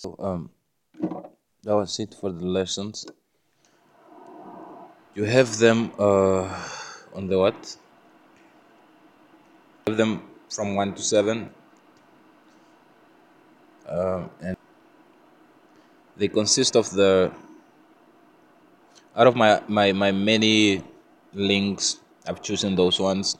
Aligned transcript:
So 0.00 0.16
um, 0.18 0.48
that 1.62 1.76
was 1.76 2.00
it 2.00 2.16
for 2.18 2.32
the 2.32 2.46
lessons. 2.46 3.04
You 5.14 5.24
have 5.24 5.58
them 5.58 5.92
uh, 5.98 6.48
on 7.14 7.28
the 7.28 7.36
what? 7.36 7.76
You 9.84 9.92
have 9.92 9.98
them 9.98 10.22
from 10.48 10.74
one 10.74 10.94
to 10.94 11.02
seven, 11.02 11.50
um, 13.86 14.30
and 14.40 14.56
they 16.16 16.28
consist 16.28 16.76
of 16.76 16.88
the 16.92 17.30
out 19.14 19.26
of 19.26 19.36
my 19.36 19.60
my 19.68 19.92
my 19.92 20.12
many 20.12 20.82
links. 21.34 22.00
I've 22.26 22.40
chosen 22.40 22.74
those 22.74 22.98
ones. 22.98 23.36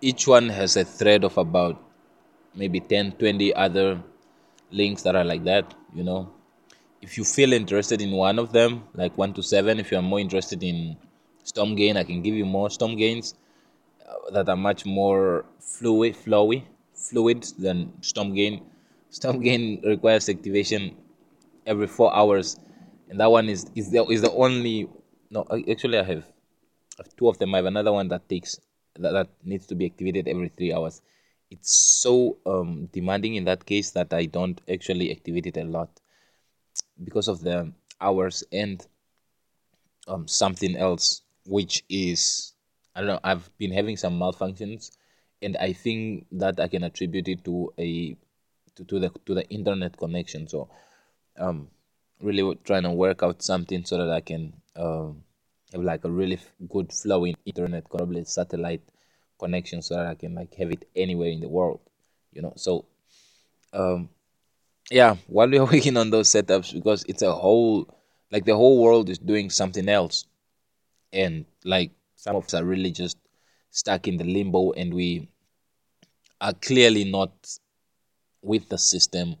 Each 0.00 0.26
one 0.26 0.48
has 0.48 0.74
a 0.76 0.84
thread 0.84 1.22
of 1.22 1.38
about 1.38 1.78
maybe 2.52 2.80
10, 2.80 3.12
20 3.12 3.54
other 3.54 4.02
links 4.70 5.02
that 5.02 5.16
are 5.16 5.24
like 5.24 5.44
that, 5.44 5.74
you 5.94 6.04
know. 6.04 6.32
If 7.02 7.16
you 7.16 7.24
feel 7.24 7.52
interested 7.52 8.00
in 8.02 8.12
one 8.12 8.38
of 8.38 8.52
them, 8.52 8.84
like 8.94 9.16
1 9.16 9.34
to 9.34 9.42
7, 9.42 9.78
if 9.80 9.90
you 9.90 9.98
are 9.98 10.02
more 10.02 10.20
interested 10.20 10.62
in 10.62 10.96
StormGain, 11.44 11.96
I 11.96 12.04
can 12.04 12.22
give 12.22 12.34
you 12.34 12.44
more 12.44 12.68
StormGains 12.68 13.34
uh, 14.06 14.30
that 14.32 14.48
are 14.48 14.56
much 14.56 14.84
more 14.84 15.46
fluid, 15.58 16.14
flowy, 16.14 16.64
fluid 16.94 17.42
than 17.58 17.92
StormGain. 18.00 18.62
StormGain 19.10 19.84
requires 19.84 20.28
activation 20.28 20.96
every 21.66 21.86
four 21.86 22.14
hours, 22.14 22.58
and 23.08 23.18
that 23.18 23.30
one 23.30 23.48
is 23.48 23.66
is 23.74 23.90
the 23.90 24.04
is 24.06 24.22
the 24.22 24.30
only. 24.30 24.88
No, 25.30 25.44
actually, 25.68 25.98
I 25.98 26.04
have, 26.04 26.24
I 26.98 27.02
have 27.02 27.16
two 27.16 27.28
of 27.28 27.38
them. 27.38 27.54
I 27.54 27.58
have 27.58 27.66
another 27.66 27.92
one 27.92 28.08
that 28.08 28.28
takes 28.28 28.60
that, 28.98 29.12
that 29.12 29.28
needs 29.44 29.66
to 29.66 29.74
be 29.74 29.86
activated 29.86 30.28
every 30.28 30.48
three 30.48 30.72
hours 30.72 31.02
it's 31.50 31.74
so 31.74 32.38
um, 32.46 32.88
demanding 32.92 33.34
in 33.34 33.44
that 33.44 33.66
case 33.66 33.90
that 33.90 34.12
I 34.12 34.26
don't 34.26 34.60
actually 34.72 35.10
activate 35.10 35.46
it 35.46 35.56
a 35.56 35.64
lot 35.64 35.90
because 37.02 37.28
of 37.28 37.40
the 37.40 37.72
hours 38.00 38.44
and 38.52 38.86
um, 40.08 40.28
something 40.28 40.76
else, 40.76 41.22
which 41.46 41.84
is 41.88 42.54
I 42.94 43.00
don't 43.00 43.08
know. 43.08 43.20
I've 43.22 43.50
been 43.58 43.72
having 43.72 43.96
some 43.96 44.18
malfunctions, 44.18 44.90
and 45.42 45.56
I 45.56 45.72
think 45.72 46.26
that 46.32 46.60
I 46.60 46.68
can 46.68 46.84
attribute 46.84 47.28
it 47.28 47.44
to 47.44 47.72
a 47.78 48.16
to, 48.76 48.84
to 48.84 48.98
the 48.98 49.10
to 49.26 49.34
the 49.34 49.48
internet 49.48 49.96
connection. 49.96 50.48
So, 50.48 50.68
um, 51.38 51.68
really 52.20 52.56
trying 52.64 52.82
to 52.84 52.92
work 52.92 53.22
out 53.22 53.42
something 53.42 53.84
so 53.84 53.98
that 53.98 54.10
I 54.10 54.20
can 54.20 54.52
um, 54.76 55.22
have 55.72 55.82
like 55.82 56.04
a 56.04 56.10
really 56.10 56.38
good 56.68 56.92
flowing 56.92 57.36
internet, 57.44 57.88
probably 57.88 58.24
satellite 58.24 58.82
connection 59.40 59.82
so 59.82 59.96
that 59.96 60.06
I 60.06 60.14
can 60.14 60.34
like 60.34 60.54
have 60.54 60.70
it 60.70 60.84
anywhere 60.94 61.30
in 61.30 61.40
the 61.40 61.48
world, 61.48 61.80
you 62.32 62.42
know. 62.42 62.52
So, 62.56 62.84
um, 63.72 64.10
yeah, 64.90 65.16
while 65.26 65.48
we 65.48 65.58
are 65.58 65.64
working 65.72 65.96
on 65.96 66.10
those 66.10 66.28
setups, 66.28 66.74
because 66.74 67.04
it's 67.08 67.22
a 67.22 67.32
whole, 67.32 67.88
like 68.30 68.44
the 68.44 68.54
whole 68.54 68.82
world 68.82 69.08
is 69.08 69.18
doing 69.18 69.50
something 69.50 69.88
else, 69.88 70.26
and 71.12 71.46
like 71.64 71.90
some 72.16 72.36
of 72.36 72.44
us 72.44 72.54
are 72.54 72.64
really 72.64 72.92
just 72.92 73.16
stuck 73.70 74.06
in 74.06 74.16
the 74.18 74.24
limbo, 74.24 74.72
and 74.72 74.94
we 74.94 75.28
are 76.40 76.54
clearly 76.54 77.04
not 77.04 77.32
with 78.42 78.68
the 78.68 78.78
system 78.78 79.36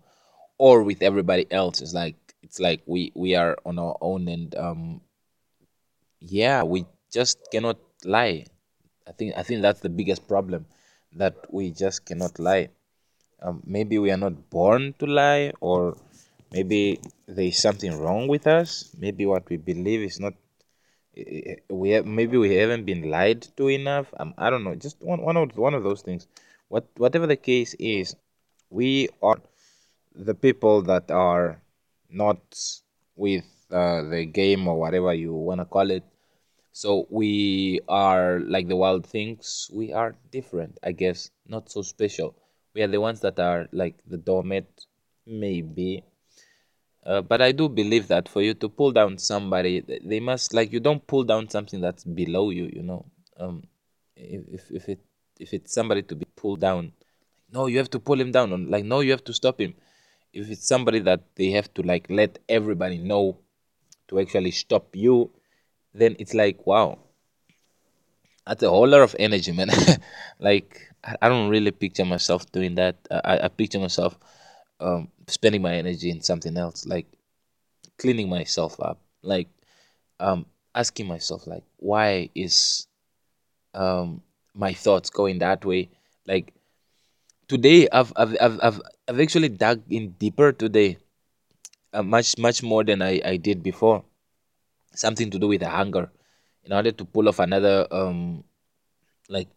or 0.58 0.82
with 0.82 1.02
everybody 1.02 1.46
else. 1.52 1.80
It's 1.80 1.94
like 1.94 2.16
it's 2.42 2.60
like 2.60 2.82
we 2.86 3.12
we 3.14 3.34
are 3.34 3.56
on 3.64 3.78
our 3.78 3.96
own, 4.00 4.28
and 4.28 4.54
um, 4.56 5.00
yeah, 6.20 6.62
we 6.62 6.86
just 7.12 7.38
cannot 7.52 7.78
lie 8.04 8.46
I 9.10 9.12
think 9.12 9.34
I 9.36 9.42
think 9.42 9.62
that's 9.62 9.80
the 9.80 9.94
biggest 10.00 10.28
problem 10.28 10.66
that 11.22 11.34
we 11.52 11.72
just 11.72 12.04
cannot 12.06 12.38
lie. 12.38 12.68
Um, 13.42 13.62
maybe 13.66 13.98
we 13.98 14.10
are 14.12 14.22
not 14.26 14.50
born 14.50 14.94
to 15.00 15.06
lie, 15.06 15.52
or 15.60 15.96
maybe 16.52 17.00
there 17.26 17.46
is 17.46 17.58
something 17.58 17.92
wrong 17.98 18.28
with 18.28 18.46
us. 18.46 18.94
Maybe 18.96 19.26
what 19.26 19.50
we 19.50 19.56
believe 19.56 20.02
is 20.02 20.20
not. 20.20 20.34
We 21.68 21.90
have, 21.90 22.06
maybe 22.06 22.36
we 22.38 22.54
haven't 22.54 22.84
been 22.84 23.10
lied 23.10 23.42
to 23.56 23.68
enough. 23.68 24.14
Um, 24.16 24.32
I 24.38 24.48
don't 24.48 24.62
know. 24.62 24.76
Just 24.76 25.02
one 25.02 25.22
one 25.22 25.36
of 25.36 25.58
one 25.58 25.74
of 25.74 25.82
those 25.82 26.02
things. 26.02 26.28
What 26.68 26.86
whatever 26.96 27.26
the 27.26 27.40
case 27.50 27.74
is, 27.80 28.14
we 28.70 29.08
are 29.20 29.40
the 30.14 30.34
people 30.34 30.82
that 30.82 31.10
are 31.10 31.60
not 32.08 32.38
with 33.16 33.44
uh, 33.72 34.02
the 34.02 34.24
game 34.24 34.68
or 34.68 34.78
whatever 34.78 35.12
you 35.14 35.34
want 35.34 35.60
to 35.60 35.64
call 35.64 35.90
it 35.90 36.04
so 36.80 37.06
we 37.10 37.80
are 37.88 38.40
like 38.40 38.66
the 38.66 38.76
wild 38.76 39.04
things. 39.06 39.70
We 39.70 39.92
are 39.92 40.16
different, 40.32 40.78
I 40.82 40.92
guess, 40.92 41.30
not 41.46 41.70
so 41.70 41.82
special. 41.82 42.34
We 42.74 42.80
are 42.80 42.86
the 42.86 43.02
ones 43.02 43.20
that 43.20 43.38
are 43.38 43.68
like 43.70 43.96
the 44.06 44.16
dormant, 44.16 44.86
maybe. 45.26 46.04
Uh, 47.04 47.20
but 47.20 47.42
I 47.42 47.52
do 47.52 47.68
believe 47.68 48.08
that 48.08 48.30
for 48.30 48.40
you 48.40 48.54
to 48.54 48.68
pull 48.70 48.92
down 48.92 49.18
somebody, 49.18 49.84
they 50.02 50.20
must 50.20 50.54
like 50.54 50.72
you 50.72 50.80
don't 50.80 51.06
pull 51.06 51.24
down 51.24 51.50
something 51.50 51.82
that's 51.82 52.04
below 52.04 52.48
you. 52.48 52.70
You 52.72 52.82
know, 52.82 53.04
um, 53.38 53.64
if 54.16 54.70
if 54.70 54.88
it 54.88 55.00
if 55.38 55.52
it's 55.52 55.74
somebody 55.74 56.00
to 56.04 56.14
be 56.14 56.24
pulled 56.34 56.60
down, 56.60 56.92
no, 57.52 57.66
you 57.66 57.76
have 57.76 57.90
to 57.90 58.00
pull 58.00 58.18
him 58.18 58.32
down. 58.32 58.70
Like 58.70 58.86
no, 58.86 59.00
you 59.00 59.10
have 59.10 59.24
to 59.24 59.34
stop 59.34 59.60
him. 59.60 59.74
If 60.32 60.48
it's 60.48 60.66
somebody 60.66 61.00
that 61.00 61.24
they 61.36 61.50
have 61.50 61.74
to 61.74 61.82
like 61.82 62.06
let 62.08 62.38
everybody 62.48 62.96
know 62.96 63.36
to 64.08 64.18
actually 64.18 64.52
stop 64.52 64.96
you, 64.96 65.30
then 65.94 66.16
it's 66.18 66.34
like 66.34 66.66
wow 66.66 66.98
that's 68.46 68.62
a 68.62 68.68
whole 68.70 68.88
lot 68.88 69.02
of 69.02 69.14
energy 69.18 69.52
man. 69.52 69.70
Like 70.38 70.88
i 71.22 71.28
don't 71.30 71.48
really 71.48 71.70
picture 71.70 72.04
myself 72.04 72.50
doing 72.52 72.74
that. 72.74 72.96
I, 73.10 73.40
I 73.44 73.48
picture 73.48 73.78
myself 73.78 74.18
um, 74.80 75.08
spending 75.28 75.62
my 75.62 75.74
energy 75.74 76.10
in 76.10 76.20
something 76.20 76.56
else 76.56 76.86
like 76.86 77.06
cleaning 77.98 78.28
myself 78.28 78.78
up 78.80 78.98
like 79.22 79.48
um, 80.20 80.46
asking 80.74 81.06
myself 81.06 81.46
like 81.46 81.64
why 81.78 82.28
is 82.34 82.86
um, 83.74 84.22
my 84.54 84.72
thoughts 84.72 85.10
going 85.10 85.38
that 85.38 85.64
way? 85.64 85.90
Like 86.26 86.52
today 87.48 87.88
I've, 87.92 88.12
I've, 88.16 88.36
I've, 88.40 88.60
I've, 88.62 88.80
I've 89.08 89.20
actually 89.20 89.48
dug 89.48 89.82
in 89.90 90.12
deeper 90.12 90.52
today 90.52 90.98
uh, 91.92 92.02
much 92.02 92.38
much 92.38 92.62
more 92.62 92.84
than 92.84 93.02
I, 93.02 93.20
I 93.24 93.36
did 93.36 93.62
before 93.62 94.04
something 94.94 95.30
to 95.30 95.38
do 95.38 95.48
with 95.48 95.60
the 95.60 95.68
hunger. 95.68 96.10
In 96.64 96.72
order 96.72 96.92
to 96.92 97.04
pull 97.04 97.28
off 97.28 97.38
another 97.38 97.86
um 97.90 98.44
like 99.28 99.48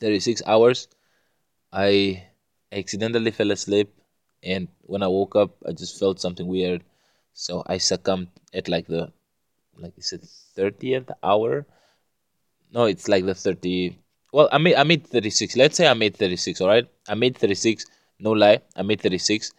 36 0.00 0.42
hours 0.46 0.88
i 1.72 2.22
accidentally 2.72 3.30
fell 3.30 3.50
asleep 3.50 3.92
and 4.42 4.68
when 4.82 5.02
i 5.02 5.06
woke 5.06 5.36
up 5.36 5.50
i 5.66 5.72
just 5.72 5.98
felt 5.98 6.20
something 6.20 6.46
weird. 6.46 6.82
So 7.34 7.62
i 7.66 7.78
succumbed 7.78 8.28
at 8.54 8.68
like 8.68 8.86
the 8.86 9.12
like 9.78 9.96
is 9.98 10.12
it 10.12 10.22
30th 10.56 11.10
hour? 11.22 11.66
No 12.72 12.84
it's 12.84 13.08
like 13.08 13.24
the 13.24 13.34
30 13.34 13.98
well 14.32 14.48
i 14.52 14.58
made 14.58 14.74
i 14.74 14.82
made 14.82 15.06
36 15.06 15.56
let's 15.56 15.76
say 15.76 15.86
i 15.86 15.94
made 15.94 16.16
36 16.16 16.60
all 16.60 16.68
right? 16.68 16.86
I 17.08 17.14
made 17.14 17.36
36 17.36 17.86
no 18.18 18.32
lie 18.32 18.60
i 18.74 18.82
made 18.82 19.00
36 19.00 19.52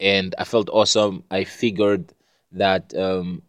and 0.00 0.34
i 0.38 0.44
felt 0.44 0.70
awesome. 0.70 1.24
I 1.30 1.44
figured 1.44 2.12
that 2.52 2.94
um 2.96 3.42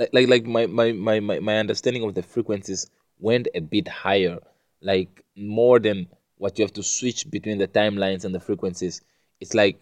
like 0.00 0.14
like 0.14 0.28
like 0.28 0.46
my 0.46 0.66
my 0.66 0.92
my 0.92 1.20
my, 1.20 1.38
my 1.40 1.58
understanding 1.58 2.02
of 2.04 2.14
the 2.14 2.22
frequencies 2.22 2.90
went 3.18 3.48
a 3.54 3.60
bit 3.60 3.86
higher 3.86 4.38
like 4.80 5.22
more 5.36 5.78
than 5.78 6.08
what 6.38 6.58
you 6.58 6.64
have 6.64 6.72
to 6.72 6.82
switch 6.82 7.30
between 7.30 7.58
the 7.58 7.68
timelines 7.68 8.24
and 8.24 8.34
the 8.34 8.40
frequencies. 8.40 9.02
It's 9.40 9.52
like 9.52 9.78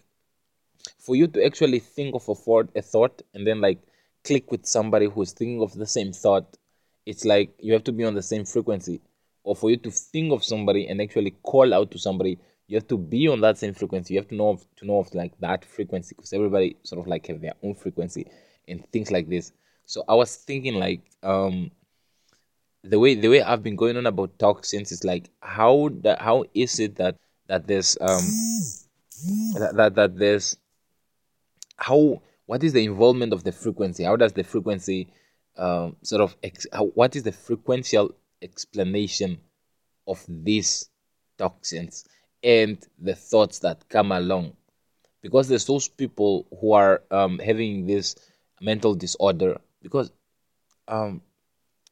for 0.98 1.14
you 1.14 1.28
to 1.28 1.44
actually 1.46 1.78
think 1.78 2.16
of 2.16 2.28
a 2.28 2.34
thought 2.34 2.68
a 2.74 2.82
thought 2.82 3.22
and 3.32 3.46
then 3.46 3.60
like 3.60 3.78
click 4.24 4.50
with 4.50 4.66
somebody 4.66 5.06
who's 5.06 5.32
thinking 5.32 5.62
of 5.62 5.72
the 5.74 5.86
same 5.86 6.12
thought 6.12 6.56
it's 7.06 7.24
like 7.24 7.50
you 7.60 7.72
have 7.72 7.84
to 7.84 7.92
be 7.92 8.04
on 8.04 8.14
the 8.14 8.22
same 8.22 8.44
frequency. 8.44 9.00
Or 9.44 9.56
for 9.56 9.70
you 9.70 9.76
to 9.78 9.90
think 9.90 10.32
of 10.32 10.44
somebody 10.44 10.88
and 10.88 11.00
actually 11.00 11.30
call 11.42 11.72
out 11.72 11.92
to 11.92 11.98
somebody 11.98 12.38
you 12.66 12.76
have 12.76 12.88
to 12.88 12.98
be 12.98 13.28
on 13.28 13.40
that 13.42 13.56
same 13.56 13.72
frequency. 13.72 14.14
You 14.14 14.20
have 14.20 14.28
to 14.28 14.34
know 14.34 14.50
of, 14.50 14.66
to 14.76 14.84
know 14.84 14.98
of 14.98 15.14
like 15.14 15.38
that 15.38 15.64
frequency 15.64 16.14
because 16.14 16.32
everybody 16.32 16.76
sort 16.82 17.00
of 17.00 17.06
like 17.06 17.28
have 17.28 17.40
their 17.40 17.54
own 17.62 17.74
frequency 17.74 18.26
and 18.66 18.84
things 18.90 19.12
like 19.12 19.28
this 19.28 19.52
so 19.88 20.04
I 20.06 20.14
was 20.14 20.36
thinking 20.36 20.74
like 20.74 21.00
um 21.22 21.70
the 22.84 22.98
way 22.98 23.14
the 23.14 23.28
way 23.28 23.42
I've 23.42 23.62
been 23.62 23.74
going 23.74 23.96
on 23.96 24.04
about 24.04 24.38
toxins 24.38 24.92
is 24.92 25.02
like 25.02 25.30
how 25.40 25.88
that 26.02 26.20
how 26.20 26.44
is 26.52 26.78
it 26.78 26.96
that 26.96 27.16
that 27.46 27.66
there's 27.66 27.96
um 27.98 28.22
that, 29.58 29.72
that 29.76 29.94
that 29.94 30.18
there's 30.18 30.58
how 31.78 32.20
what 32.44 32.62
is 32.62 32.74
the 32.74 32.84
involvement 32.84 33.32
of 33.32 33.44
the 33.44 33.52
frequency? 33.52 34.04
How 34.04 34.16
does 34.16 34.34
the 34.34 34.44
frequency 34.44 35.08
um 35.56 35.96
sort 36.02 36.20
of 36.20 36.36
ex, 36.42 36.66
how, 36.70 36.86
what 36.88 37.16
is 37.16 37.22
the 37.22 37.32
frequential 37.32 38.14
explanation 38.42 39.38
of 40.06 40.22
these 40.28 40.90
toxins 41.38 42.04
and 42.42 42.78
the 42.98 43.14
thoughts 43.14 43.60
that 43.60 43.88
come 43.88 44.12
along? 44.12 44.52
Because 45.22 45.48
there's 45.48 45.66
those 45.66 45.88
people 45.88 46.46
who 46.60 46.74
are 46.74 47.02
um, 47.10 47.38
having 47.38 47.86
this 47.86 48.14
mental 48.60 48.94
disorder 48.94 49.58
because 49.82 50.10
um 50.88 51.20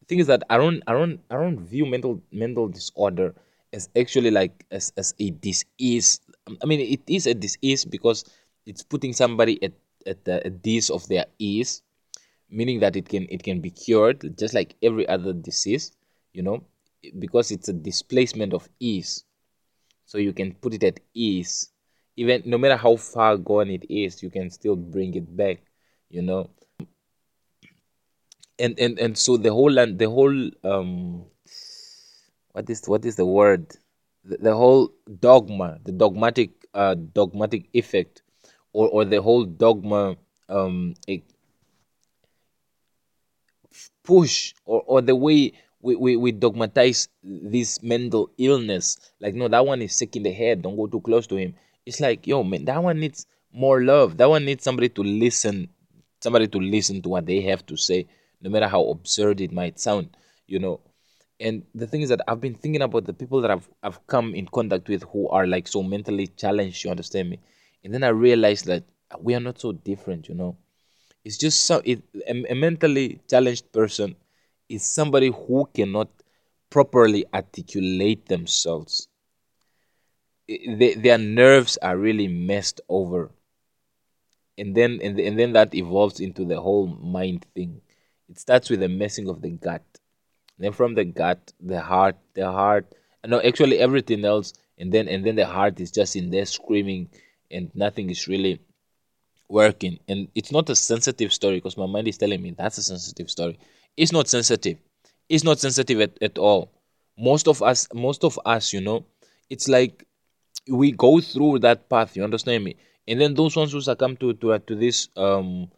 the 0.01 0.07
thing 0.07 0.19
is 0.21 0.27
that 0.29 0.43
I 0.51 0.57
don't 0.57 0.83
I 0.87 0.93
don't 0.93 1.21
I 1.31 1.35
don't 1.37 1.61
view 1.61 1.87
mental 1.87 2.23
mental 2.33 2.69
disorder 2.69 3.35
as 3.73 3.89
actually 3.97 4.31
like 4.31 4.65
as, 4.71 4.93
as 4.97 5.15
a 5.19 5.31
disease 5.31 6.21
I 6.63 6.67
mean, 6.67 6.81
it 6.81 7.03
is 7.09 7.27
a 7.27 7.35
disease 7.35 7.85
because 7.85 8.25
it's 8.67 8.83
putting 8.83 9.13
somebody 9.13 9.63
at 9.63 9.73
at 10.07 10.25
the 10.25 10.47
at 10.47 10.63
this 10.63 10.91
of 10.91 11.07
their 11.09 11.27
ease, 11.39 11.83
meaning 12.49 12.81
that 12.81 12.95
it 12.97 13.09
can 13.09 13.27
it 13.31 13.43
can 13.43 13.61
be 13.61 13.71
cured 13.71 14.39
just 14.39 14.55
like 14.55 14.77
every 14.83 15.09
other 15.09 15.33
disease, 15.33 15.93
you 16.33 16.43
know, 16.43 16.63
because 17.19 17.51
it's 17.51 17.69
a 17.69 17.73
displacement 17.73 18.55
of 18.55 18.69
ease. 18.79 19.25
So 20.05 20.19
you 20.19 20.33
can 20.33 20.55
put 20.55 20.75
it 20.75 20.85
at 20.85 21.01
ease, 21.15 21.73
even 22.17 22.43
no 22.47 22.59
matter 22.59 22.77
how 22.77 22.95
far 22.97 23.37
gone 23.37 23.71
it 23.71 23.85
is, 23.91 24.23
you 24.23 24.31
can 24.31 24.51
still 24.51 24.77
bring 24.77 25.15
it 25.15 25.37
back, 25.37 25.59
you 26.11 26.23
know. 26.23 26.51
And 28.59 28.79
and 28.79 28.99
and 28.99 29.19
so 29.19 29.37
the 29.37 29.53
whole 29.53 29.79
and 29.79 29.99
the 29.99 30.09
whole 30.09 30.51
um, 30.65 31.25
what 32.53 32.71
is 32.71 32.87
what 32.87 33.05
is 33.05 33.17
the 33.17 33.27
word? 33.27 33.77
The, 34.25 34.39
the 34.39 34.55
whole 34.55 34.93
dogma, 35.21 35.79
the 35.85 35.93
dogmatic 35.93 36.51
uh 36.73 36.95
dogmatic 36.95 37.69
effect 37.75 38.23
or, 38.73 38.89
or 38.89 39.05
the 39.05 39.21
whole 39.23 39.45
dogma 39.45 40.17
um, 40.49 40.95
push 44.05 44.55
or, 44.65 44.83
or 44.87 45.03
the 45.03 45.15
way 45.15 45.53
we, 45.81 45.97
we, 45.97 46.17
we 46.17 46.33
dogmatize 46.33 47.09
this 47.23 47.83
mental 47.83 48.31
illness. 48.39 48.99
Like 49.21 49.35
no 49.35 49.49
that 49.49 49.67
one 49.67 49.83
is 49.83 49.95
sick 49.95 50.17
in 50.17 50.23
the 50.23 50.33
head. 50.33 50.63
Don't 50.63 50.77
go 50.77 50.87
too 50.87 51.01
close 51.01 51.27
to 51.29 51.37
him. 51.37 51.55
It's 51.85 52.01
like 52.01 52.27
yo 52.27 52.43
man 52.43 52.65
that 52.65 52.83
one 52.83 53.01
needs 53.01 53.27
more 53.53 53.83
love. 53.83 54.17
That 54.17 54.29
one 54.29 54.45
needs 54.45 54.65
somebody 54.65 54.89
to 54.91 55.03
listen 55.03 55.69
somebody 56.21 56.49
to 56.49 56.59
listen 56.59 57.03
to 57.03 57.09
what 57.09 57.27
they 57.27 57.41
have 57.43 57.65
to 57.67 57.77
say 57.77 58.07
no 58.47 58.51
matter 58.55 58.69
how 58.69 58.83
absurd 58.95 59.41
it 59.41 59.53
might 59.53 59.79
sound 59.79 60.17
you 60.47 60.59
know 60.59 60.81
and 61.41 61.65
the 61.75 61.87
thing 61.87 62.03
is 62.03 62.09
that 62.09 62.23
i've 62.29 62.41
been 62.41 62.55
thinking 62.55 62.83
about 62.83 63.05
the 63.05 63.13
people 63.13 63.41
that 63.41 63.51
i've, 63.51 63.69
I've 63.83 64.01
come 64.07 64.35
in 64.35 64.47
contact 64.47 64.89
with 64.89 65.03
who 65.13 65.29
are 65.29 65.47
like 65.47 65.69
so 65.69 65.83
mentally 65.83 66.29
challenged 66.29 66.85
you 66.85 66.91
understand 66.91 67.29
me 67.31 67.39
and 67.87 67.95
then 67.95 68.03
I 68.03 68.09
realized 68.09 68.67
that 68.67 68.83
we 69.21 69.33
are 69.37 69.41
not 69.41 69.61
so 69.61 69.71
different, 69.71 70.29
you 70.29 70.35
know. 70.35 70.57
It's 71.25 71.39
just 71.39 71.67
so 71.67 71.81
it, 71.85 72.03
a, 72.27 72.51
a 72.51 72.55
mentally 72.55 73.21
challenged 73.31 73.71
person 73.71 74.17
is 74.69 74.85
somebody 74.85 75.29
who 75.31 75.69
cannot 75.73 76.09
properly 76.69 77.25
articulate 77.33 78.27
themselves. 78.27 79.07
They, 80.49 80.95
their 80.95 81.19
nerves 81.19 81.79
are 81.81 81.97
really 81.97 82.27
messed 82.27 82.81
over, 82.89 83.31
and 84.59 84.77
then 84.77 84.99
and, 85.01 85.19
and 85.21 85.39
then 85.39 85.53
that 85.53 85.77
evolves 85.77 86.19
into 86.19 86.45
the 86.45 86.61
whole 86.61 86.89
mind 86.89 87.47
thing. 87.55 87.83
It 88.29 88.39
starts 88.39 88.71
with 88.71 88.81
the 88.81 88.89
messing 88.89 89.29
of 89.29 89.41
the 89.41 89.51
gut, 89.51 89.85
then 90.59 90.73
from 90.73 90.95
the 90.95 91.05
gut, 91.05 91.53
the 91.61 91.81
heart, 91.81 92.17
the 92.35 92.51
heart, 92.51 92.87
and 93.23 93.31
no, 93.31 93.41
actually 93.41 93.79
everything 93.79 94.25
else, 94.25 94.53
and 94.79 94.93
then 94.93 95.09
and 95.09 95.25
then 95.25 95.37
the 95.37 95.47
heart 95.47 95.81
is 95.81 95.91
just 95.91 96.17
in 96.17 96.31
there 96.31 96.47
screaming 96.47 97.09
and 97.51 97.71
nothing 97.75 98.11
is 98.11 98.27
really 98.29 98.61
working. 99.49 99.99
And 100.09 100.29
it's 100.35 100.53
not 100.53 100.69
a 100.71 100.77
sensitive 100.77 101.33
story 101.33 101.57
because 101.57 101.77
my 101.77 101.87
mind 101.87 102.09
is 102.09 102.19
telling 102.19 102.43
me 102.43 102.55
that's 102.57 102.79
a 102.79 102.83
sensitive 102.83 103.31
story. 103.31 103.59
It's 103.97 104.13
not 104.13 104.29
sensitive. 104.29 104.79
It's 105.29 105.45
not 105.45 105.59
sensitive 105.59 106.01
at, 106.01 106.23
at 106.23 106.39
all. 106.39 106.73
Most 107.19 107.49
of 107.49 107.63
us 107.63 107.89
most 107.95 108.25
of 108.25 108.39
us 108.45 108.73
you 108.73 108.81
know 108.81 109.07
it's 109.49 109.69
like 109.69 110.07
we 110.69 110.91
go 110.93 111.21
through 111.21 111.61
that 111.61 111.89
path 111.89 112.17
you 112.17 112.25
understand 112.25 112.65
me? 112.65 112.77
And 113.09 113.21
then 113.21 113.35
those 113.35 113.57
ones 113.57 113.73
who 113.73 113.81
succumb 113.81 114.17
to 114.19 114.35
to, 114.35 114.59
to 114.59 114.75
this 114.75 115.09
um 115.17 115.71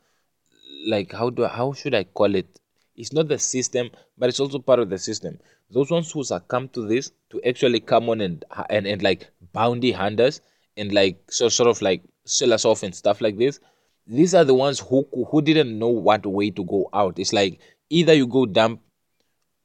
like 0.86 1.12
how 1.12 1.30
do 1.30 1.44
how 1.44 1.72
should 1.72 1.94
i 1.94 2.04
call 2.04 2.34
it? 2.34 2.60
It's 2.96 3.12
not 3.12 3.28
the 3.28 3.38
system 3.38 3.90
but 4.16 4.28
it's 4.28 4.40
also 4.40 4.58
part 4.58 4.80
of 4.80 4.90
the 4.90 4.98
system. 4.98 5.38
Those 5.70 5.90
ones 5.90 6.10
who 6.10 6.24
succumb 6.24 6.68
to 6.70 6.86
this 6.86 7.12
to 7.30 7.40
actually 7.42 7.80
come 7.80 8.08
on 8.08 8.20
and 8.20 8.44
and, 8.70 8.86
and 8.86 9.02
like 9.02 9.30
bounty 9.52 9.92
hunters 9.92 10.40
and 10.76 10.92
like 10.92 11.18
so 11.30 11.48
sort 11.48 11.68
of 11.68 11.82
like 11.82 12.02
sell 12.24 12.52
us 12.52 12.64
off 12.64 12.82
and 12.82 12.94
stuff 12.94 13.20
like 13.20 13.38
this 13.38 13.60
these 14.08 14.34
are 14.34 14.44
the 14.44 14.54
ones 14.54 14.80
who 14.80 15.06
who 15.30 15.42
didn't 15.42 15.78
know 15.78 15.88
what 15.88 16.24
way 16.24 16.50
to 16.50 16.64
go 16.64 16.88
out. 16.92 17.18
It's 17.18 17.32
like 17.32 17.60
either 17.90 18.14
you 18.14 18.26
go 18.26 18.46
dump 18.46 18.80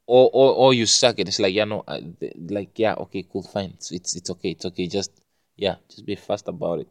or 0.06 0.30
or, 0.34 0.54
or 0.54 0.74
you 0.74 0.86
suck 0.86 1.18
it. 1.18 1.30
It's 1.30 1.40
like 1.40 1.54
yeah 1.54 1.64
no 1.64 1.86
like 2.50 2.78
yeah 2.78 2.94
okay 2.96 3.26
cool 3.32 3.44
fine. 3.44 3.72
It's, 3.76 3.92
it's 3.92 4.16
it's 4.16 4.30
okay 4.32 4.52
it's 4.52 4.66
okay. 4.66 4.88
Just 4.88 5.12
yeah 5.56 5.76
just 5.90 6.06
be 6.06 6.16
fast 6.16 6.50
about 6.50 6.82
it. 6.82 6.88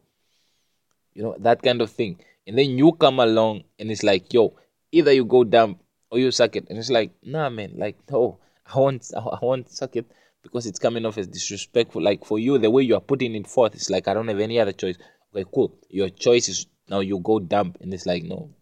You 1.13 1.23
know 1.23 1.35
that 1.39 1.61
kind 1.61 1.81
of 1.81 1.91
thing 1.91 2.19
and 2.47 2.57
then 2.57 2.77
you 2.77 2.91
come 2.93 3.19
along 3.19 3.63
and 3.79 3.91
it's 3.91 4.03
like 4.03 4.33
yo 4.33 4.53
either 4.91 5.11
you 5.11 5.25
go 5.25 5.43
dump 5.43 5.81
or 6.11 6.19
you 6.19 6.31
suck 6.31 6.55
it 6.55 6.67
and 6.69 6.77
it's 6.77 6.89
like 6.89 7.11
nah 7.23 7.49
man 7.49 7.73
like 7.77 7.97
no 8.09 8.39
i 8.73 8.79
want 8.79 9.11
i 9.17 9.39
want 9.41 9.69
suck 9.69 9.95
it 9.95 10.05
because 10.43 10.65
it's 10.65 10.77
coming 10.77 11.05
off 11.05 11.17
as 11.17 11.27
disrespectful. 11.27 12.03
Like 12.03 12.25
for 12.25 12.37
you, 12.37 12.57
the 12.57 12.69
way 12.69 12.83
you 12.83 12.95
are 12.95 13.01
putting 13.01 13.33
it 13.33 13.47
forth, 13.47 13.73
it's 13.73 13.89
like 13.89 14.07
I 14.07 14.13
don't 14.13 14.27
have 14.27 14.39
any 14.39 14.59
other 14.59 14.73
choice. 14.73 14.97
Okay, 15.33 15.49
cool. 15.51 15.75
Your 15.89 16.09
choice 16.09 16.49
is 16.49 16.67
now 16.89 16.99
you 16.99 17.19
go 17.19 17.39
dump, 17.39 17.77
and 17.81 17.93
it's 17.93 18.05
like 18.05 18.23
no. 18.23 18.53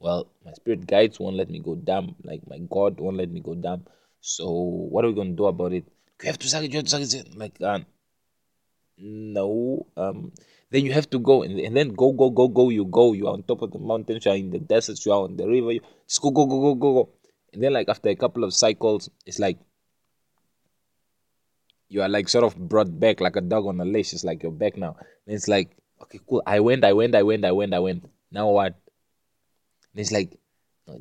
Well, 0.00 0.32
my 0.44 0.52
spirit 0.54 0.86
guides 0.86 1.20
won't 1.20 1.36
let 1.36 1.48
me 1.48 1.60
go 1.60 1.76
dump. 1.76 2.16
Like 2.24 2.40
my 2.48 2.58
God 2.58 2.98
won't 2.98 3.18
let 3.18 3.30
me 3.30 3.40
go 3.40 3.54
dump. 3.54 3.88
So 4.20 4.50
what 4.50 5.04
are 5.04 5.08
we 5.08 5.14
gonna 5.14 5.30
do 5.30 5.44
about 5.44 5.72
it? 5.72 5.84
You 6.22 6.26
have 6.26 6.38
to 6.38 6.48
suck 6.48 6.64
it. 6.64 6.72
You 6.72 6.78
have 6.78 6.86
to 6.86 7.06
suck 7.06 7.20
it. 7.20 7.36
Like 7.36 7.60
uh, 7.62 7.80
no. 8.98 9.86
Um. 9.96 10.32
Then 10.72 10.86
you 10.86 10.92
have 10.94 11.10
to 11.10 11.18
go 11.18 11.42
and, 11.42 11.60
and 11.60 11.76
then 11.76 11.90
go 11.90 12.12
go 12.12 12.30
go 12.30 12.48
go. 12.48 12.70
You 12.70 12.86
go. 12.86 13.12
You 13.12 13.26
are 13.28 13.34
on 13.34 13.42
top 13.42 13.60
of 13.60 13.72
the 13.72 13.78
mountain. 13.78 14.18
You 14.24 14.30
are 14.30 14.36
in 14.36 14.48
the 14.50 14.58
desert. 14.58 15.04
You 15.04 15.12
are 15.12 15.24
on 15.24 15.36
the 15.36 15.46
river. 15.46 15.72
You 15.72 15.80
just 16.08 16.22
go 16.22 16.30
go 16.30 16.46
go 16.46 16.60
go 16.60 16.74
go 16.74 16.94
go. 16.94 17.10
And 17.52 17.62
then 17.62 17.74
like 17.74 17.90
after 17.90 18.08
a 18.08 18.16
couple 18.16 18.42
of 18.42 18.54
cycles, 18.54 19.10
it's 19.26 19.38
like 19.38 19.58
you 21.90 22.00
are 22.00 22.08
like 22.08 22.26
sort 22.30 22.44
of 22.44 22.56
brought 22.56 22.98
back 22.98 23.20
like 23.20 23.36
a 23.36 23.42
dog 23.42 23.66
on 23.66 23.80
a 23.80 23.84
leash. 23.84 24.14
It's 24.14 24.24
like 24.24 24.42
you're 24.42 24.50
back 24.50 24.78
now. 24.78 24.96
And 25.26 25.36
it's 25.36 25.46
like, 25.46 25.76
okay, 26.04 26.20
cool. 26.26 26.42
I 26.46 26.60
went, 26.60 26.86
I 26.86 26.94
went, 26.94 27.14
I 27.14 27.22
went, 27.22 27.44
I 27.44 27.52
went, 27.52 27.74
I 27.74 27.78
went. 27.78 28.08
Now 28.30 28.48
what? 28.48 28.74
And 29.92 30.00
it's 30.00 30.10
like, 30.10 30.38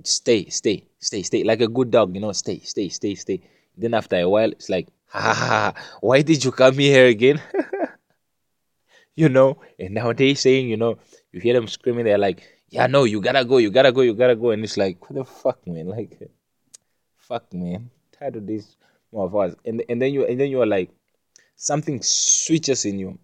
stay, 0.03 0.49
stay, 0.49 0.83
stay, 0.99 1.23
stay. 1.23 1.45
Like 1.45 1.61
a 1.61 1.69
good 1.69 1.91
dog, 1.91 2.13
you 2.13 2.19
know, 2.19 2.33
stay, 2.33 2.59
stay, 2.59 2.89
stay, 2.89 3.15
stay. 3.15 3.41
Then 3.77 3.93
after 3.93 4.17
a 4.17 4.27
while, 4.27 4.51
it's 4.51 4.67
like, 4.67 4.89
ha 5.07 5.33
ha 5.33 5.33
ha, 5.33 5.73
why 6.01 6.23
did 6.23 6.43
you 6.43 6.51
come 6.51 6.77
here 6.77 7.05
again? 7.05 7.41
you 9.15 9.29
know, 9.29 9.59
and 9.79 9.93
nowadays, 9.93 10.41
saying, 10.41 10.69
you 10.69 10.77
know, 10.77 10.97
you 11.31 11.41
hear 11.41 11.53
them 11.53 11.67
screaming, 11.67 12.05
they're 12.05 12.17
like, 12.17 12.43
yeah, 12.69 12.87
no, 12.87 13.03
you 13.03 13.21
gotta 13.21 13.45
go, 13.45 13.57
you 13.57 13.69
gotta 13.69 13.91
go, 13.91 14.01
you 14.01 14.13
gotta 14.13 14.35
go. 14.35 14.51
And 14.51 14.63
it's 14.63 14.77
like, 14.77 15.01
what 15.01 15.15
the 15.15 15.25
fuck, 15.25 15.65
man? 15.67 15.87
Like, 15.87 16.31
fuck, 17.17 17.53
man. 17.53 17.89
Tired 18.17 18.37
of 18.37 18.47
this 18.47 18.75
more 19.11 19.25
of 19.25 19.35
us 19.35 19.55
and 19.65 19.83
and 19.89 20.01
then 20.01 20.13
you 20.13 20.25
and 20.25 20.39
then 20.39 20.49
you 20.49 20.61
are 20.61 20.67
like 20.67 20.89
something 21.55 21.99
switches 22.01 22.85
in 22.85 22.97
you 22.99 23.19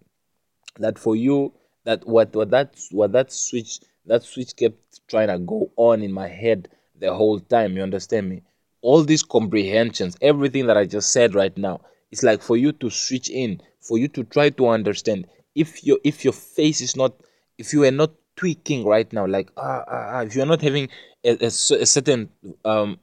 that 0.78 0.98
for 0.98 1.16
you 1.16 1.52
that 1.84 2.06
what 2.06 2.34
what 2.34 2.50
that 2.50 2.76
what 2.90 3.12
that 3.12 3.32
switch 3.32 3.80
that 4.06 4.22
switch 4.22 4.54
kept 4.56 5.00
trying 5.08 5.28
to 5.28 5.38
go 5.38 5.70
on 5.76 6.02
in 6.02 6.12
my 6.12 6.28
head 6.28 6.68
the 6.98 7.12
whole 7.12 7.40
time 7.40 7.76
you 7.76 7.82
understand 7.82 8.28
me 8.28 8.42
all 8.82 9.02
these 9.02 9.22
comprehensions 9.22 10.16
everything 10.20 10.66
that 10.66 10.76
i 10.76 10.84
just 10.84 11.12
said 11.12 11.34
right 11.34 11.56
now 11.56 11.80
it's 12.10 12.22
like 12.22 12.42
for 12.42 12.56
you 12.56 12.72
to 12.72 12.90
switch 12.90 13.28
in 13.28 13.60
for 13.80 13.98
you 13.98 14.08
to 14.08 14.24
try 14.24 14.50
to 14.50 14.68
understand 14.68 15.26
if 15.58 15.84
your 15.84 15.98
if 16.04 16.24
your 16.24 16.32
face 16.32 16.80
is 16.80 16.96
not 16.96 17.12
if 17.58 17.72
you 17.72 17.84
are 17.84 17.90
not 17.90 18.12
tweaking 18.36 18.84
right 18.84 19.12
now 19.12 19.26
like 19.26 19.50
ah, 19.56 19.82
ah, 19.88 20.06
ah 20.14 20.20
if 20.20 20.36
you're 20.36 20.46
not 20.46 20.62
having 20.62 20.88
a, 21.24 21.30
a, 21.42 21.46
a 21.46 21.86
certain 21.86 22.28
um 22.64 22.98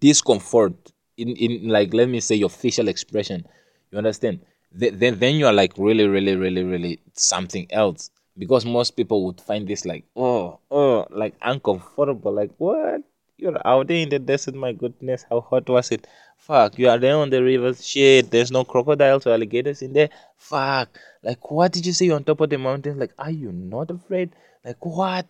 discomfort 0.00 0.74
in, 1.16 1.28
in 1.36 1.68
like 1.68 1.94
let 1.94 2.08
me 2.08 2.20
say 2.20 2.34
your 2.34 2.50
facial 2.50 2.88
expression 2.88 3.46
you 3.90 3.98
understand? 3.98 4.40
Then 4.72 5.18
then 5.18 5.36
you 5.36 5.46
are 5.46 5.52
like 5.52 5.72
really 5.78 6.06
really 6.06 6.36
really 6.36 6.62
really 6.62 7.00
something 7.14 7.66
else. 7.70 8.10
Because 8.36 8.64
most 8.64 8.92
people 8.92 9.24
would 9.26 9.40
find 9.40 9.66
this 9.66 9.84
like 9.84 10.04
oh 10.14 10.60
oh 10.70 11.06
like 11.10 11.34
uncomfortable 11.42 12.32
like 12.32 12.52
what? 12.58 13.02
You're 13.38 13.60
out 13.66 13.86
there 13.88 13.98
in 13.98 14.08
the 14.08 14.18
desert 14.18 14.54
my 14.54 14.72
goodness. 14.72 15.24
How 15.30 15.40
hot 15.40 15.68
was 15.68 15.90
it 15.90 16.06
fuck 16.48 16.78
you 16.78 16.88
are 16.88 16.98
there 16.98 17.16
on 17.16 17.30
the 17.30 17.42
rivers 17.42 17.86
shit 17.86 18.30
there's 18.30 18.50
no 18.50 18.64
crocodiles 18.64 19.26
or 19.26 19.34
alligators 19.34 19.82
in 19.82 19.92
there 19.92 20.08
fuck 20.36 20.88
like 21.22 21.50
what 21.50 21.72
did 21.72 21.86
you 21.86 21.92
say 21.92 22.10
on 22.10 22.24
top 22.24 22.40
of 22.40 22.50
the 22.50 22.58
mountains 22.58 22.98
like 22.98 23.12
are 23.18 23.30
you 23.30 23.52
not 23.52 23.90
afraid 23.90 24.34
like 24.64 24.84
what 24.84 25.26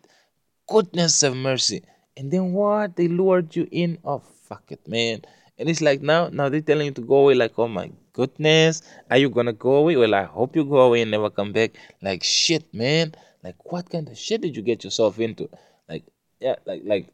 goodness 0.67 1.23
of 1.23 1.37
mercy 1.37 1.83
and 2.17 2.31
then 2.31 2.53
what 2.53 2.97
they 2.97 3.09
lured 3.09 3.55
you 3.55 3.69
in 3.71 3.99
oh 4.05 4.23
fuck 4.49 4.63
it 4.71 4.87
man 4.89 5.21
and 5.59 5.69
it's 5.69 5.81
like 5.81 6.01
now, 6.03 6.29
now 6.29 6.49
they're 6.49 6.61
telling 6.61 6.87
you 6.87 6.93
to 6.93 7.01
go 7.01 7.17
away. 7.17 7.35
Like, 7.35 7.59
oh 7.59 7.67
my 7.67 7.91
goodness, 8.13 8.83
are 9.11 9.17
you 9.17 9.29
gonna 9.29 9.53
go 9.53 9.75
away? 9.77 9.97
Well, 9.97 10.15
I 10.15 10.23
hope 10.23 10.55
you 10.55 10.65
go 10.65 10.81
away 10.81 11.03
and 11.03 11.11
never 11.11 11.31
come 11.31 11.53
back. 11.53 11.73
Like, 12.01 12.23
shit, 12.23 12.73
man. 12.73 13.15
Like, 13.43 13.57
what 13.71 13.91
kind 13.91 14.09
of 14.09 14.17
shit 14.17 14.41
did 14.41 14.57
you 14.57 14.63
get 14.63 14.85
yourself 14.85 15.19
into? 15.19 15.49
Like, 15.89 16.05
yeah, 16.39 16.57
like, 16.65 16.83
like, 16.85 17.09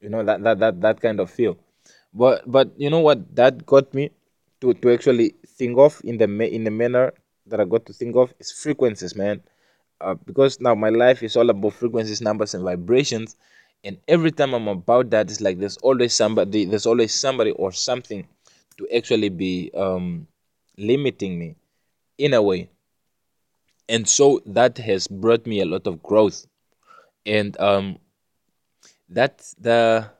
you 0.00 0.08
know 0.08 0.22
that 0.22 0.42
that 0.42 0.58
that 0.60 0.80
that 0.80 1.00
kind 1.00 1.18
of 1.18 1.30
feel. 1.30 1.58
But 2.14 2.50
but 2.50 2.72
you 2.76 2.90
know 2.90 3.00
what? 3.00 3.34
That 3.36 3.64
got 3.66 3.92
me 3.94 4.10
to 4.60 4.74
to 4.74 4.92
actually 4.92 5.34
think 5.46 5.78
of 5.78 6.00
in 6.04 6.18
the 6.18 6.26
in 6.48 6.64
the 6.64 6.70
manner 6.70 7.12
that 7.46 7.60
I 7.60 7.64
got 7.64 7.86
to 7.86 7.92
think 7.92 8.16
of 8.16 8.32
is 8.38 8.52
frequencies, 8.52 9.14
man. 9.16 9.42
Uh, 10.00 10.14
because 10.26 10.60
now 10.60 10.74
my 10.74 10.88
life 10.90 11.22
is 11.22 11.36
all 11.36 11.48
about 11.50 11.72
frequencies, 11.74 12.20
numbers, 12.20 12.54
and 12.54 12.64
vibrations 12.64 13.36
and 13.84 13.98
every 14.08 14.30
time 14.30 14.54
i'm 14.54 14.68
about 14.68 15.10
that 15.10 15.28
it's 15.30 15.40
like 15.40 15.58
there's 15.58 15.76
always 15.78 16.14
somebody 16.14 16.64
there's 16.64 16.86
always 16.86 17.12
somebody 17.12 17.50
or 17.52 17.72
something 17.72 18.26
to 18.78 18.86
actually 18.96 19.28
be 19.28 19.70
um 19.76 20.26
limiting 20.78 21.38
me 21.38 21.56
in 22.18 22.34
a 22.34 22.42
way 22.42 22.68
and 23.88 24.08
so 24.08 24.40
that 24.46 24.78
has 24.78 25.06
brought 25.06 25.46
me 25.46 25.60
a 25.60 25.64
lot 25.66 25.86
of 25.86 26.02
growth 26.02 26.46
and 27.26 27.58
um 27.60 27.98
that 29.08 29.42
the 29.58 30.10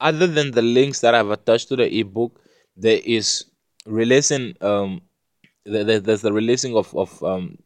other 0.00 0.26
than 0.26 0.50
the 0.52 0.62
links 0.62 1.00
that 1.00 1.14
I've 1.14 1.30
attached 1.30 1.68
to 1.68 1.76
the 1.76 1.98
ebook, 2.00 2.40
there 2.76 3.00
is 3.04 3.44
releasing 3.86 4.56
um 4.60 5.02
there's 5.64 6.22
the 6.22 6.32
releasing 6.32 6.76
of 6.76 6.94
of 6.94 7.22
um 7.22 7.58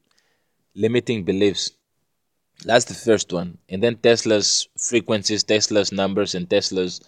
limiting 0.74 1.24
beliefs. 1.24 1.70
That's 2.64 2.84
the 2.84 2.94
first 2.94 3.32
one, 3.32 3.58
and 3.68 3.82
then 3.82 3.96
Tesla's 3.96 4.68
frequencies, 4.78 5.42
Tesla's 5.42 5.92
numbers, 5.92 6.34
and 6.34 6.48
Tesla's 6.48 7.00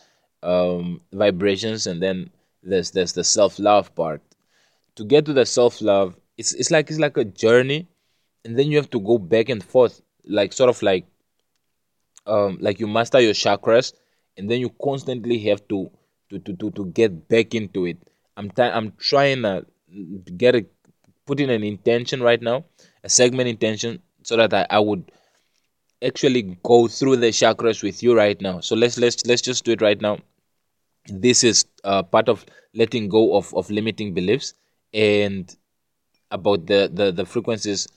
um, 0.42 1.00
vibrations, 1.12 1.87
and 1.87 2.02
then 2.02 2.30
there's 2.62 2.90
there's 2.90 3.12
the 3.12 3.25
self 3.25 3.59
love 3.59 3.95
part. 3.95 4.21
To 4.97 5.04
get 5.04 5.25
to 5.26 5.33
the 5.33 5.47
self 5.47 5.80
love, 5.80 6.16
it's 6.37 6.52
it's 6.52 6.71
like 6.71 6.90
it's 6.90 6.99
like 6.99 7.16
a 7.16 7.25
journey, 7.25 7.87
and 8.45 8.59
then 8.59 8.71
you 8.71 8.76
have 8.76 8.90
to 8.90 9.00
go 9.00 9.18
back 9.18 9.49
and 9.49 9.62
forth, 9.62 10.00
like 10.25 10.52
sort 10.52 10.68
of 10.68 10.83
like 10.83 11.06
um 12.26 12.59
like 12.61 12.80
you 12.80 12.88
master 12.88 13.21
your 13.21 13.33
chakras 13.33 13.92
and 14.36 14.50
then 14.50 14.60
you 14.60 14.70
constantly 14.82 15.38
have 15.48 15.66
to 15.68 15.90
to 16.30 16.38
to 16.40 16.54
to, 16.54 16.70
to 16.72 16.86
get 16.86 17.28
back 17.28 17.54
into 17.54 17.86
it. 17.86 17.98
I'm 18.36 18.50
t- 18.50 18.62
i'm 18.78 18.92
trying 18.98 19.42
to 19.42 19.64
get 20.36 20.54
a 20.54 20.64
put 21.26 21.40
in 21.40 21.50
an 21.50 21.62
intention 21.64 22.22
right 22.22 22.40
now 22.40 22.64
a 23.04 23.08
segment 23.08 23.48
intention 23.48 24.00
so 24.22 24.36
that 24.36 24.52
I, 24.54 24.66
I 24.70 24.78
would 24.80 25.10
actually 26.04 26.42
go 26.62 26.88
through 26.88 27.16
the 27.16 27.28
chakras 27.28 27.82
with 27.82 28.02
you 28.02 28.14
right 28.16 28.40
now. 28.40 28.60
So 28.60 28.76
let's 28.76 28.98
let's 28.98 29.24
let's 29.26 29.42
just 29.42 29.64
do 29.64 29.72
it 29.72 29.82
right 29.82 30.00
now. 30.00 30.18
This 31.08 31.44
is 31.44 31.66
uh, 31.84 32.02
part 32.02 32.28
of 32.28 32.44
letting 32.74 33.08
go 33.08 33.36
of, 33.36 33.54
of 33.54 33.70
limiting 33.70 34.14
beliefs 34.14 34.54
and 34.92 35.54
about 36.30 36.66
the 36.66 36.90
the, 36.92 37.12
the 37.12 37.26
frequencies 37.26 37.88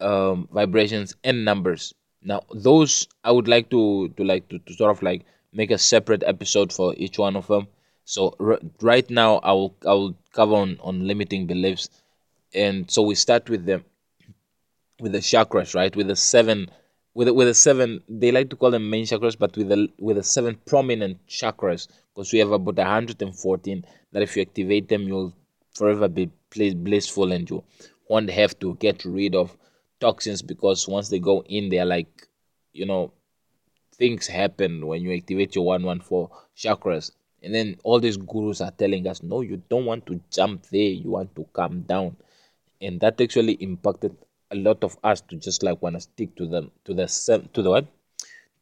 um, 0.00 0.48
vibrations 0.52 1.16
and 1.24 1.44
numbers. 1.44 1.94
Now 2.22 2.42
those 2.54 3.08
i 3.24 3.30
would 3.30 3.48
like 3.48 3.70
to 3.70 4.08
to 4.16 4.24
like 4.24 4.48
to, 4.48 4.58
to 4.58 4.74
sort 4.74 4.90
of 4.90 5.02
like 5.02 5.24
make 5.56 5.70
a 5.70 5.78
separate 5.78 6.22
episode 6.22 6.72
for 6.72 6.94
each 6.96 7.18
one 7.18 7.36
of 7.36 7.46
them. 7.46 7.66
So 8.04 8.36
r- 8.38 8.60
right 8.80 9.08
now 9.10 9.36
i 9.38 9.52
will 9.52 9.74
i 9.84 9.94
will 9.98 10.14
cover 10.32 10.54
on 10.54 10.78
on 10.80 11.06
limiting 11.06 11.46
beliefs. 11.46 11.88
And 12.54 12.90
so 12.90 13.02
we 13.02 13.14
start 13.14 13.50
with 13.50 13.64
the 13.66 13.82
with 15.00 15.12
the 15.12 15.18
chakras 15.18 15.74
right? 15.74 15.94
With 15.94 16.08
the 16.08 16.16
seven 16.16 16.70
with 17.14 17.28
the, 17.28 17.34
with 17.34 17.48
the 17.48 17.54
seven 17.54 18.02
they 18.08 18.30
like 18.30 18.50
to 18.50 18.56
call 18.56 18.70
them 18.70 18.90
main 18.90 19.06
chakras 19.06 19.38
but 19.38 19.56
with 19.56 19.68
the 19.68 19.88
with 19.98 20.16
the 20.16 20.22
seven 20.22 20.58
prominent 20.66 21.26
chakras 21.26 21.88
because 22.14 22.32
we 22.32 22.38
have 22.38 22.52
about 22.52 22.76
114 22.76 23.84
that 24.12 24.22
if 24.22 24.36
you 24.36 24.42
activate 24.42 24.88
them 24.88 25.02
you'll 25.08 25.32
forever 25.74 26.08
be 26.08 26.30
blissful 26.50 27.32
and 27.32 27.48
you 27.50 27.62
won't 28.08 28.30
have 28.30 28.58
to 28.58 28.74
get 28.76 29.04
rid 29.04 29.34
of 29.34 29.56
toxins 30.00 30.42
because 30.42 30.86
once 30.86 31.08
they 31.08 31.18
go 31.18 31.42
in 31.48 31.70
they're 31.70 31.86
like 31.86 32.28
you 32.72 32.84
know 32.84 33.12
things 33.98 34.26
happen 34.26 34.86
when 34.86 35.02
you 35.02 35.14
activate 35.14 35.54
your 35.54 35.64
114 35.64 36.28
chakras. 36.56 37.12
And 37.42 37.54
then 37.54 37.76
all 37.84 38.00
these 38.00 38.16
gurus 38.16 38.60
are 38.60 38.70
telling 38.70 39.06
us 39.06 39.22
no 39.22 39.40
you 39.40 39.62
don't 39.68 39.84
want 39.84 40.06
to 40.06 40.20
jump 40.30 40.66
there. 40.66 40.90
You 41.02 41.10
want 41.10 41.34
to 41.36 41.46
come 41.52 41.82
down. 41.82 42.16
And 42.80 43.00
that 43.00 43.20
actually 43.20 43.54
impacted 43.54 44.16
a 44.50 44.56
lot 44.56 44.84
of 44.84 44.96
us 45.02 45.20
to 45.22 45.36
just 45.36 45.62
like 45.62 45.82
want 45.82 45.96
to 45.96 46.00
stick 46.00 46.34
to 46.36 46.46
them 46.46 46.70
to 46.84 46.94
the 46.94 47.08
seven 47.08 47.48
to 47.54 47.62
the 47.62 47.70
what? 47.70 47.86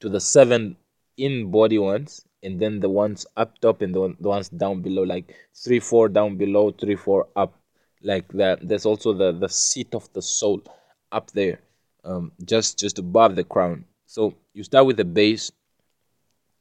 To 0.01 0.09
the 0.09 0.21
seven 0.21 0.77
in 1.17 1.51
body 1.51 1.79
ones 1.79 2.25
and 2.43 2.61
then 2.61 2.81
the 2.81 2.89
ones 2.89 3.27
up 3.37 3.59
top 3.61 3.81
and 3.81 3.95
the, 3.95 4.01
one, 4.01 4.17
the 4.21 4.29
ones 4.29 4.49
down 4.49 4.83
below 4.83 5.03
like 5.03 5.35
three 5.55 5.81
four 5.81 6.09
down 6.09 6.37
below 6.37 6.71
three 6.71 6.97
four 6.97 7.29
up 7.37 7.55
like 8.03 8.29
that. 8.33 8.67
There's 8.67 8.87
also 8.87 9.13
the 9.13 9.33
the 9.33 9.49
seat 9.49 9.95
of 9.95 10.13
the 10.13 10.23
soul 10.23 10.63
up 11.11 11.31
there 11.31 11.61
um 12.05 12.33
just 12.45 12.79
just 12.79 12.99
above 12.99 13.37
the 13.37 13.45
crown. 13.45 13.85
So 14.07 14.35
you 14.55 14.65
start 14.65 14.87
with 14.87 14.97
the 14.97 15.05
base. 15.05 15.53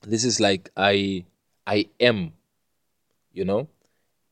This 0.02 0.26
is 0.26 0.40
like 0.40 0.70
i 0.76 1.24
i 1.66 1.86
am 2.00 2.34
you 3.34 3.46
know? 3.46 3.68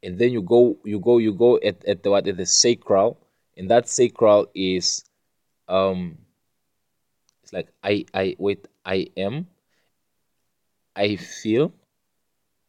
And 0.03 0.17
then 0.17 0.31
you 0.31 0.41
go 0.41 0.77
you 0.83 0.99
go 0.99 1.17
you 1.17 1.33
go 1.33 1.57
at, 1.57 1.83
at 1.85 2.03
the 2.03 2.09
what 2.09 2.27
at 2.27 2.37
the 2.37 2.45
sacral. 2.45 3.19
And 3.57 3.69
that 3.69 3.87
sacral 3.87 4.47
is 4.55 5.03
um 5.67 6.17
it's 7.43 7.53
like 7.53 7.67
i 7.83 8.05
i 8.13 8.35
wait 8.39 8.67
i 8.85 9.07
am. 9.17 9.47
I 10.95 11.15
feel. 11.17 11.73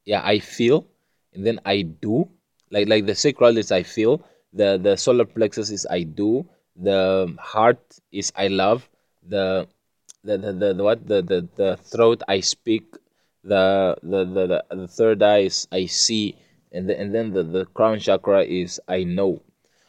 Yeah 0.05 0.23
i 0.25 0.39
feel. 0.39 0.87
And 1.33 1.47
then 1.47 1.61
i 1.65 1.83
do. 1.83 2.29
Like 2.71 2.89
like 2.89 3.07
the 3.07 3.15
sacral 3.15 3.57
is 3.57 3.73
i 3.73 3.83
feel. 3.83 4.23
The 4.53 4.77
the 4.77 4.97
solar 4.97 5.25
plexus 5.25 5.71
is 5.71 5.87
i 5.91 6.03
do. 6.03 6.45
The 6.77 7.35
heart 7.41 7.81
is 8.11 8.33
i 8.37 8.49
love. 8.49 8.89
The 9.27 9.69
the 10.25 10.39
the, 10.39 10.53
the, 10.53 10.75
the 10.75 10.85
what? 10.85 11.07
The, 11.07 11.23
the 11.23 11.49
the 11.57 11.77
throat 11.77 12.23
i 12.29 12.41
speak 12.41 12.95
the 13.45 13.97
the 14.03 14.25
the, 14.25 14.47
the, 14.47 14.77
the 14.77 14.89
third 14.89 15.23
eye 15.23 15.51
i 15.73 15.87
see 15.87 16.37
and 16.71 16.89
the, 16.89 16.99
and 16.99 17.15
then 17.15 17.33
the, 17.33 17.43
the 17.43 17.65
crown 17.67 17.99
chakra 17.99 18.45
is 18.45 18.81
i 18.89 19.05
know. 19.05 19.43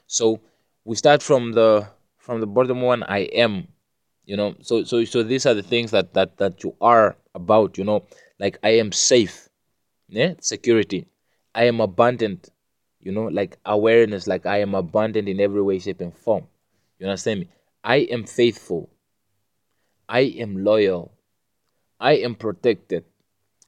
So 0.08 0.42
we 0.84 0.96
start 0.96 1.22
from 1.24 1.54
the 1.54 1.88
from 2.18 2.40
the 2.40 2.48
bottom 2.48 2.82
one 2.82 3.04
i 3.04 3.20
am 3.20 3.68
you 4.25 4.38
know? 4.38 4.56
So 4.62 4.84
so 4.84 5.04
so 5.06 5.24
these 5.24 5.46
are 5.46 5.54
the 5.54 5.63
things 5.63 5.92
that 5.92 6.13
that 6.13 6.38
that 6.38 6.63
you 6.63 6.75
are 6.82 7.16
about 7.36 7.78
you 7.78 7.84
know? 7.84 8.06
Like 8.40 8.58
i 8.63 8.72
am 8.72 8.92
safe 8.92 9.50
yeah? 10.10 10.34
Security. 10.42 11.08
I 11.56 11.66
am 11.66 11.80
abundant 11.80 12.50
you 13.00 13.12
know? 13.12 13.25
Like 13.25 13.58
awareness 13.66 14.28
like 14.28 14.46
i 14.46 14.60
am 14.60 14.74
abundant 14.75 15.30
in 15.30 15.40
every 15.40 15.62
way 15.62 15.80
shape 15.80 16.02
and 16.02 16.16
form. 16.16 16.48
You 17.00 17.08
understand 17.08 17.42
me? 17.42 17.50
I 17.84 17.98
am 17.98 18.25
faithful 18.25 18.90
i 20.10 20.22
am 20.22 20.64
loyal 20.64 21.12
i 22.00 22.14
am 22.14 22.36
protected 22.36 23.04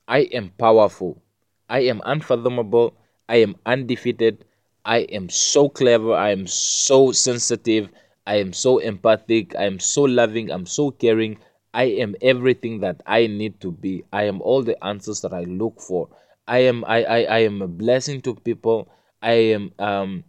i 0.08 0.20
am 0.20 0.50
powerful 0.58 1.22
i 1.70 1.80
am 1.80 2.02
unfathomable 2.06 2.94
i 3.30 3.36
am 3.38 3.56
undefeated 3.66 4.46
I 4.86 5.00
am 5.00 5.30
so 5.30 5.68
clever. 5.68 6.14
I 6.14 6.30
am 6.30 6.46
so 6.46 7.12
sensitive. 7.12 7.90
I 8.28 8.36
am 8.36 8.54
so 8.54 8.78
empathic. 8.78 9.56
I 9.56 9.64
am 9.64 9.80
so 9.80 10.04
loving. 10.04 10.52
I'm 10.52 10.68
so 10.68 10.92
caring. 10.92 11.40
I 11.74 11.86
am 11.86 12.16
everything 12.22 12.80
that 12.82 13.02
I 13.06 13.28
need 13.28 13.60
to 13.62 13.72
be. 13.72 14.04
I 14.14 14.24
am 14.24 14.42
all 14.42 14.62
the 14.62 14.82
answers 14.86 15.22
that 15.22 15.34
I 15.34 15.42
look 15.44 15.82
for. 15.82 16.08
I 16.48 16.60
am 16.60 16.86
I, 16.86 17.04
I, 17.04 17.20
I 17.24 17.40
am 17.40 17.62
a 17.64 17.68
blessing 17.68 18.22
to 18.22 18.36
people. 18.36 18.88
I 19.22 19.34
am 19.58 19.74
um, 19.80 20.24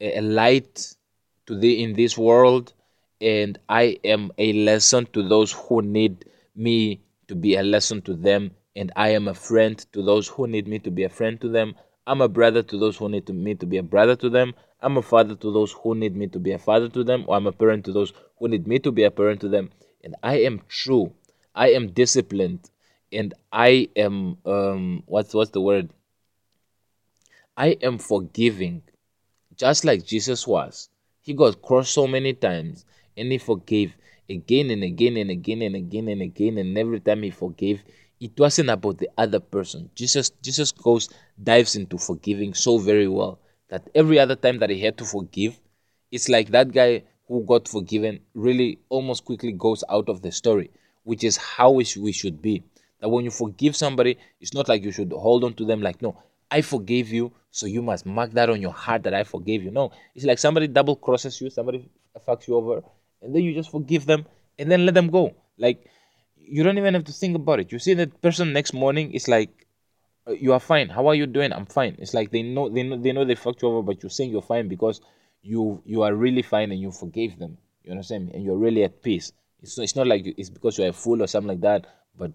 a 0.00 0.20
light 0.20 0.94
to 1.46 1.58
the 1.58 1.82
in 1.82 1.94
this 1.94 2.16
world 2.16 2.72
and 3.20 3.58
I 3.68 3.98
am 4.04 4.30
a 4.38 4.52
lesson 4.52 5.06
to 5.12 5.26
those 5.26 5.52
who 5.52 5.82
need 5.82 6.24
me 6.54 7.00
to 7.28 7.34
be 7.34 7.56
a 7.56 7.62
lesson 7.62 8.02
to 8.02 8.14
them 8.14 8.52
and 8.78 8.92
I 8.94 9.08
am 9.10 9.26
a 9.26 9.34
friend 9.34 9.76
to 9.92 10.02
those 10.02 10.28
who 10.28 10.46
need 10.46 10.68
me 10.68 10.78
to 10.80 10.90
be 10.90 11.02
a 11.02 11.08
friend 11.08 11.40
to 11.40 11.48
them. 11.48 11.74
I'm 12.06 12.20
a 12.20 12.28
brother 12.28 12.62
to 12.62 12.78
those 12.78 12.96
who 12.96 13.08
need 13.08 13.26
to, 13.26 13.32
me 13.32 13.54
to 13.56 13.66
be 13.66 13.78
a 13.78 13.82
brother 13.82 14.14
to 14.16 14.30
them. 14.30 14.54
I'm 14.80 14.96
a 14.96 15.02
father 15.02 15.34
to 15.34 15.52
those 15.52 15.72
who 15.72 15.96
need 15.96 16.14
me 16.16 16.28
to 16.28 16.38
be 16.38 16.52
a 16.52 16.58
father 16.58 16.88
to 16.88 17.02
them, 17.02 17.24
or 17.26 17.36
I'm 17.36 17.48
a 17.48 17.52
parent 17.52 17.84
to 17.86 17.92
those 17.92 18.12
who 18.38 18.46
need 18.48 18.68
me 18.68 18.78
to 18.78 18.92
be 18.92 19.02
a 19.02 19.10
parent 19.10 19.40
to 19.40 19.48
them. 19.48 19.70
And 20.04 20.14
I 20.22 20.36
am 20.42 20.62
true. 20.68 21.12
I 21.54 21.70
am 21.72 21.88
disciplined, 21.90 22.70
and 23.12 23.34
I 23.52 23.88
am 23.96 24.38
um 24.46 25.02
what's 25.06 25.34
what's 25.34 25.50
the 25.50 25.60
word? 25.60 25.90
I 27.56 27.70
am 27.82 27.98
forgiving, 27.98 28.82
just 29.56 29.84
like 29.84 30.06
Jesus 30.06 30.46
was. 30.46 30.88
He 31.20 31.34
got 31.34 31.60
crossed 31.60 31.92
so 31.92 32.06
many 32.06 32.32
times, 32.32 32.86
and 33.18 33.32
he 33.32 33.38
forgave 33.38 33.96
again 34.30 34.70
and 34.70 34.82
again 34.82 35.16
and 35.16 35.30
again 35.30 35.62
and 35.62 35.74
again 35.74 36.08
and 36.08 36.22
again. 36.22 36.58
And 36.58 36.76
every 36.78 37.00
time 37.00 37.22
he 37.22 37.30
forgave, 37.30 37.82
it 38.20 38.38
wasn't 38.38 38.70
about 38.70 38.98
the 38.98 39.08
other 39.16 39.40
person. 39.40 39.90
Jesus 39.94 40.30
Jesus 40.42 40.72
goes 40.72 41.08
dives 41.42 41.76
into 41.76 41.98
forgiving 41.98 42.54
so 42.54 42.78
very 42.78 43.08
well 43.08 43.38
that 43.68 43.88
every 43.94 44.18
other 44.18 44.36
time 44.36 44.58
that 44.58 44.70
he 44.70 44.80
had 44.80 44.96
to 44.98 45.04
forgive, 45.04 45.58
it's 46.10 46.28
like 46.28 46.50
that 46.50 46.72
guy 46.72 47.02
who 47.26 47.44
got 47.44 47.68
forgiven 47.68 48.20
really 48.34 48.78
almost 48.88 49.24
quickly 49.24 49.52
goes 49.52 49.84
out 49.90 50.08
of 50.08 50.22
the 50.22 50.32
story, 50.32 50.70
which 51.04 51.22
is 51.22 51.36
how 51.36 51.70
we, 51.70 51.84
should 51.84 52.40
be. 52.40 52.62
That 53.00 53.10
when 53.10 53.24
you 53.24 53.30
forgive 53.30 53.76
somebody, 53.76 54.18
it's 54.40 54.54
not 54.54 54.68
like 54.68 54.82
you 54.82 54.90
should 54.90 55.12
hold 55.12 55.44
on 55.44 55.54
to 55.54 55.66
them 55.66 55.82
like, 55.82 56.00
no, 56.00 56.16
I 56.50 56.62
forgave 56.62 57.12
you, 57.12 57.30
so 57.50 57.66
you 57.66 57.82
must 57.82 58.06
mark 58.06 58.32
that 58.32 58.48
on 58.48 58.62
your 58.62 58.72
heart 58.72 59.02
that 59.02 59.12
I 59.12 59.24
forgave 59.24 59.62
you. 59.62 59.70
No, 59.70 59.92
it's 60.14 60.24
like 60.24 60.38
somebody 60.38 60.66
double 60.66 60.96
crosses 60.96 61.38
you, 61.40 61.50
somebody 61.50 61.90
fucks 62.26 62.48
you 62.48 62.56
over, 62.56 62.82
and 63.22 63.34
then 63.34 63.42
you 63.42 63.54
just 63.54 63.70
forgive 63.70 64.06
them 64.06 64.26
and 64.58 64.70
then 64.70 64.84
let 64.86 64.94
them 64.94 65.08
go. 65.08 65.34
Like, 65.56 65.86
you 66.36 66.62
don't 66.62 66.78
even 66.78 66.94
have 66.94 67.04
to 67.04 67.12
think 67.12 67.36
about 67.36 67.60
it. 67.60 67.72
You 67.72 67.78
see 67.78 67.94
that 67.94 68.20
person 68.22 68.52
next 68.52 68.72
morning, 68.72 69.12
it's 69.12 69.28
like, 69.28 69.66
uh, 70.26 70.32
you 70.32 70.52
are 70.52 70.60
fine. 70.60 70.88
How 70.88 71.06
are 71.08 71.14
you 71.14 71.26
doing? 71.26 71.52
I'm 71.52 71.66
fine. 71.66 71.96
It's 71.98 72.14
like 72.14 72.30
they 72.30 72.42
know 72.42 72.68
they 72.68 72.82
know 72.82 72.96
they 72.96 73.12
know 73.12 73.24
they 73.24 73.34
fucked 73.34 73.62
you 73.62 73.68
over, 73.68 73.82
but 73.82 74.02
you're 74.02 74.10
saying 74.10 74.30
you're 74.30 74.42
fine 74.42 74.68
because 74.68 75.00
you 75.42 75.82
you 75.84 76.02
are 76.02 76.14
really 76.14 76.42
fine 76.42 76.70
and 76.70 76.80
you 76.80 76.90
forgave 76.90 77.38
them. 77.38 77.58
You 77.84 77.92
understand 77.92 78.26
me? 78.26 78.32
And 78.34 78.44
you're 78.44 78.56
really 78.56 78.84
at 78.84 79.02
peace. 79.02 79.32
It's 79.62 79.78
it's 79.78 79.96
not 79.96 80.06
like 80.06 80.22
it's 80.26 80.50
because 80.50 80.78
you're 80.78 80.88
a 80.88 80.92
fool 80.92 81.22
or 81.22 81.26
something 81.26 81.48
like 81.48 81.60
that. 81.62 81.86
But 82.16 82.32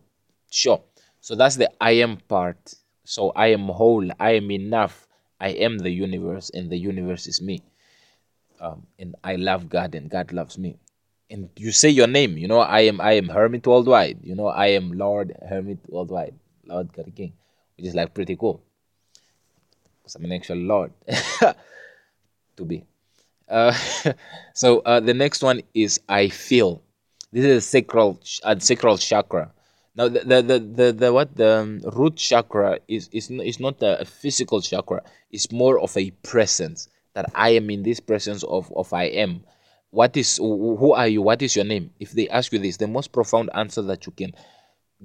sure. 0.49 0.81
So 1.21 1.35
that's 1.35 1.55
the 1.55 1.69
I 1.79 1.91
am 1.91 2.17
part. 2.17 2.73
So 3.03 3.31
I 3.35 3.47
am 3.47 3.67
whole. 3.67 4.09
I 4.19 4.31
am 4.31 4.49
enough. 4.51 5.07
I 5.39 5.49
am 5.49 5.77
the 5.77 5.89
universe, 5.91 6.49
and 6.53 6.69
the 6.69 6.77
universe 6.77 7.27
is 7.27 7.41
me. 7.41 7.61
Um, 8.59 8.87
and 8.99 9.15
I 9.23 9.35
love 9.35 9.69
God 9.69 9.95
and 9.95 10.09
God 10.09 10.31
loves 10.31 10.57
me. 10.57 10.77
And 11.29 11.49
you 11.55 11.71
say 11.71 11.89
your 11.89 12.07
name, 12.07 12.37
you 12.37 12.47
know, 12.47 12.59
I 12.59 12.81
am 12.81 13.01
I 13.01 13.13
am 13.13 13.27
Hermit 13.27 13.65
Worldwide, 13.65 14.19
you 14.23 14.35
know, 14.35 14.47
I 14.47 14.67
am 14.67 14.91
Lord 14.91 15.35
Hermit 15.47 15.79
Worldwide, 15.87 16.35
Lord 16.65 16.93
God 16.93 17.11
King, 17.15 17.33
which 17.77 17.87
is 17.87 17.95
like 17.95 18.13
pretty 18.13 18.35
cool. 18.35 18.61
Because 19.97 20.15
I'm 20.15 20.25
an 20.25 20.33
actual 20.33 20.57
Lord 20.57 20.91
to 22.57 22.65
be. 22.65 22.85
Uh, 23.49 23.73
so 24.53 24.79
uh, 24.79 24.99
the 24.99 25.13
next 25.13 25.41
one 25.41 25.61
is 25.73 25.99
I 26.07 26.29
feel. 26.29 26.81
This 27.31 27.45
is 27.45 27.57
a 27.57 27.61
sacral 27.61 28.19
uh, 28.43 28.59
sacral 28.59 28.97
chakra. 28.97 29.51
Now 29.95 30.09
the 30.09 30.19
the 30.19 30.41
the, 30.41 30.59
the, 30.59 30.91
the 30.93 31.13
what 31.13 31.35
the 31.35 31.59
um, 31.59 31.81
root 31.93 32.17
chakra 32.17 32.79
is 32.87 33.09
is 33.11 33.31
is 33.31 33.59
not 33.59 33.81
a 33.81 34.05
physical 34.05 34.61
chakra. 34.61 35.01
It's 35.31 35.51
more 35.51 35.79
of 35.79 35.97
a 35.97 36.11
presence 36.21 36.89
that 37.13 37.31
I 37.35 37.49
am 37.49 37.69
in 37.69 37.83
this 37.83 37.99
presence 37.99 38.43
of 38.43 38.71
of 38.75 38.91
I 38.93 39.05
am. 39.05 39.43
What 39.91 40.17
is 40.17 40.37
who 40.37 40.93
are 40.93 41.07
you? 41.07 41.21
What 41.21 41.41
is 41.41 41.55
your 41.55 41.65
name? 41.65 41.91
If 41.99 42.11
they 42.11 42.27
ask 42.29 42.51
you 42.51 42.59
this, 42.59 42.77
the 42.77 42.87
most 42.87 43.11
profound 43.11 43.49
answer 43.53 43.81
that 43.83 44.05
you 44.05 44.11
can 44.11 44.33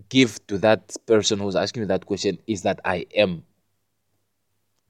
give 0.09 0.45
to 0.47 0.59
that 0.59 0.97
person 1.07 1.39
who's 1.39 1.57
asking 1.57 1.83
you 1.83 1.87
that 1.89 2.07
question 2.07 2.39
is 2.47 2.63
that 2.63 2.81
I 2.85 3.07
am. 3.15 3.45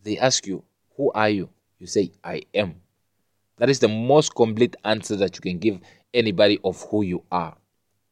They 0.03 0.19
ask 0.19 0.47
you, 0.47 0.63
who 0.97 1.11
are 1.13 1.29
you? 1.29 1.49
You 1.79 1.87
say, 1.87 2.13
I 2.23 2.43
am. 2.55 2.77
That 3.57 3.71
is 3.71 3.81
the 3.81 3.89
most 3.89 4.35
complete 4.35 4.77
answer 4.85 5.17
that 5.17 5.35
you 5.37 5.41
can 5.41 5.59
give 5.59 5.81
anybody 6.15 6.61
of 6.63 6.83
who 6.91 7.03
you 7.03 7.25
are. 7.33 7.57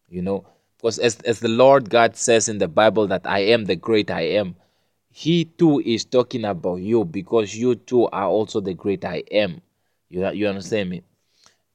You 0.09 0.23
know, 0.23 0.47
because 0.77 0.99
as, 0.99 1.17
as 1.21 1.41
the 1.41 1.49
Lord 1.49 1.91
God 1.91 2.17
says 2.17 2.49
in 2.49 2.59
the 2.59 2.69
Bible 2.69 3.07
that 3.09 3.27
I 3.27 3.41
am 3.41 3.65
the 3.65 3.77
great 3.77 4.11
I 4.11 4.23
am, 4.23 4.57
He 5.23 5.46
too 5.46 5.80
is 5.80 6.04
talking 6.04 6.44
about 6.44 6.76
you 6.76 7.04
because 7.04 7.56
you 7.56 7.75
too 7.76 8.06
are 8.08 8.28
also 8.28 8.61
the 8.61 8.75
great 8.75 9.02
I 9.04 9.23
am. 9.30 9.62
You, 10.11 10.28
you 10.32 10.46
understand 10.46 10.90
me? 10.90 11.02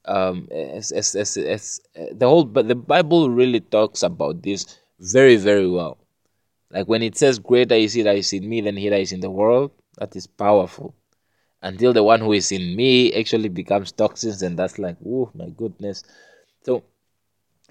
Um, 0.04 0.48
as, 0.52 0.92
as, 0.92 1.16
as, 1.16 1.36
as, 1.36 1.80
uh, 1.98 2.06
the 2.12 2.28
whole 2.28 2.44
but 2.44 2.68
the 2.68 2.76
Bible 2.76 3.30
really 3.30 3.60
talks 3.60 4.02
about 4.04 4.42
this 4.42 4.78
very 5.00 5.36
very 5.36 5.68
well. 5.68 5.98
Like 6.70 6.86
when 6.86 7.02
it 7.02 7.16
says, 7.16 7.40
"Greater 7.40 7.74
is 7.74 7.94
He 7.94 8.02
that 8.02 8.16
is 8.16 8.32
in 8.32 8.48
me 8.48 8.60
than 8.60 8.76
He 8.76 8.88
that 8.88 9.00
is 9.00 9.12
in 9.12 9.20
the 9.20 9.30
world," 9.30 9.72
that 9.98 10.14
is 10.14 10.26
powerful 10.28 10.94
until 11.62 11.92
the 11.92 12.04
one 12.04 12.20
who 12.20 12.32
is 12.32 12.52
in 12.52 12.76
me 12.76 13.12
actually 13.14 13.48
becomes 13.48 13.92
toxins 13.92 14.42
and 14.42 14.58
that's 14.58 14.78
like 14.78 14.96
oh 15.06 15.30
my 15.34 15.48
goodness 15.50 16.04
so 16.62 16.82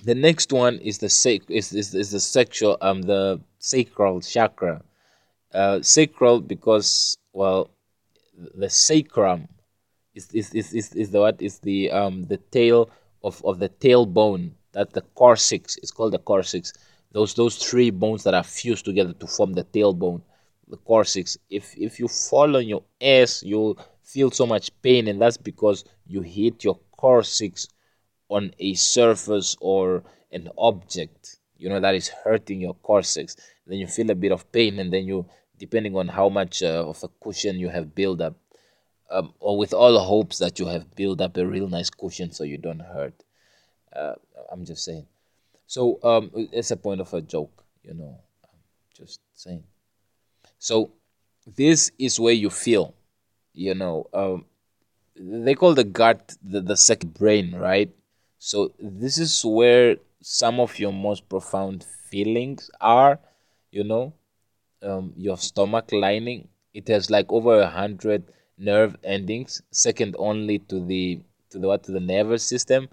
the 0.03 0.15
next 0.15 0.51
one 0.51 0.77
is 0.79 0.97
the 0.97 1.09
sac- 1.09 1.49
is, 1.49 1.73
is, 1.73 1.93
is 1.93 2.11
the 2.11 2.19
sexual 2.19 2.77
um 2.81 3.01
the 3.03 3.39
sacral 3.59 4.21
chakra 4.21 4.81
uh 5.53 5.81
sacral 5.81 6.41
because 6.41 7.17
well 7.33 7.69
the 8.55 8.69
sacrum 8.69 9.47
is 10.15 10.29
is, 10.33 10.53
is, 10.53 10.73
is, 10.73 10.93
is 10.93 11.11
the 11.11 11.19
what? 11.19 11.41
Is 11.41 11.59
the 11.59 11.91
um 11.91 12.23
the 12.23 12.37
tail 12.37 12.89
of, 13.23 13.43
of 13.45 13.59
the 13.59 13.69
tailbone 13.69 14.51
that 14.73 14.93
the 14.93 15.01
coccyx 15.15 15.77
is 15.77 15.91
called 15.91 16.13
the 16.13 16.19
coccyx 16.19 16.73
those 17.11 17.33
those 17.33 17.57
three 17.57 17.89
bones 17.89 18.23
that 18.23 18.33
are 18.33 18.43
fused 18.43 18.85
together 18.85 19.13
to 19.13 19.27
form 19.27 19.53
the 19.53 19.63
tailbone 19.63 20.21
the 20.67 20.77
coccyx 20.77 21.37
if 21.49 21.77
if 21.77 21.99
you 21.99 22.07
fall 22.07 22.55
on 22.55 22.67
your 22.67 22.83
ass 23.01 23.43
you'll 23.43 23.77
feel 24.03 24.31
so 24.31 24.45
much 24.45 24.71
pain 24.81 25.07
and 25.07 25.21
that's 25.21 25.37
because 25.37 25.85
you 26.07 26.21
hit 26.21 26.63
your 26.63 26.79
coccyx 26.97 27.67
on 28.29 28.51
a 28.59 28.73
surface 28.73 29.55
or 29.59 30.03
an 30.31 30.49
object 30.57 31.39
you 31.57 31.69
know 31.69 31.79
that 31.79 31.95
is 31.95 32.09
hurting 32.23 32.61
your 32.61 32.75
coccyx 32.83 33.35
then 33.67 33.77
you 33.77 33.87
feel 33.87 34.09
a 34.09 34.15
bit 34.15 34.31
of 34.31 34.49
pain 34.51 34.79
and 34.79 34.91
then 34.91 35.05
you 35.05 35.25
depending 35.63 35.95
on 35.95 36.07
how 36.07 36.27
much 36.39 36.63
uh, 36.63 36.83
of 36.91 37.03
a 37.03 37.09
cushion 37.23 37.55
you 37.63 37.69
have 37.69 37.93
built 37.93 38.19
up 38.27 38.35
um, 39.11 39.33
or 39.39 39.57
with 39.61 39.73
all 39.73 39.97
hopes 39.99 40.37
that 40.39 40.59
you 40.59 40.65
have 40.65 40.85
built 40.95 41.21
up 41.21 41.37
a 41.37 41.45
real 41.45 41.67
nice 41.77 41.89
cushion 41.89 42.31
so 42.31 42.43
you 42.43 42.57
don't 42.57 42.85
hurt. 42.95 43.17
Uh, 43.95 44.15
i'm 44.51 44.63
just 44.65 44.83
saying. 44.83 45.05
So 45.67 45.99
um, 46.03 46.31
it's 46.59 46.71
a 46.71 46.77
point 46.77 47.01
of 47.01 47.13
a 47.13 47.21
joke 47.21 47.61
you 47.83 47.93
know. 47.93 48.19
I'm 48.43 48.59
just 48.95 49.19
saying. 49.33 49.63
So 50.59 50.91
this 51.45 51.91
is 51.97 52.19
where 52.19 52.33
you 52.33 52.49
feel, 52.49 52.93
you 53.53 53.73
know, 53.75 54.07
um, 54.13 54.45
they 55.15 55.55
call 55.55 55.73
the 55.73 55.83
gut 55.83 56.35
the, 56.43 56.61
the 56.61 56.77
second 56.77 57.13
brain, 57.13 57.55
right? 57.55 57.89
So 58.39 58.71
this 58.79 59.17
is 59.17 59.43
where 59.45 59.97
some 60.21 60.59
of 60.59 60.79
your 60.79 60.93
most 60.93 61.27
profound 61.29 61.83
feelings 61.83 62.69
are, 62.79 63.19
you 63.71 63.83
know, 63.83 64.13
um, 64.83 65.13
your 65.17 65.37
stomach 65.37 65.91
lining. 65.91 66.47
It 66.73 66.87
has 66.87 67.09
like 67.09 67.31
over 67.31 67.59
a 67.59 67.69
hundred 67.69 68.23
nerve 68.57 68.95
endings, 69.03 69.61
second 69.71 70.15
only 70.19 70.59
to 70.69 70.79
the 70.85 71.21
to 71.51 71.59
the 71.59 71.67
what 71.67 71.83
to 71.85 71.91
the 71.91 71.99
nervous 71.99 72.43
system, 72.43 72.87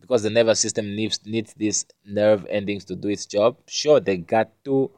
because 0.00 0.22
the 0.22 0.30
nervous 0.30 0.60
system 0.60 0.94
needs 0.96 1.20
needs 1.26 1.52
these 1.54 1.84
nerve 2.04 2.46
endings 2.48 2.84
to 2.86 2.96
do 2.96 3.08
its 3.08 3.26
job. 3.26 3.56
Sure, 3.66 4.00
they 4.00 4.16
got 4.16 4.48
to. 4.64 4.90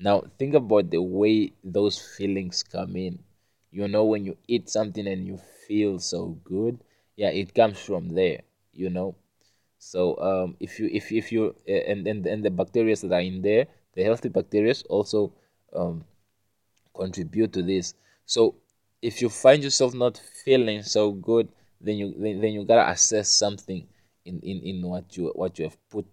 now 0.00 0.22
think 0.38 0.54
about 0.54 0.90
the 0.90 1.00
way 1.00 1.52
those 1.62 1.96
feelings 2.16 2.62
come 2.62 2.96
in. 2.96 3.18
You 3.70 3.88
know 3.88 4.04
when 4.04 4.24
you 4.24 4.36
eat 4.48 4.68
something 4.68 5.06
and 5.06 5.26
you 5.26 5.38
feel 5.66 5.98
so 5.98 6.38
good, 6.44 6.78
yeah, 7.16 7.30
it 7.30 7.54
comes 7.54 7.78
from 7.78 8.10
there. 8.14 8.42
You 8.72 8.90
know, 8.90 9.14
so 9.78 10.16
um, 10.18 10.56
if 10.60 10.78
you 10.80 10.88
if 10.92 11.12
if 11.12 11.32
you 11.32 11.54
and 11.66 12.06
and 12.06 12.26
and 12.26 12.44
the 12.44 12.50
bacteria 12.50 12.96
that 12.96 13.12
are 13.12 13.20
in 13.20 13.42
there, 13.42 13.66
the 13.94 14.02
healthy 14.02 14.28
bacteria 14.28 14.74
also 14.88 15.32
um, 15.74 16.04
contribute 16.94 17.52
to 17.52 17.62
this. 17.62 17.94
So 18.26 18.56
if 19.02 19.20
you 19.20 19.28
find 19.28 19.62
yourself 19.62 19.94
not 19.94 20.20
feeling 20.44 20.82
so 20.82 21.12
good, 21.12 21.48
then 21.80 21.96
you 21.96 22.14
then, 22.18 22.40
then 22.40 22.52
you 22.52 22.64
gotta 22.64 22.90
assess 22.90 23.28
something 23.30 23.86
in, 24.24 24.40
in, 24.40 24.62
in 24.62 24.82
what 24.82 25.16
you 25.16 25.32
what 25.34 25.58
you 25.58 25.66
have 25.66 25.76
put 25.90 26.06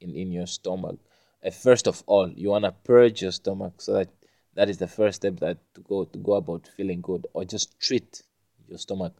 in, 0.00 0.14
in 0.14 0.32
your 0.32 0.46
stomach. 0.46 0.98
Uh, 1.44 1.50
first 1.50 1.86
of 1.86 2.02
all 2.06 2.30
you 2.30 2.50
want 2.50 2.64
to 2.64 2.72
purge 2.72 3.22
your 3.22 3.32
stomach 3.32 3.74
so 3.80 3.94
that 3.94 4.08
that 4.54 4.68
is 4.70 4.78
the 4.78 4.86
first 4.86 5.16
step 5.16 5.38
that 5.40 5.58
to 5.74 5.80
go 5.82 6.04
to 6.04 6.18
go 6.18 6.34
about 6.34 6.68
feeling 6.76 7.00
good 7.00 7.26
or 7.34 7.44
just 7.44 7.78
treat 7.80 8.22
your 8.68 8.78
stomach 8.78 9.14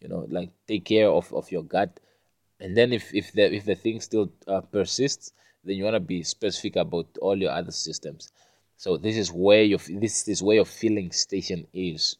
you 0.00 0.08
know 0.08 0.26
like 0.28 0.50
take 0.66 0.84
care 0.84 1.08
of, 1.08 1.32
of 1.32 1.50
your 1.50 1.62
gut. 1.62 2.00
And 2.60 2.76
then 2.76 2.92
if 2.92 3.14
if 3.14 3.32
the 3.32 3.54
if 3.54 3.64
the 3.64 3.74
thing 3.74 4.00
still 4.00 4.32
uh, 4.46 4.60
persists 4.60 5.32
then 5.64 5.76
you 5.76 5.84
want 5.84 5.94
to 5.94 6.00
be 6.00 6.22
specific 6.22 6.76
about 6.76 7.06
all 7.20 7.36
your 7.36 7.52
other 7.52 7.70
systems 7.70 8.32
so 8.82 8.96
this 8.96 9.16
is 9.16 9.30
where 9.30 9.62
your 9.62 9.80
this 9.88 10.26
is 10.28 10.42
where 10.42 10.56
your 10.56 10.64
feeling 10.80 11.12
station 11.12 11.66
is 11.72 12.16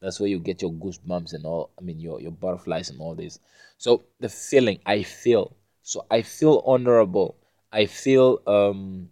that's 0.00 0.18
where 0.18 0.28
you 0.28 0.38
get 0.38 0.62
your 0.62 0.72
goosebumps 0.72 1.34
and 1.34 1.44
all 1.46 1.70
i 1.78 1.82
mean 1.82 2.00
your 2.00 2.20
your 2.20 2.32
butterflies 2.32 2.90
and 2.90 3.00
all 3.00 3.14
this 3.14 3.38
so 3.78 4.02
the 4.20 4.28
feeling 4.28 4.78
i 4.86 5.02
feel 5.02 5.54
so 5.82 6.04
i 6.10 6.22
feel 6.22 6.62
honorable 6.66 7.36
I 7.74 7.86
feel 7.86 8.40
um 8.46 9.10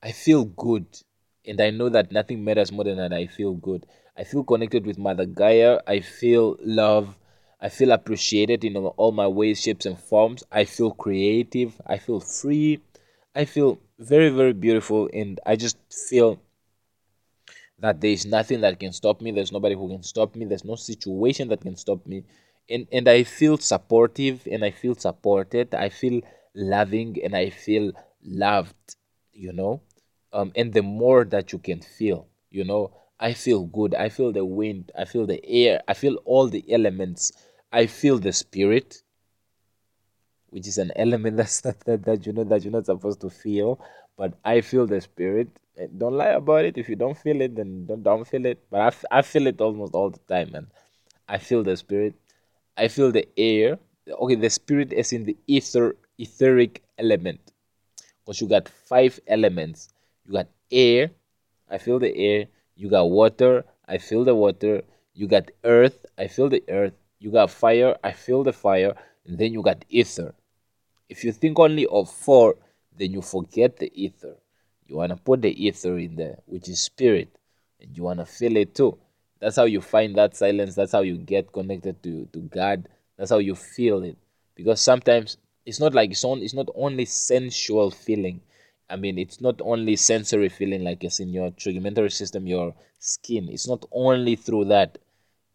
I 0.00 0.12
feel 0.12 0.44
good 0.44 0.86
and 1.44 1.60
I 1.60 1.70
know 1.70 1.88
that 1.88 2.12
nothing 2.12 2.44
matters 2.44 2.70
more 2.70 2.84
than 2.84 2.98
that 2.98 3.12
I 3.12 3.26
feel 3.26 3.54
good. 3.54 3.84
I 4.16 4.22
feel 4.22 4.44
connected 4.44 4.86
with 4.86 4.96
Mother 4.96 5.26
Gaia. 5.26 5.80
I 5.88 5.98
feel 5.98 6.56
love. 6.60 7.18
I 7.60 7.68
feel 7.68 7.90
appreciated 7.90 8.62
in 8.62 8.76
all 8.76 9.10
my 9.10 9.26
ways, 9.26 9.60
shapes, 9.60 9.86
and 9.86 9.98
forms. 9.98 10.44
I 10.52 10.66
feel 10.66 10.92
creative. 10.92 11.80
I 11.84 11.98
feel 11.98 12.20
free. 12.20 12.78
I 13.34 13.44
feel 13.44 13.80
very, 13.98 14.30
very 14.30 14.52
beautiful. 14.52 15.08
And 15.12 15.40
I 15.44 15.56
just 15.56 15.76
feel 16.08 16.40
that 17.80 18.00
there 18.00 18.10
is 18.10 18.26
nothing 18.26 18.60
that 18.62 18.80
can 18.80 18.92
stop 18.92 19.20
me. 19.20 19.30
There's 19.30 19.52
nobody 19.52 19.74
who 19.74 19.88
can 19.88 20.02
stop 20.02 20.34
me. 20.34 20.44
There's 20.44 20.64
no 20.64 20.74
situation 20.74 21.48
that 21.48 21.60
can 21.60 21.76
stop 21.76 22.06
me. 22.06 22.24
And, 22.68 22.86
and 22.92 23.08
I 23.08 23.24
feel 23.24 23.56
supportive 23.58 24.46
and 24.50 24.64
I 24.64 24.70
feel 24.70 24.94
supported. 24.94 25.74
I 25.74 25.88
feel 25.88 26.20
loving 26.54 27.16
and 27.22 27.34
I 27.36 27.50
feel 27.50 27.92
loved, 28.22 28.96
you 29.32 29.52
know. 29.52 29.80
Um, 30.32 30.52
and 30.54 30.72
the 30.72 30.82
more 30.82 31.24
that 31.24 31.52
you 31.52 31.58
can 31.58 31.80
feel, 31.80 32.26
you 32.50 32.64
know, 32.64 32.92
I 33.20 33.32
feel 33.32 33.64
good. 33.64 33.94
I 33.94 34.10
feel 34.10 34.32
the 34.32 34.44
wind. 34.44 34.92
I 34.96 35.04
feel 35.04 35.26
the 35.26 35.44
air. 35.44 35.82
I 35.88 35.94
feel 35.94 36.16
all 36.24 36.48
the 36.48 36.64
elements. 36.70 37.32
I 37.72 37.86
feel 37.86 38.18
the 38.18 38.32
spirit, 38.32 39.02
which 40.50 40.66
is 40.66 40.78
an 40.78 40.92
element 40.96 41.36
that's 41.36 41.60
that, 41.66 41.80
that, 41.80 42.04
that 42.04 42.26
you 42.26 42.32
know 42.32 42.44
that 42.44 42.62
you're 42.64 42.72
not 42.72 42.86
supposed 42.86 43.20
to 43.22 43.30
feel. 43.30 43.80
But 44.16 44.34
I 44.44 44.60
feel 44.60 44.86
the 44.86 45.00
spirit. 45.00 45.48
Eh, 45.76 45.86
don't 45.96 46.14
lie 46.14 46.30
about 46.42 46.64
it. 46.64 46.76
If 46.76 46.88
you 46.88 46.96
don't 46.96 47.16
feel 47.16 47.40
it, 47.40 47.54
then 47.56 47.86
don't, 47.86 48.02
don't 48.02 48.26
feel 48.26 48.44
it. 48.46 48.58
But 48.70 48.80
I, 48.80 48.86
f- 48.88 49.04
I 49.10 49.22
feel 49.22 49.46
it 49.46 49.60
almost 49.60 49.94
all 49.94 50.10
the 50.10 50.18
time, 50.28 50.50
man. 50.52 50.66
I 51.28 51.38
feel 51.38 51.62
the 51.62 51.76
spirit. 51.76 52.14
I 52.76 52.88
feel 52.88 53.12
the 53.12 53.28
air. 53.36 53.78
Okay, 54.10 54.34
the 54.34 54.50
spirit 54.50 54.92
is 54.92 55.12
in 55.12 55.24
the 55.24 55.36
ether 55.46 55.96
etheric 56.18 56.82
element 56.98 57.40
because 58.24 58.40
you 58.40 58.48
got 58.48 58.68
five 58.68 59.18
elements 59.26 59.88
you 60.26 60.32
got 60.32 60.48
air 60.70 61.10
i 61.70 61.78
feel 61.78 61.98
the 61.98 62.14
air 62.16 62.46
you 62.76 62.90
got 62.90 63.04
water 63.04 63.64
i 63.88 63.98
feel 63.98 64.24
the 64.24 64.34
water 64.34 64.82
you 65.14 65.26
got 65.26 65.50
earth 65.64 66.04
i 66.18 66.26
feel 66.26 66.48
the 66.48 66.62
earth 66.68 66.92
you 67.20 67.30
got 67.30 67.50
fire 67.50 67.96
i 68.04 68.12
feel 68.12 68.42
the 68.44 68.52
fire 68.52 68.94
and 69.28 69.38
then 69.38 69.52
you 69.54 69.62
got 69.62 69.84
ether 69.90 70.34
if 71.08 71.24
you 71.24 71.32
think 71.32 71.58
only 71.58 71.86
of 71.86 72.10
four 72.10 72.56
then 72.98 73.12
you 73.12 73.22
forget 73.22 73.76
the 73.78 73.92
ether 73.94 74.36
you 74.88 74.96
want 74.96 75.10
to 75.10 75.16
put 75.16 75.42
the 75.42 75.66
ether 75.66 75.98
in 75.98 76.16
there 76.16 76.38
which 76.46 76.68
is 76.68 76.80
spirit 76.80 77.28
and 77.80 77.96
you 77.96 78.02
want 78.04 78.18
to 78.18 78.26
feel 78.26 78.56
it 78.56 78.74
too 78.74 78.98
That's 79.40 79.56
how 79.56 79.66
you 79.66 79.80
find 79.80 80.16
that 80.16 80.36
silence. 80.36 80.74
That's 80.74 80.92
how 80.92 81.02
you 81.02 81.16
get 81.16 81.52
connected 81.52 82.02
to 82.02 82.26
to 82.32 82.40
God. 82.40 82.88
That's 83.16 83.30
how 83.30 83.38
you 83.38 83.54
feel 83.54 84.02
it. 84.02 84.16
Because 84.56 84.80
sometimes 84.80 85.38
it's 85.64 85.80
not 85.80 85.94
like 85.94 86.10
it's 86.10 86.24
on. 86.24 86.42
It's 86.42 86.54
not 86.54 86.68
only 86.74 87.04
sensual 87.06 87.90
feeling. 87.90 88.40
I 88.90 88.96
mean, 88.96 89.18
it's 89.18 89.40
not 89.40 89.60
only 89.62 89.96
sensory 89.96 90.48
feeling 90.48 90.82
like 90.82 91.04
it's 91.04 91.20
in 91.20 91.30
your 91.32 91.50
trigeminal 91.52 92.10
system, 92.10 92.48
your 92.48 92.74
skin. 92.98 93.48
It's 93.48 93.68
not 93.68 93.84
only 93.92 94.36
through 94.36 94.66
that. 94.66 94.98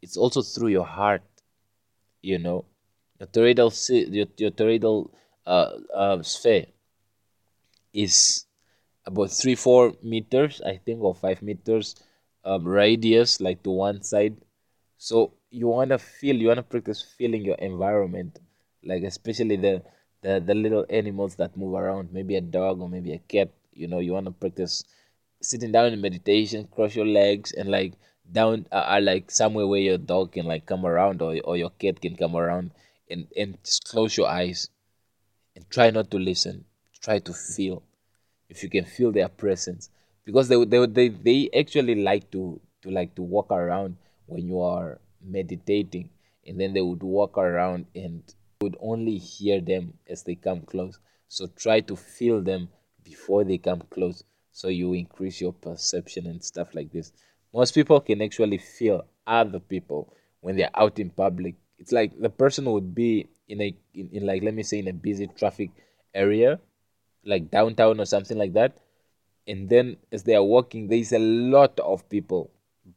It's 0.02 0.18
also 0.18 0.42
through 0.42 0.70
your 0.70 0.86
heart. 0.86 1.24
You 2.22 2.40
know, 2.40 2.66
your 3.20 3.28
toroidal 3.28 3.70
your, 3.90 4.28
your 4.38 4.52
toroidal 4.52 5.10
uh, 5.46 5.72
uh, 5.94 6.22
sphere 6.24 6.68
is 7.94 8.46
about 9.06 9.32
three 9.32 9.56
four 9.56 9.94
meters, 10.04 10.62
I 10.66 10.78
think, 10.78 11.02
or 11.02 11.14
five 11.16 11.42
meters 11.42 11.96
um, 12.46 12.68
radius, 12.68 13.40
like 13.42 13.64
to 13.64 13.72
one 13.72 14.02
side. 14.04 14.36
So 14.98 15.34
you 15.52 15.68
wanna 15.68 15.98
feel, 16.00 16.36
you 16.36 16.48
wanna 16.48 16.64
practice 16.64 17.02
feeling 17.02 17.44
your 17.44 17.56
environment, 17.58 18.40
like 18.84 19.04
especially 19.04 19.58
the 19.58 19.84
the 20.22 20.40
the 20.40 20.56
little 20.56 20.86
animals 20.90 21.36
that 21.36 21.58
move 21.58 21.76
around, 21.76 22.12
maybe 22.14 22.36
a 22.36 22.42
dog 22.42 22.82
or 22.82 22.90
maybe 22.90 23.14
a 23.14 23.20
cat. 23.20 23.50
You 23.74 23.88
know, 23.88 24.00
you 24.00 24.14
wanna 24.14 24.32
practice 24.32 24.84
sitting 25.42 25.72
down 25.72 25.94
in 25.94 26.02
meditation, 26.02 26.68
cross 26.72 26.96
your 26.96 27.06
legs, 27.06 27.52
and 27.54 27.70
like 27.70 27.94
down 28.32 28.66
uh, 28.72 28.88
uh, 28.96 29.00
like 29.02 29.32
somewhere 29.32 29.68
where 29.68 29.82
your 29.82 29.98
dog 29.98 30.32
can 30.34 30.46
like 30.46 30.66
come 30.66 30.86
around 30.86 31.22
or 31.22 31.38
or 31.44 31.58
your 31.58 31.72
cat 31.72 32.02
can 32.02 32.16
come 32.16 32.36
around, 32.36 32.72
and 33.14 33.28
and 33.38 33.58
just 33.64 33.88
close 33.88 34.18
your 34.18 34.28
eyes 34.28 34.70
and 35.56 35.70
try 35.70 35.90
not 35.92 36.10
to 36.12 36.18
listen. 36.18 36.66
Try 37.02 37.20
to 37.20 37.34
feel 37.34 37.84
if 38.50 38.64
you 38.64 38.70
can 38.70 38.86
feel 38.86 39.12
their 39.12 39.30
presence. 39.30 39.90
Because 40.26 40.48
they 40.48 40.64
they 40.66 40.86
they, 40.86 41.10
they 41.10 41.50
actually 41.58 41.96
like 41.96 42.32
to 42.32 42.60
to 42.82 42.92
like 42.92 43.16
to 43.16 43.22
walk 43.22 43.52
around 43.52 43.98
when 44.26 44.48
you 44.48 44.62
are 44.62 45.00
meditating. 45.22 46.10
And 46.46 46.60
then 46.60 46.74
they 46.74 46.82
would 46.82 47.04
walk 47.04 47.38
around 47.38 47.86
and 47.96 48.22
would 48.62 48.76
only 48.82 49.18
hear 49.18 49.62
them 49.62 49.94
as 50.10 50.24
they 50.24 50.36
come 50.36 50.62
close. 50.62 51.00
So 51.30 51.48
try 51.48 51.80
to 51.82 51.96
feel 51.96 52.42
them 52.42 52.70
before 53.04 53.44
they 53.44 53.58
come 53.58 53.84
close. 53.90 54.24
So 54.52 54.68
you 54.68 54.94
increase 54.94 55.40
your 55.40 55.54
perception 55.54 56.28
and 56.28 56.44
stuff 56.44 56.76
like 56.76 56.92
this. 56.92 57.12
Most 57.54 57.74
people 57.74 58.00
can 58.02 58.22
actually 58.22 58.58
feel 58.58 59.06
other 59.26 59.60
people 59.60 60.14
when 60.42 60.58
they're 60.58 60.70
out 60.76 61.00
in 61.00 61.10
public 61.10 61.56
it's 61.84 61.92
like 61.92 62.18
the 62.18 62.30
person 62.30 62.64
would 62.72 62.96
be 62.96 63.28
in 63.50 63.60
a 63.62 63.76
in, 63.94 64.08
in 64.14 64.26
like 64.26 64.42
let 64.42 64.54
me 64.54 64.64
say 64.64 64.80
in 64.80 64.88
a 64.88 64.94
busy 64.94 65.28
traffic 65.28 65.70
area 66.14 66.58
like 67.26 67.52
downtown 67.52 68.00
or 68.00 68.06
something 68.06 68.38
like 68.38 68.54
that. 68.54 68.78
And 69.46 69.68
then 69.68 69.98
as 70.10 70.24
they 70.24 70.34
are 70.34 70.44
walking 70.44 70.88
there's 70.88 71.12
a 71.12 71.20
lot 71.20 71.78
of 71.82 72.08
people 72.08 72.52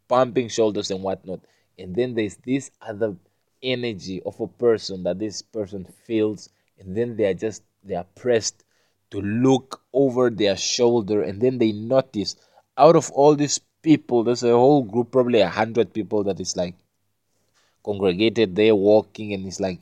bumping 0.07 0.49
shoulders 0.49 0.92
and 0.92 1.03
whatnot. 1.03 1.40
And 1.77 1.96
then 1.96 2.14
there's 2.14 2.37
this 2.37 2.70
other 2.81 3.16
energy 3.61 4.22
of 4.25 4.38
a 4.38 4.46
person 4.46 5.03
that 5.03 5.18
this 5.18 5.42
person 5.42 5.85
feels. 6.07 6.49
And 6.79 6.96
then 6.96 7.16
they 7.16 7.25
are 7.25 7.35
just 7.35 7.64
they 7.83 7.96
are 7.96 8.07
pressed 8.14 8.62
to 9.11 9.20
look 9.20 9.83
over 9.92 10.31
their 10.31 10.57
shoulder. 10.57 11.22
And 11.22 11.40
then 11.40 11.59
they 11.59 11.72
notice 11.72 12.37
out 12.79 12.94
of 12.94 13.11
all 13.11 13.35
these 13.35 13.59
people 13.83 14.22
there's 14.22 14.44
a 14.44 14.53
whole 14.53 14.85
group 14.85 15.11
probably 15.11 15.40
a 15.40 15.49
hundred 15.49 15.92
people 15.92 16.22
that 16.22 16.38
is 16.38 16.57
like 16.57 16.77
congregated 17.87 18.57
there 18.57 18.75
walking 18.75 19.33
and 19.35 19.46
it's 19.46 19.61
like 19.61 19.81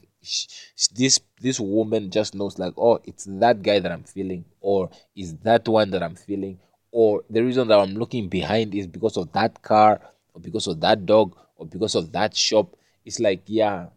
this 0.94 1.20
this 1.40 1.60
woman 1.60 2.10
just 2.10 2.34
knows 2.34 2.58
like 2.58 2.72
oh 2.76 2.98
it's 3.04 3.24
that 3.28 3.62
guy 3.62 3.78
that 3.78 3.92
i'm 3.92 4.04
feeling 4.04 4.44
or 4.60 4.90
is 5.16 5.34
that 5.38 5.66
one 5.68 5.90
that 5.90 6.02
i'm 6.02 6.14
feeling 6.16 6.58
or 6.92 7.22
the 7.30 7.42
reason 7.42 7.68
that 7.68 7.78
i'm 7.78 7.94
looking 7.94 8.28
behind 8.28 8.74
is 8.74 8.86
because 8.86 9.16
of 9.16 9.30
that 9.32 9.60
car 9.62 10.00
or 10.34 10.40
because 10.40 10.66
of 10.66 10.80
that 10.80 11.04
dog 11.06 11.36
or 11.56 11.66
because 11.66 11.94
of 11.94 12.12
that 12.12 12.36
shop. 12.36 12.76
It's 13.04 13.20
like 13.20 13.42
yeah 13.46 13.88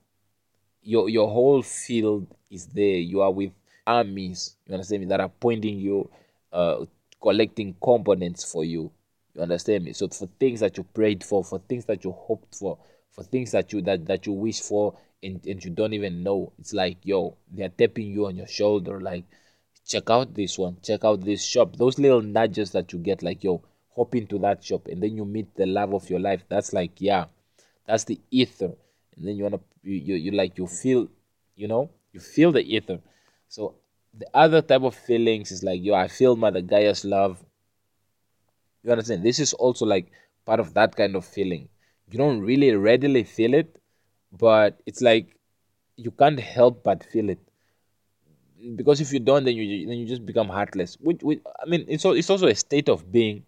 your 0.81 1.09
your 1.09 1.29
whole 1.29 1.61
field 1.61 2.27
is 2.49 2.67
there. 2.67 2.97
You 2.97 3.21
are 3.21 3.31
with 3.31 3.51
armies 3.85 4.57
you 4.67 4.73
understand 4.73 5.01
me 5.01 5.07
that 5.07 5.21
are 5.21 5.29
pointing 5.39 5.79
you 5.79 6.09
uh 6.51 6.85
collecting 7.21 7.73
components 7.81 8.43
for 8.51 8.65
you 8.65 8.91
you 9.37 9.43
understand 9.43 9.85
me 9.85 9.93
so 9.93 10.07
for 10.09 10.27
things 10.39 10.59
that 10.59 10.75
you 10.75 10.83
prayed 10.83 11.23
for 11.23 11.43
for 11.43 11.59
things 11.59 11.85
that 11.85 12.03
you 12.03 12.11
hoped 12.11 12.55
for 12.55 12.77
for 13.11 13.23
things 13.23 13.51
that 13.51 13.71
you 13.71 13.81
that, 13.81 14.05
that 14.05 14.25
you 14.25 14.33
wish 14.33 14.59
for 14.59 14.93
and, 15.23 15.45
and 15.45 15.63
you 15.63 15.71
don't 15.71 15.93
even 15.93 16.23
know. 16.23 16.53
It's 16.59 16.73
like, 16.73 16.97
yo, 17.03 17.37
they're 17.51 17.69
tapping 17.69 18.11
you 18.11 18.27
on 18.27 18.35
your 18.35 18.47
shoulder, 18.47 18.99
like, 19.01 19.25
check 19.85 20.09
out 20.09 20.33
this 20.33 20.57
one, 20.57 20.77
check 20.81 21.03
out 21.03 21.23
this 21.23 21.43
shop. 21.43 21.75
Those 21.75 21.97
little 21.97 22.21
nudges 22.21 22.71
that 22.71 22.93
you 22.93 22.99
get, 22.99 23.23
like, 23.23 23.43
yo, 23.43 23.63
hop 23.95 24.15
into 24.15 24.37
that 24.39 24.63
shop, 24.63 24.87
and 24.87 25.01
then 25.01 25.15
you 25.15 25.25
meet 25.25 25.55
the 25.55 25.65
love 25.65 25.93
of 25.93 26.09
your 26.09 26.19
life. 26.19 26.43
That's 26.49 26.73
like, 26.73 26.91
yeah, 26.99 27.25
that's 27.85 28.03
the 28.03 28.19
ether. 28.31 28.73
And 29.15 29.27
then 29.27 29.35
you 29.35 29.43
wanna, 29.43 29.59
you, 29.81 29.93
you, 29.95 30.15
you 30.15 30.31
like, 30.31 30.57
you 30.57 30.67
feel, 30.67 31.07
you 31.55 31.67
know, 31.67 31.89
you 32.11 32.19
feel 32.19 32.51
the 32.51 32.61
ether. 32.61 32.99
So 33.49 33.75
the 34.13 34.27
other 34.33 34.61
type 34.61 34.83
of 34.83 34.95
feelings 34.95 35.51
is 35.51 35.63
like, 35.63 35.81
yo, 35.81 35.95
I 35.95 36.07
feel 36.07 36.35
Mother 36.35 36.61
Gaia's 36.61 37.05
love. 37.05 37.43
You 38.83 38.91
understand? 38.91 39.23
This 39.23 39.39
is 39.39 39.53
also 39.53 39.85
like 39.85 40.11
part 40.45 40.59
of 40.59 40.73
that 40.75 40.95
kind 40.95 41.15
of 41.15 41.25
feeling. 41.25 41.69
You 42.09 42.17
don't 42.17 42.41
really 42.41 42.73
readily 42.75 43.23
feel 43.23 43.53
it, 43.53 43.79
but 44.31 44.79
it's 44.85 45.01
like 45.01 45.37
you 45.97 46.11
can't 46.11 46.39
help 46.39 46.83
but 46.83 47.03
feel 47.03 47.29
it 47.29 47.39
because 48.75 49.01
if 49.01 49.13
you 49.13 49.19
don't 49.19 49.43
then 49.43 49.55
you 49.55 49.87
then 49.87 49.97
you 49.97 50.05
just 50.05 50.25
become 50.25 50.47
heartless 50.47 50.97
which, 51.01 51.21
which 51.21 51.39
i 51.61 51.69
mean 51.69 51.85
it's 51.87 52.05
it's 52.05 52.29
also 52.29 52.47
a 52.47 52.55
state 52.55 52.89
of 52.89 53.11
being 53.11 53.43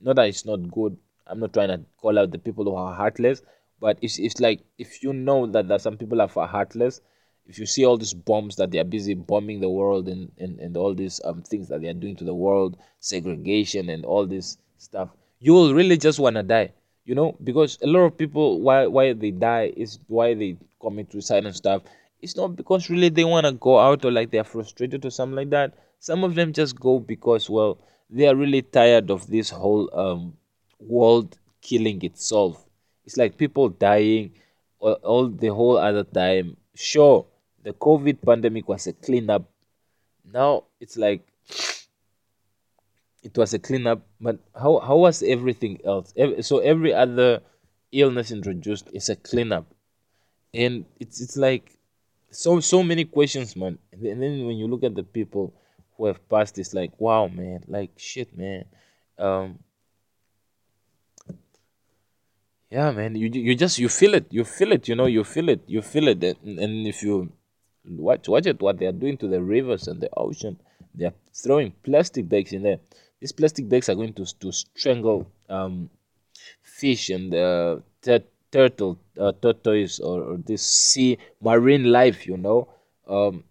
not 0.00 0.16
that 0.16 0.28
it's 0.28 0.44
not 0.44 0.70
good 0.70 0.96
i'm 1.26 1.40
not 1.40 1.52
trying 1.52 1.68
to 1.68 1.80
call 2.00 2.18
out 2.18 2.30
the 2.30 2.38
people 2.38 2.64
who 2.64 2.74
are 2.74 2.94
heartless 2.94 3.42
but 3.80 3.98
it's, 4.02 4.18
it's 4.18 4.40
like 4.40 4.60
if 4.78 5.02
you 5.02 5.12
know 5.12 5.46
that, 5.46 5.68
that 5.68 5.80
some 5.80 5.96
people 5.96 6.20
are 6.20 6.28
heartless 6.28 7.00
if 7.46 7.58
you 7.58 7.66
see 7.66 7.84
all 7.84 7.96
these 7.96 8.14
bombs 8.14 8.56
that 8.56 8.70
they 8.70 8.78
are 8.78 8.84
busy 8.84 9.14
bombing 9.14 9.60
the 9.60 9.68
world 9.68 10.08
and, 10.08 10.30
and, 10.38 10.60
and 10.60 10.76
all 10.76 10.94
these 10.94 11.20
um, 11.24 11.42
things 11.42 11.68
that 11.68 11.80
they 11.80 11.88
are 11.88 11.94
doing 11.94 12.14
to 12.16 12.24
the 12.24 12.34
world 12.34 12.76
segregation 13.00 13.88
and 13.88 14.04
all 14.04 14.26
this 14.26 14.58
stuff. 14.80 15.10
You 15.38 15.52
will 15.54 15.74
really 15.74 15.96
just 15.96 16.18
want 16.18 16.36
to 16.36 16.42
die 16.42 16.72
you 17.10 17.16
know? 17.16 17.36
Because 17.42 17.76
a 17.82 17.86
lot 17.86 18.00
of 18.00 18.16
people 18.16 18.60
why 18.60 18.86
why 18.86 19.12
they 19.12 19.32
die 19.32 19.72
is 19.76 19.98
why 20.06 20.34
they 20.34 20.56
commit 20.80 21.10
suicide 21.12 21.44
and 21.44 21.56
stuff. 21.56 21.82
It's 22.22 22.36
not 22.36 22.54
because 22.54 22.88
really 22.88 23.08
they 23.08 23.24
want 23.24 23.46
to 23.46 23.52
go 23.52 23.78
out 23.80 24.04
or 24.04 24.12
like 24.12 24.30
they're 24.30 24.44
frustrated 24.44 25.04
or 25.04 25.10
something 25.10 25.34
like 25.34 25.50
that. 25.50 25.74
Some 25.98 26.22
of 26.24 26.36
them 26.36 26.52
just 26.52 26.78
go 26.78 27.00
because 27.00 27.50
well 27.50 27.78
they 28.08 28.28
are 28.28 28.36
really 28.36 28.62
tired 28.62 29.10
of 29.10 29.26
this 29.26 29.50
whole 29.50 29.90
um 29.92 30.34
world 30.78 31.36
killing 31.62 32.02
itself. 32.04 32.64
It's 33.04 33.16
like 33.16 33.36
people 33.36 33.70
dying 33.70 34.32
all, 34.78 34.98
all 35.02 35.28
the 35.28 35.48
whole 35.48 35.78
other 35.78 36.04
time. 36.04 36.56
Sure 36.74 37.26
the 37.62 37.72
covid 37.72 38.24
pandemic 38.24 38.68
was 38.68 38.86
a 38.86 38.92
cleanup. 38.92 39.50
Now 40.32 40.64
it's 40.78 40.96
like 40.96 41.26
it 43.22 43.36
was 43.36 43.52
a 43.54 43.58
cleanup 43.58 44.06
but 44.20 44.38
how 44.54 44.80
how 44.80 44.96
was 44.96 45.22
everything 45.22 45.80
else? 45.84 46.12
So 46.40 46.58
every 46.58 46.94
other 46.94 47.40
illness 47.92 48.30
introduced 48.30 48.88
is 48.92 49.08
a 49.08 49.16
cleanup. 49.16 49.66
And 50.54 50.84
it's 50.98 51.20
it's 51.20 51.36
like 51.36 51.78
so 52.30 52.60
so 52.60 52.82
many 52.82 53.04
questions 53.04 53.56
man. 53.56 53.78
And 53.92 54.22
then 54.22 54.46
when 54.46 54.56
you 54.56 54.66
look 54.68 54.84
at 54.84 54.94
the 54.94 55.02
people 55.02 55.54
who 55.96 56.06
have 56.06 56.26
passed 56.28 56.58
it's 56.58 56.74
like 56.74 56.92
wow 56.98 57.28
man 57.28 57.64
like 57.68 57.90
shit 57.96 58.36
man. 58.36 58.64
Um 59.18 59.58
yeah 62.70 62.90
man 62.92 63.16
you 63.16 63.28
you 63.28 63.54
just 63.54 63.78
you 63.78 63.88
feel 63.88 64.14
it 64.14 64.26
you 64.30 64.44
feel 64.44 64.72
it 64.72 64.88
you 64.88 64.94
know 64.94 65.06
you 65.06 65.24
feel 65.24 65.48
it 65.48 65.60
you 65.66 65.82
feel 65.82 66.08
it. 66.08 66.22
And, 66.22 66.58
and 66.58 66.86
if 66.86 67.02
you 67.02 67.32
watch 67.84 68.28
watch 68.28 68.46
it 68.46 68.60
what 68.60 68.78
they 68.78 68.86
are 68.86 68.92
doing 68.92 69.16
to 69.18 69.28
the 69.28 69.42
rivers 69.42 69.88
and 69.88 70.00
the 70.00 70.08
ocean 70.16 70.58
they 70.94 71.06
are 71.06 71.14
throwing 71.34 71.72
plastic 71.82 72.28
bags 72.28 72.52
in 72.52 72.62
there 72.62 72.78
these 73.20 73.32
plastic 73.32 73.68
bags 73.68 73.88
are 73.88 73.94
going 73.94 74.14
to, 74.14 74.24
to 74.40 74.50
strangle 74.50 75.30
um, 75.48 75.90
fish 76.62 77.10
and 77.10 77.34
uh, 77.34 77.76
tur- 78.02 78.24
turtle, 78.50 78.98
uh, 79.18 79.32
tortoise, 79.40 80.00
or, 80.00 80.22
or, 80.22 80.36
this 80.38 80.62
sea 80.62 81.18
marine 81.40 81.84
life. 81.84 82.26
You 82.26 82.36
know, 82.36 82.68
um, 83.06 83.44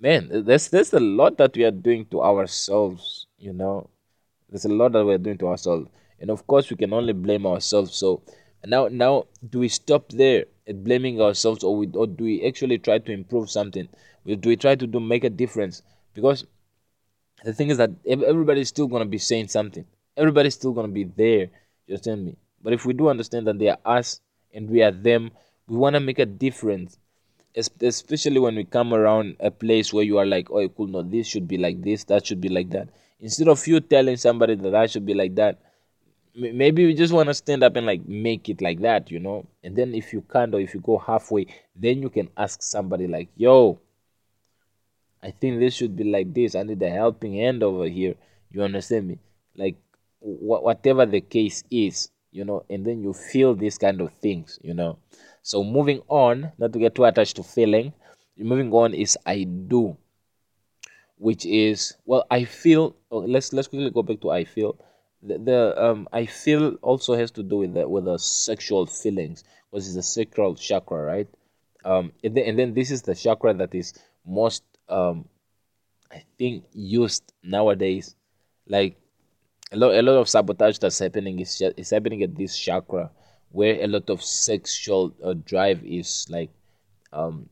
man, 0.00 0.28
there's 0.44 0.68
there's 0.68 0.92
a 0.94 1.00
lot 1.00 1.36
that 1.38 1.56
we 1.56 1.64
are 1.64 1.70
doing 1.70 2.06
to 2.06 2.22
ourselves. 2.22 3.26
You 3.38 3.52
know, 3.52 3.90
there's 4.48 4.64
a 4.64 4.70
lot 4.70 4.92
that 4.92 5.04
we're 5.04 5.18
doing 5.18 5.38
to 5.38 5.48
ourselves, 5.48 5.88
and 6.20 6.30
of 6.30 6.46
course, 6.46 6.70
we 6.70 6.76
can 6.76 6.92
only 6.92 7.12
blame 7.12 7.46
ourselves. 7.46 7.94
So 7.94 8.22
now, 8.64 8.88
now, 8.88 9.26
do 9.48 9.60
we 9.60 9.68
stop 9.68 10.08
there 10.08 10.46
at 10.66 10.82
blaming 10.82 11.20
ourselves, 11.20 11.62
or 11.62 11.76
we, 11.76 11.88
or 11.88 12.06
do 12.06 12.24
we 12.24 12.46
actually 12.46 12.78
try 12.78 12.98
to 12.98 13.12
improve 13.12 13.50
something? 13.50 13.88
Do 14.26 14.48
we 14.48 14.56
try 14.56 14.74
to 14.74 14.86
do 14.86 15.00
make 15.00 15.24
a 15.24 15.30
difference? 15.30 15.82
Because 16.14 16.44
the 17.44 17.52
thing 17.52 17.70
is 17.70 17.78
that 17.78 17.90
everybody's 18.06 18.68
still 18.68 18.86
going 18.86 19.02
to 19.02 19.08
be 19.08 19.18
saying 19.18 19.48
something. 19.48 19.84
Everybody's 20.16 20.54
still 20.54 20.72
going 20.72 20.86
to 20.86 20.92
be 20.92 21.04
there. 21.04 21.50
You 21.86 21.94
understand 21.94 22.24
me? 22.24 22.36
But 22.62 22.72
if 22.72 22.84
we 22.84 22.92
do 22.92 23.08
understand 23.08 23.46
that 23.46 23.58
they 23.58 23.68
are 23.68 23.78
us 23.84 24.20
and 24.52 24.68
we 24.68 24.82
are 24.82 24.90
them, 24.90 25.30
we 25.68 25.76
want 25.76 25.94
to 25.94 26.00
make 26.00 26.18
a 26.18 26.26
difference. 26.26 26.98
Especially 27.54 28.38
when 28.38 28.56
we 28.56 28.64
come 28.64 28.92
around 28.92 29.36
a 29.40 29.50
place 29.50 29.92
where 29.92 30.04
you 30.04 30.18
are 30.18 30.26
like, 30.26 30.50
oh, 30.50 30.68
cool, 30.68 30.86
no, 30.86 31.02
this 31.02 31.26
should 31.26 31.48
be 31.48 31.58
like 31.58 31.82
this, 31.82 32.04
that 32.04 32.26
should 32.26 32.40
be 32.40 32.48
like 32.48 32.70
that. 32.70 32.88
Instead 33.20 33.48
of 33.48 33.66
you 33.66 33.80
telling 33.80 34.16
somebody 34.16 34.54
that 34.54 34.74
I 34.74 34.86
should 34.86 35.06
be 35.06 35.14
like 35.14 35.34
that, 35.36 35.58
maybe 36.38 36.82
you 36.82 36.94
just 36.94 37.12
want 37.12 37.28
to 37.28 37.34
stand 37.34 37.62
up 37.62 37.76
and 37.76 37.86
like 37.86 38.06
make 38.06 38.48
it 38.48 38.60
like 38.60 38.80
that 38.80 39.10
you 39.10 39.18
know 39.18 39.44
and 39.64 39.74
then 39.74 39.94
if 39.94 40.12
you 40.12 40.22
can't 40.32 40.54
or 40.54 40.60
if 40.60 40.72
you 40.72 40.80
go 40.80 40.96
halfway 40.98 41.44
then 41.74 42.00
you 42.00 42.08
can 42.08 42.28
ask 42.36 42.62
somebody 42.62 43.08
like 43.08 43.28
yo 43.36 43.78
i 45.28 45.30
think 45.40 45.58
this 45.58 45.74
should 45.74 45.94
be 46.00 46.04
like 46.04 46.32
this. 46.32 46.54
I 46.54 46.62
need 46.62 46.82
a 46.82 46.90
helping 46.90 47.34
hand 47.34 47.62
over 47.62 47.86
here. 47.86 48.14
You 48.50 48.62
understand 48.62 49.08
me? 49.08 49.18
Like 49.62 49.76
wh- 50.20 50.64
whatever 50.68 51.04
the 51.06 51.20
case 51.20 51.62
is 51.70 52.10
you 52.30 52.44
know 52.44 52.64
and 52.68 52.84
then 52.86 53.02
you 53.02 53.12
feel 53.12 53.54
these 53.54 53.78
kind 53.78 54.00
of 54.00 54.12
things 54.26 54.58
you 54.62 54.74
know. 54.74 54.98
So 55.42 55.64
moving 55.64 56.00
on 56.08 56.52
not 56.58 56.72
to 56.72 56.78
get 56.78 56.94
too 56.94 57.04
attached 57.04 57.36
to 57.36 57.42
feeling 57.42 57.92
moving 58.38 58.72
on 58.72 58.94
is 58.94 59.18
i 59.26 59.42
do 59.42 59.96
which 61.16 61.44
is 61.44 61.96
well 62.04 62.24
i 62.30 62.44
feel 62.44 62.94
oh, 63.10 63.18
let's 63.18 63.52
let's 63.52 63.68
quickly 63.68 63.90
go 63.90 64.02
back 64.02 64.20
to 64.20 64.30
i 64.30 64.44
feel. 64.44 64.78
The, 65.22 65.38
the 65.38 65.84
um 65.84 66.08
i 66.12 66.26
feel 66.26 66.76
also 66.80 67.14
has 67.14 67.32
to 67.32 67.42
do 67.42 67.56
with 67.58 67.74
the 67.74 67.88
with 67.88 68.04
the 68.04 68.18
sexual 68.18 68.86
feelings 68.86 69.42
because 69.70 69.86
it's 69.86 69.96
the 69.96 70.02
sacral 70.02 70.54
chakra 70.54 71.02
right? 71.02 71.28
Um 71.84 72.12
and 72.22 72.36
then, 72.36 72.44
and 72.48 72.58
then 72.58 72.74
this 72.74 72.92
is 72.92 73.02
the 73.02 73.16
chakra 73.16 73.52
that 73.54 73.74
is 73.74 73.94
most 74.24 74.62
um 74.88 75.24
i 76.12 76.22
think 76.38 76.64
used 76.72 77.32
nowadays 77.42 78.14
like 78.66 78.96
a 79.72 79.76
lot 79.76 79.94
a 79.94 80.02
lot 80.02 80.16
of 80.18 80.28
sabotage 80.28 80.78
that's 80.78 80.98
happening 80.98 81.38
is 81.40 81.62
is 81.76 81.90
happening 81.90 82.22
at 82.22 82.34
this 82.36 82.58
chakra 82.58 83.10
where 83.50 83.80
a 83.82 83.86
lot 83.86 84.08
of 84.10 84.22
sexual 84.22 85.12
uh, 85.24 85.34
drive 85.44 85.84
is 85.84 86.26
like 86.30 86.50
um 87.12 87.48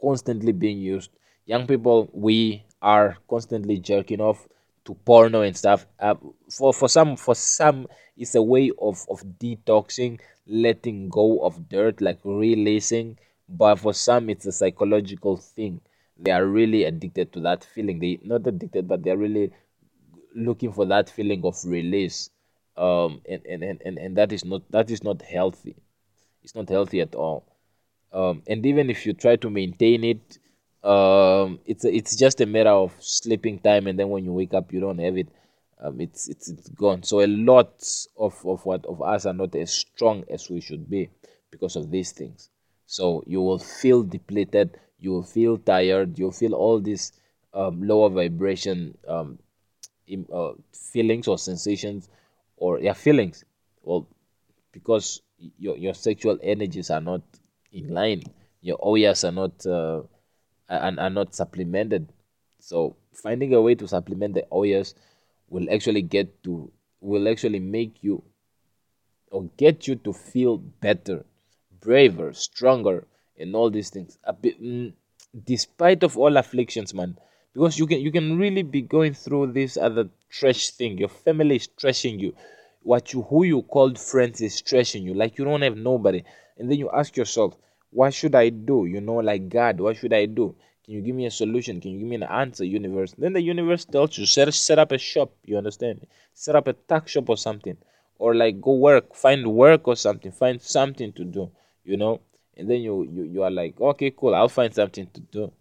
constantly 0.00 0.52
being 0.52 0.78
used. 0.78 1.10
Young 1.46 1.66
people, 1.66 2.08
we 2.12 2.64
are 2.82 3.16
constantly 3.28 3.78
jerking 3.78 4.20
off 4.20 4.48
to 4.84 4.94
porno 5.04 5.42
and 5.42 5.56
stuff. 5.56 5.86
Uh, 5.98 6.14
for 6.50 6.72
for 6.72 6.88
some 6.88 7.16
for 7.16 7.34
some, 7.34 7.86
it's 8.16 8.34
a 8.34 8.42
way 8.42 8.70
of 8.80 9.04
of 9.10 9.22
detoxing, 9.38 10.20
letting 10.46 11.08
go 11.08 11.40
of 11.40 11.68
dirt, 11.68 12.00
like 12.00 12.18
releasing. 12.24 13.18
But 13.48 13.76
for 13.76 13.92
some, 13.92 14.30
it's 14.30 14.46
a 14.46 14.52
psychological 14.52 15.36
thing. 15.36 15.80
They 16.22 16.30
are 16.30 16.44
really 16.44 16.84
addicted 16.84 17.32
to 17.32 17.40
that 17.40 17.64
feeling. 17.64 17.98
They 17.98 18.20
not 18.22 18.46
addicted, 18.46 18.86
but 18.86 19.02
they 19.02 19.10
are 19.10 19.16
really 19.16 19.52
looking 20.34 20.72
for 20.72 20.86
that 20.86 21.10
feeling 21.10 21.44
of 21.44 21.56
release. 21.64 22.30
Um, 22.76 23.20
and, 23.28 23.44
and, 23.46 23.82
and, 23.84 23.98
and, 23.98 24.16
that 24.16 24.32
is 24.32 24.44
not 24.44 24.62
that 24.70 24.90
is 24.90 25.02
not 25.02 25.20
healthy. 25.22 25.76
It's 26.42 26.54
not 26.54 26.68
healthy 26.68 27.00
at 27.00 27.14
all 27.14 27.44
um, 28.12 28.42
and 28.46 28.64
even 28.66 28.90
if 28.90 29.06
you 29.06 29.12
try 29.12 29.36
to 29.36 29.50
maintain 29.50 30.04
it 30.04 30.38
um, 30.82 31.58
it's 31.66 31.84
it's 31.84 32.16
just 32.16 32.40
a 32.40 32.46
matter 32.46 32.70
of 32.70 32.94
sleeping 32.98 33.58
time 33.58 33.86
and 33.86 33.98
then 33.98 34.08
when 34.08 34.24
you 34.24 34.32
wake 34.32 34.54
up 34.54 34.72
you 34.72 34.80
don't 34.80 34.98
have 34.98 35.16
it 35.16 35.28
um, 35.80 36.00
it's, 36.00 36.28
it's 36.28 36.48
it's 36.48 36.68
gone 36.70 37.02
so 37.02 37.20
a 37.20 37.26
lot 37.26 37.82
of, 38.18 38.34
of 38.44 38.64
what 38.64 38.84
of 38.86 39.02
us 39.02 39.26
are 39.26 39.32
not 39.32 39.54
as 39.54 39.72
strong 39.72 40.24
as 40.30 40.48
we 40.50 40.60
should 40.60 40.88
be 40.88 41.08
because 41.50 41.76
of 41.76 41.90
these 41.90 42.12
things 42.12 42.48
so 42.86 43.22
you 43.26 43.40
will 43.40 43.58
feel 43.58 44.02
depleted 44.02 44.78
you 45.00 45.22
feel 45.22 45.58
tired 45.58 46.18
you'll 46.18 46.32
feel 46.32 46.54
all 46.54 46.80
these 46.80 47.12
um, 47.54 47.82
lower 47.82 48.08
vibration 48.08 48.96
um, 49.08 49.38
im- 50.06 50.28
uh, 50.32 50.52
feelings 50.72 51.28
or 51.28 51.38
sensations 51.38 52.08
or 52.56 52.78
yeah 52.80 52.92
feelings 52.92 53.44
well 53.82 54.06
because 54.72 55.22
your 55.58 55.76
your 55.76 55.94
sexual 55.94 56.38
energies 56.42 56.90
are 56.90 57.00
not 57.00 57.22
in 57.72 57.88
line. 57.88 58.22
Your 58.60 58.78
OERs 58.82 59.24
are 59.24 59.32
not 59.32 59.64
uh, 59.66 60.02
are, 60.68 60.94
are 60.98 61.10
not 61.10 61.34
supplemented. 61.34 62.12
So 62.58 62.96
finding 63.14 63.54
a 63.54 63.60
way 63.60 63.74
to 63.76 63.88
supplement 63.88 64.34
the 64.34 64.46
OERs 64.52 64.94
will 65.48 65.68
actually 65.72 66.02
get 66.02 66.42
to 66.44 66.70
will 67.00 67.28
actually 67.28 67.58
make 67.60 68.02
you 68.02 68.22
or 69.30 69.44
get 69.56 69.86
you 69.88 69.96
to 69.96 70.12
feel 70.12 70.58
better, 70.58 71.24
braver, 71.80 72.32
stronger, 72.32 73.06
and 73.40 73.54
all 73.54 73.70
these 73.70 73.90
things. 73.90 74.18
Mm, 74.26 74.92
despite 75.44 76.02
of 76.02 76.16
all 76.16 76.36
afflictions, 76.36 76.94
man, 76.94 77.18
because 77.54 77.78
you 77.78 77.86
can 77.86 78.00
you 78.00 78.12
can 78.12 78.38
really 78.38 78.62
be 78.62 78.82
going 78.82 79.14
through 79.14 79.52
this 79.52 79.76
other 79.76 80.08
trash 80.28 80.70
thing. 80.70 80.98
Your 80.98 81.08
family 81.08 81.56
is 81.56 81.68
trashing 81.68 82.20
you. 82.20 82.34
What 82.82 83.12
you 83.12 83.22
who 83.22 83.44
you 83.44 83.62
called 83.62 83.98
friends 83.98 84.40
is 84.40 84.62
trashing 84.62 85.02
you. 85.02 85.14
Like 85.14 85.38
you 85.38 85.44
don't 85.44 85.62
have 85.62 85.76
nobody, 85.76 86.22
and 86.58 86.70
then 86.70 86.78
you 86.78 86.90
ask 86.90 87.16
yourself, 87.16 87.56
what 87.90 88.14
should 88.14 88.34
I 88.34 88.50
do? 88.50 88.86
You 88.86 89.00
know, 89.00 89.16
like 89.16 89.48
God, 89.48 89.80
what 89.80 89.96
should 89.96 90.12
I 90.12 90.26
do? 90.26 90.54
Can 90.84 90.94
you 90.94 91.02
give 91.02 91.14
me 91.14 91.26
a 91.26 91.30
solution? 91.30 91.80
Can 91.80 91.92
you 91.92 91.98
give 92.00 92.08
me 92.08 92.16
an 92.16 92.22
answer, 92.24 92.64
universe? 92.64 93.14
Then 93.16 93.32
the 93.32 93.42
universe 93.42 93.84
tells 93.84 94.16
you, 94.18 94.26
set, 94.26 94.52
set 94.54 94.78
up 94.78 94.92
a 94.92 94.98
shop. 94.98 95.32
You 95.44 95.58
understand? 95.58 96.06
Set 96.32 96.56
up 96.56 96.66
a 96.66 96.72
tuck 96.72 97.06
shop 97.06 97.28
or 97.28 97.36
something 97.36 97.76
or 98.20 98.34
like 98.34 98.60
go 98.60 98.74
work 98.74 99.14
find 99.14 99.46
work 99.52 99.88
or 99.88 99.96
something 99.96 100.30
find 100.30 100.62
something 100.62 101.12
to 101.12 101.24
do 101.24 101.50
you 101.84 101.96
know 101.96 102.20
and 102.56 102.68
then 102.68 102.80
you 102.80 103.02
you, 103.04 103.22
you 103.24 103.42
are 103.42 103.50
like 103.50 103.80
okay 103.80 104.10
cool 104.10 104.34
i'll 104.34 104.48
find 104.48 104.74
something 104.74 105.06
to 105.12 105.20
do. 105.20 105.52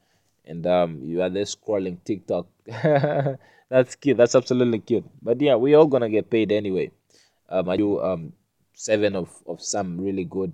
And 0.46 0.66
um 0.66 1.02
you 1.04 1.22
are 1.22 1.30
there 1.30 1.44
scrolling 1.44 1.98
tiktok. 2.04 2.48
That's 3.70 3.96
cute. 3.96 4.18
That's 4.18 4.34
absolutely 4.34 4.80
cute. 4.80 5.06
But 5.22 5.40
yeah 5.42 5.56
we 5.56 5.76
all 5.76 5.86
gonna 5.86 6.10
get 6.10 6.30
paid 6.30 6.52
anyway. 6.52 6.92
Um 7.50 7.70
i 7.70 7.78
do 7.78 8.02
um 8.02 8.34
seven 8.74 9.16
of 9.16 9.30
of 9.46 9.62
some 9.62 10.00
really 10.00 10.24
good 10.24 10.54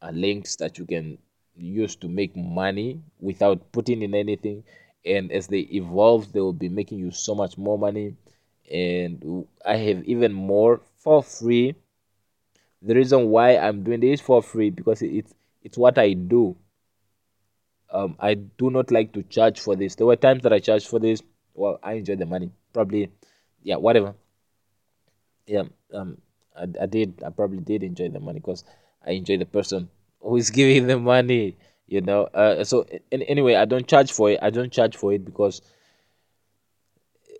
uh, 0.00 0.10
links 0.10 0.56
that 0.56 0.78
you 0.78 0.86
can 0.86 1.18
use 1.56 1.96
to 1.96 2.08
make 2.08 2.36
money 2.36 3.00
without 3.20 3.72
putting 3.72 4.02
in 4.02 4.14
anything. 4.14 4.64
And 5.04 5.30
as 5.32 5.48
they 5.48 5.60
evolve 5.60 6.32
they 6.32 6.40
will 6.40 6.52
be 6.52 6.68
making 6.68 6.98
you 6.98 7.10
so 7.10 7.34
much 7.34 7.58
more 7.58 7.78
money. 7.78 8.16
And 8.70 9.46
i 9.64 9.76
have 9.76 10.04
even 10.04 10.32
more 10.32 10.80
for 10.96 11.22
free 11.22 11.74
the 12.82 12.94
reason 12.94 13.28
why 13.28 13.56
i'm 13.56 13.82
doing 13.82 14.00
this 14.00 14.20
for 14.20 14.42
free 14.42 14.70
because 14.70 15.02
it's 15.02 15.34
it's 15.62 15.76
what 15.78 15.98
i 15.98 16.12
do. 16.12 16.56
Um 17.90 18.16
i 18.18 18.32
do 18.34 18.70
not 18.70 18.90
like 18.90 19.12
to 19.12 19.22
charge 19.24 19.60
for 19.60 19.76
this. 19.76 19.94
There 19.94 20.06
were 20.06 20.16
times 20.16 20.42
that 20.42 20.52
i 20.54 20.58
charged 20.58 20.88
for 20.88 20.98
this. 20.98 21.22
Well 21.54 21.78
i 21.82 21.92
enjoy 21.94 22.16
the 22.16 22.26
money. 22.26 22.50
Probably 22.72 23.10
yeah 23.62 23.76
whatever. 23.76 24.14
Yeah 25.46 25.64
um 25.94 26.18
I, 26.56 26.66
I 26.82 26.86
did 26.86 27.22
i 27.24 27.30
probably 27.30 27.60
did 27.60 27.82
enjoy 27.82 28.08
the 28.08 28.20
money 28.20 28.40
because 28.40 28.64
i 29.06 29.12
enjoy 29.12 29.38
the 29.38 29.46
person 29.46 29.88
who 30.20 30.36
is 30.36 30.50
giving 30.58 30.86
the 30.86 30.98
money 30.98 31.56
you 31.86 32.02
know? 32.02 32.24
Uh, 32.24 32.64
so 32.64 32.86
anyway 33.10 33.54
i 33.54 33.64
don't 33.64 33.86
charge 33.86 34.12
for 34.12 34.30
it. 34.30 34.38
I 34.42 34.50
don't 34.50 34.70
charge 34.72 34.96
for 34.96 35.12
it 35.12 35.24
because 35.24 35.62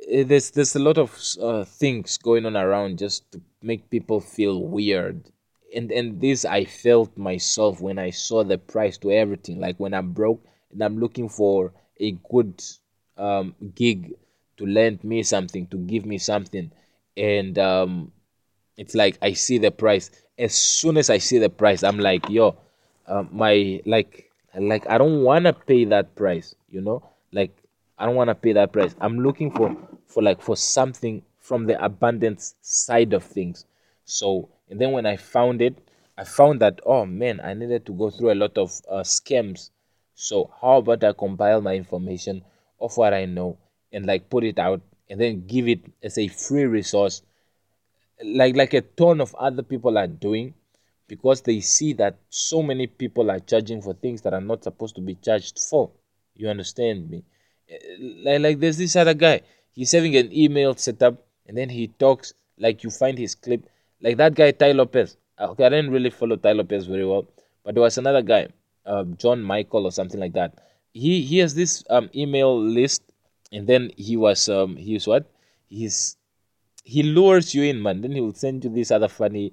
there's 0.08 0.50
there's 0.50 0.74
a 0.76 0.78
lot 0.78 0.98
of 0.98 1.18
uh, 1.40 1.64
things 1.64 2.18
going 2.18 2.46
on 2.46 2.56
around 2.56 2.98
just 2.98 3.30
to 3.32 3.40
make 3.62 3.90
people 3.90 4.20
feel 4.20 4.62
weird 4.62 5.22
and 5.74 5.92
and 5.92 6.20
this 6.20 6.44
i 6.44 6.64
felt 6.64 7.16
myself 7.16 7.80
when 7.80 7.98
i 7.98 8.10
saw 8.10 8.42
the 8.42 8.58
price 8.58 8.96
to 8.96 9.10
everything 9.10 9.60
like 9.60 9.76
when 9.78 9.92
i'm 9.92 10.12
broke 10.12 10.42
and 10.72 10.82
i'm 10.82 10.98
looking 10.98 11.28
for 11.28 11.72
a 12.00 12.12
good 12.30 12.62
um 13.18 13.54
gig 13.74 14.14
to 14.56 14.66
lend 14.66 15.02
me 15.04 15.22
something 15.22 15.66
to 15.66 15.76
give 15.76 16.06
me 16.06 16.16
something 16.16 16.70
and 17.16 17.58
um 17.58 18.10
it's 18.78 18.94
like 18.94 19.18
I 19.20 19.32
see 19.34 19.58
the 19.58 19.70
price. 19.70 20.10
As 20.38 20.54
soon 20.54 20.96
as 20.96 21.10
I 21.10 21.18
see 21.18 21.38
the 21.38 21.50
price, 21.50 21.82
I'm 21.82 21.98
like, 21.98 22.30
yo, 22.30 22.56
uh, 23.06 23.24
my 23.30 23.82
like, 23.84 24.30
like 24.54 24.88
I 24.88 24.96
don't 24.96 25.22
wanna 25.22 25.52
pay 25.52 25.84
that 25.86 26.14
price. 26.14 26.54
You 26.70 26.80
know, 26.80 27.02
like 27.32 27.50
I 27.98 28.06
don't 28.06 28.14
wanna 28.14 28.36
pay 28.36 28.52
that 28.52 28.72
price. 28.72 28.94
I'm 29.00 29.18
looking 29.18 29.50
for 29.50 29.76
for 30.08 30.22
like 30.22 30.42
for 30.42 30.56
something 30.56 31.22
from 31.38 31.66
the 31.66 31.82
abundance 31.82 32.56
side 32.60 33.12
of 33.12 33.22
things. 33.24 33.64
So 34.04 34.48
and 34.68 34.80
then 34.80 34.92
when 34.92 35.06
I 35.06 35.16
found 35.16 35.62
it, 35.62 35.78
I 36.16 36.24
found 36.24 36.60
that 36.60 36.80
oh 36.84 37.06
man, 37.06 37.40
I 37.40 37.54
needed 37.54 37.86
to 37.86 37.92
go 37.92 38.10
through 38.10 38.32
a 38.32 38.40
lot 38.42 38.58
of 38.58 38.72
uh, 38.90 39.02
scams. 39.02 39.70
So 40.14 40.50
how 40.60 40.78
about 40.78 41.04
I 41.04 41.12
compile 41.12 41.60
my 41.60 41.74
information 41.74 42.42
of 42.80 42.96
what 42.96 43.14
I 43.14 43.24
know 43.26 43.58
and 43.92 44.06
like 44.06 44.28
put 44.28 44.44
it 44.44 44.58
out 44.58 44.80
and 45.08 45.20
then 45.20 45.46
give 45.46 45.68
it 45.68 45.80
as 46.02 46.18
a 46.18 46.28
free 46.28 46.64
resource 46.64 47.22
like 48.24 48.56
like 48.56 48.74
a 48.74 48.80
ton 48.80 49.20
of 49.20 49.34
other 49.36 49.62
people 49.62 49.96
are 49.98 50.06
doing 50.06 50.54
because 51.06 51.40
they 51.42 51.60
see 51.60 51.92
that 51.94 52.18
so 52.28 52.62
many 52.62 52.86
people 52.86 53.30
are 53.30 53.40
charging 53.40 53.80
for 53.80 53.94
things 53.94 54.22
that 54.22 54.34
are 54.34 54.40
not 54.40 54.64
supposed 54.64 54.94
to 54.96 55.00
be 55.00 55.14
charged 55.14 55.58
for. 55.58 55.90
You 56.34 56.48
understand 56.48 57.08
me? 57.10 57.24
Eh, 57.68 57.78
Like, 58.24 58.40
like 58.40 58.60
there's 58.60 58.76
this 58.76 58.96
other 58.96 59.14
guy. 59.14 59.40
He's 59.78 59.92
having 59.92 60.16
an 60.16 60.36
email 60.36 60.74
set 60.74 61.00
up 61.04 61.24
and 61.46 61.56
then 61.56 61.68
he 61.68 61.86
talks 61.86 62.32
like 62.58 62.82
you 62.82 62.90
find 62.90 63.16
his 63.16 63.36
clip. 63.36 63.68
Like 64.00 64.16
that 64.16 64.34
guy 64.34 64.50
Tai 64.50 64.72
Lopez. 64.72 65.16
Okay, 65.40 65.66
I 65.66 65.68
didn't 65.68 65.92
really 65.92 66.10
follow 66.10 66.34
Tai 66.34 66.52
Lopez 66.54 66.86
very 66.86 67.06
well, 67.06 67.28
but 67.62 67.76
there 67.76 67.82
was 67.82 67.96
another 67.96 68.22
guy, 68.22 68.48
uh, 68.84 69.04
John 69.04 69.40
Michael 69.40 69.84
or 69.84 69.92
something 69.92 70.18
like 70.18 70.32
that. 70.32 70.58
He 70.92 71.22
he 71.22 71.38
has 71.38 71.54
this 71.54 71.84
um 71.90 72.10
email 72.12 72.60
list, 72.60 73.02
and 73.52 73.68
then 73.68 73.92
he 73.96 74.16
was 74.16 74.48
um 74.48 74.74
he's 74.74 75.06
what? 75.06 75.30
He's 75.68 76.16
he 76.82 77.04
lures 77.04 77.54
you 77.54 77.62
in, 77.62 77.80
man. 77.80 78.00
Then 78.00 78.10
he 78.10 78.20
will 78.20 78.34
send 78.34 78.64
you 78.64 78.70
these 78.70 78.90
other 78.90 79.06
funny, 79.08 79.52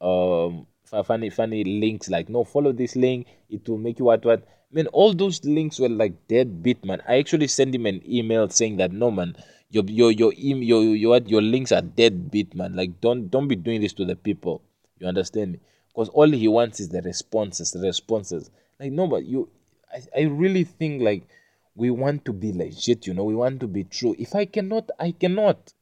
um, 0.00 0.66
funny, 1.04 1.28
funny 1.28 1.64
links 1.64 2.08
like, 2.08 2.30
no, 2.30 2.44
follow 2.44 2.72
this 2.72 2.96
link. 2.96 3.26
It 3.50 3.68
will 3.68 3.76
make 3.76 3.98
you 3.98 4.06
what, 4.06 4.24
what. 4.24 4.48
Man, 4.72 4.86
all 4.88 5.12
those 5.12 5.44
links 5.44 5.78
were 5.78 5.88
like 5.88 6.28
dead 6.28 6.62
beat, 6.62 6.82
man. 6.84 7.02
I 7.06 7.18
actually 7.18 7.48
sent 7.48 7.74
him 7.74 7.86
an 7.86 8.00
email 8.08 8.48
saying 8.48 8.76
that, 8.78 8.92
no, 8.92 9.10
man, 9.10 9.36
your 9.70 9.84
your 9.84 10.12
your 10.12 10.32
your 10.32 10.82
your 10.84 11.18
your 11.18 11.42
links 11.42 11.72
are 11.72 11.82
dead 11.82 12.30
beat, 12.30 12.54
man. 12.54 12.76
Like 12.76 13.00
don't 13.00 13.28
don't 13.30 13.48
be 13.48 13.56
doing 13.56 13.80
this 13.80 13.92
to 13.94 14.04
the 14.04 14.16
people. 14.16 14.62
You 14.98 15.08
understand 15.08 15.52
me? 15.52 15.60
Because 15.88 16.08
all 16.10 16.30
he 16.30 16.48
wants 16.48 16.80
is 16.80 16.88
the 16.88 17.02
responses, 17.02 17.72
the 17.72 17.80
responses. 17.80 18.50
Like 18.78 18.92
no, 18.92 19.06
but 19.06 19.24
you, 19.24 19.48
I, 19.92 20.20
I 20.20 20.22
really 20.24 20.64
think 20.64 21.02
like 21.02 21.26
we 21.74 21.90
want 21.90 22.24
to 22.26 22.32
be 22.32 22.52
legit. 22.52 23.06
You 23.06 23.14
know, 23.14 23.24
we 23.24 23.34
want 23.34 23.60
to 23.60 23.66
be 23.66 23.84
true. 23.84 24.14
If 24.18 24.34
I 24.34 24.44
cannot, 24.44 24.90
I 24.98 25.12
cannot. 25.12 25.72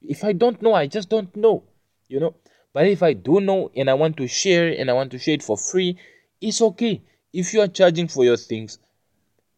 If 0.00 0.24
I 0.24 0.32
don't 0.32 0.62
know, 0.62 0.74
I 0.74 0.86
just 0.86 1.08
don't 1.08 1.34
know. 1.36 1.64
You 2.08 2.20
know. 2.20 2.34
But 2.72 2.86
if 2.86 3.02
I 3.02 3.12
do 3.12 3.40
know 3.40 3.70
and 3.74 3.90
I 3.90 3.94
want 3.94 4.16
to 4.18 4.28
share 4.28 4.68
and 4.68 4.90
I 4.90 4.92
want 4.92 5.10
to 5.12 5.18
share 5.18 5.34
it 5.34 5.42
for 5.42 5.56
free, 5.56 5.98
it's 6.40 6.62
okay. 6.62 7.02
If 7.32 7.52
you 7.52 7.60
are 7.60 7.68
charging 7.68 8.08
for 8.08 8.24
your 8.24 8.36
things, 8.36 8.78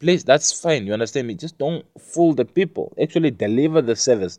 please, 0.00 0.24
that's 0.24 0.58
fine. 0.60 0.86
You 0.86 0.92
understand 0.92 1.28
me? 1.28 1.34
Just 1.34 1.58
don't 1.58 1.84
fool 2.00 2.34
the 2.34 2.44
people. 2.44 2.92
Actually, 3.00 3.30
deliver 3.30 3.82
the 3.82 3.96
service. 3.96 4.38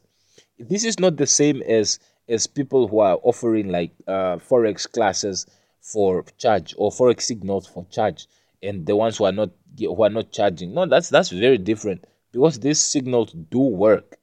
This 0.60 0.84
is 0.84 1.00
not 1.00 1.17
the 1.17 1.28
same 1.28 1.62
as 1.63 2.00
as 2.28 2.47
people 2.47 2.88
who 2.88 3.00
are 3.00 3.19
offering 3.24 3.69
like 3.69 3.91
uh, 4.08 4.38
forex 4.38 4.91
classes 4.91 5.45
for 5.82 6.24
charge 6.38 6.74
or 6.78 6.91
forex 6.91 7.21
signals 7.21 7.67
for 7.67 7.86
charge, 7.89 8.28
and 8.62 8.86
the 8.86 8.95
ones 8.95 9.17
who 9.17 9.26
are 9.26 9.32
not 9.32 9.52
who 9.80 10.04
are 10.04 10.10
not 10.10 10.32
charging. 10.32 10.74
No, 10.74 10.86
that's 10.86 11.10
that's 11.10 11.30
very 11.30 11.58
different 11.58 12.06
because 12.32 12.60
these 12.60 12.80
signals 12.80 13.34
do 13.50 13.60
work, 13.60 14.17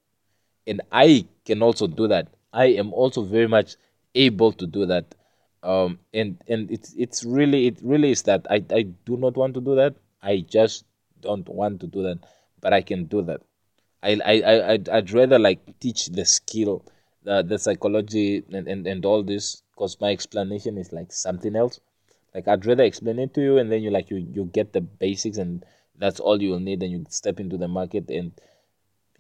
and 0.67 0.83
I 0.93 1.27
can 1.45 1.63
also 1.63 1.87
do 1.87 2.09
that. 2.09 2.29
I 2.53 2.67
am 2.67 2.93
also 2.93 3.23
very 3.23 3.49
much 3.49 3.77
able 4.15 4.53
to 4.53 4.67
do 4.67 4.87
that 4.87 5.15
um 5.63 5.99
and 6.15 6.43
and 6.49 6.71
it's 6.71 6.95
it's 6.97 7.25
really 7.25 7.67
it 7.67 7.79
really 7.83 8.11
is 8.13 8.23
that 8.23 8.47
i 8.49 8.63
i 8.73 8.83
do 9.05 9.17
not 9.17 9.37
want 9.37 9.55
to 9.55 9.61
do 9.61 9.75
that 9.75 9.95
i 10.23 10.39
just 10.49 10.85
don't 11.21 11.49
want 11.49 11.81
to 11.81 11.87
do 11.87 12.03
that 12.03 12.19
but 12.61 12.73
i 12.73 12.81
can 12.83 13.05
do 13.05 13.23
that. 13.23 13.41
I 14.03 14.11
i, 14.25 14.35
I 14.53 14.73
I'd, 14.73 14.89
I'd 14.89 15.11
rather 15.13 15.39
like 15.39 15.61
teach 15.81 16.07
the 16.07 16.25
skill 16.25 16.85
the, 17.25 17.43
the 17.43 17.59
psychology 17.59 18.45
and, 18.53 18.67
and 18.69 18.87
and 18.87 19.05
all 19.05 19.23
this 19.23 19.63
because 19.73 20.01
my 20.01 20.11
explanation 20.11 20.79
is 20.79 20.93
like 20.93 21.13
something 21.13 21.55
else. 21.57 21.81
Like 22.35 22.47
i'd 22.49 22.67
rather 22.67 22.85
explain 22.85 23.19
it 23.19 23.35
to 23.35 23.41
you 23.43 23.59
and 23.59 23.71
then 23.73 23.83
you 23.83 23.91
like 23.91 24.11
you 24.11 24.19
you 24.19 24.45
get 24.47 24.73
the 24.73 24.81
basics 24.81 25.39
and 25.39 25.65
that's 25.97 26.21
all 26.21 26.41
you 26.41 26.51
will 26.51 26.61
need 26.61 26.83
and 26.83 26.93
you 26.93 27.05
step 27.09 27.41
into 27.41 27.57
the 27.57 27.69
market 27.69 28.09
and 28.11 28.33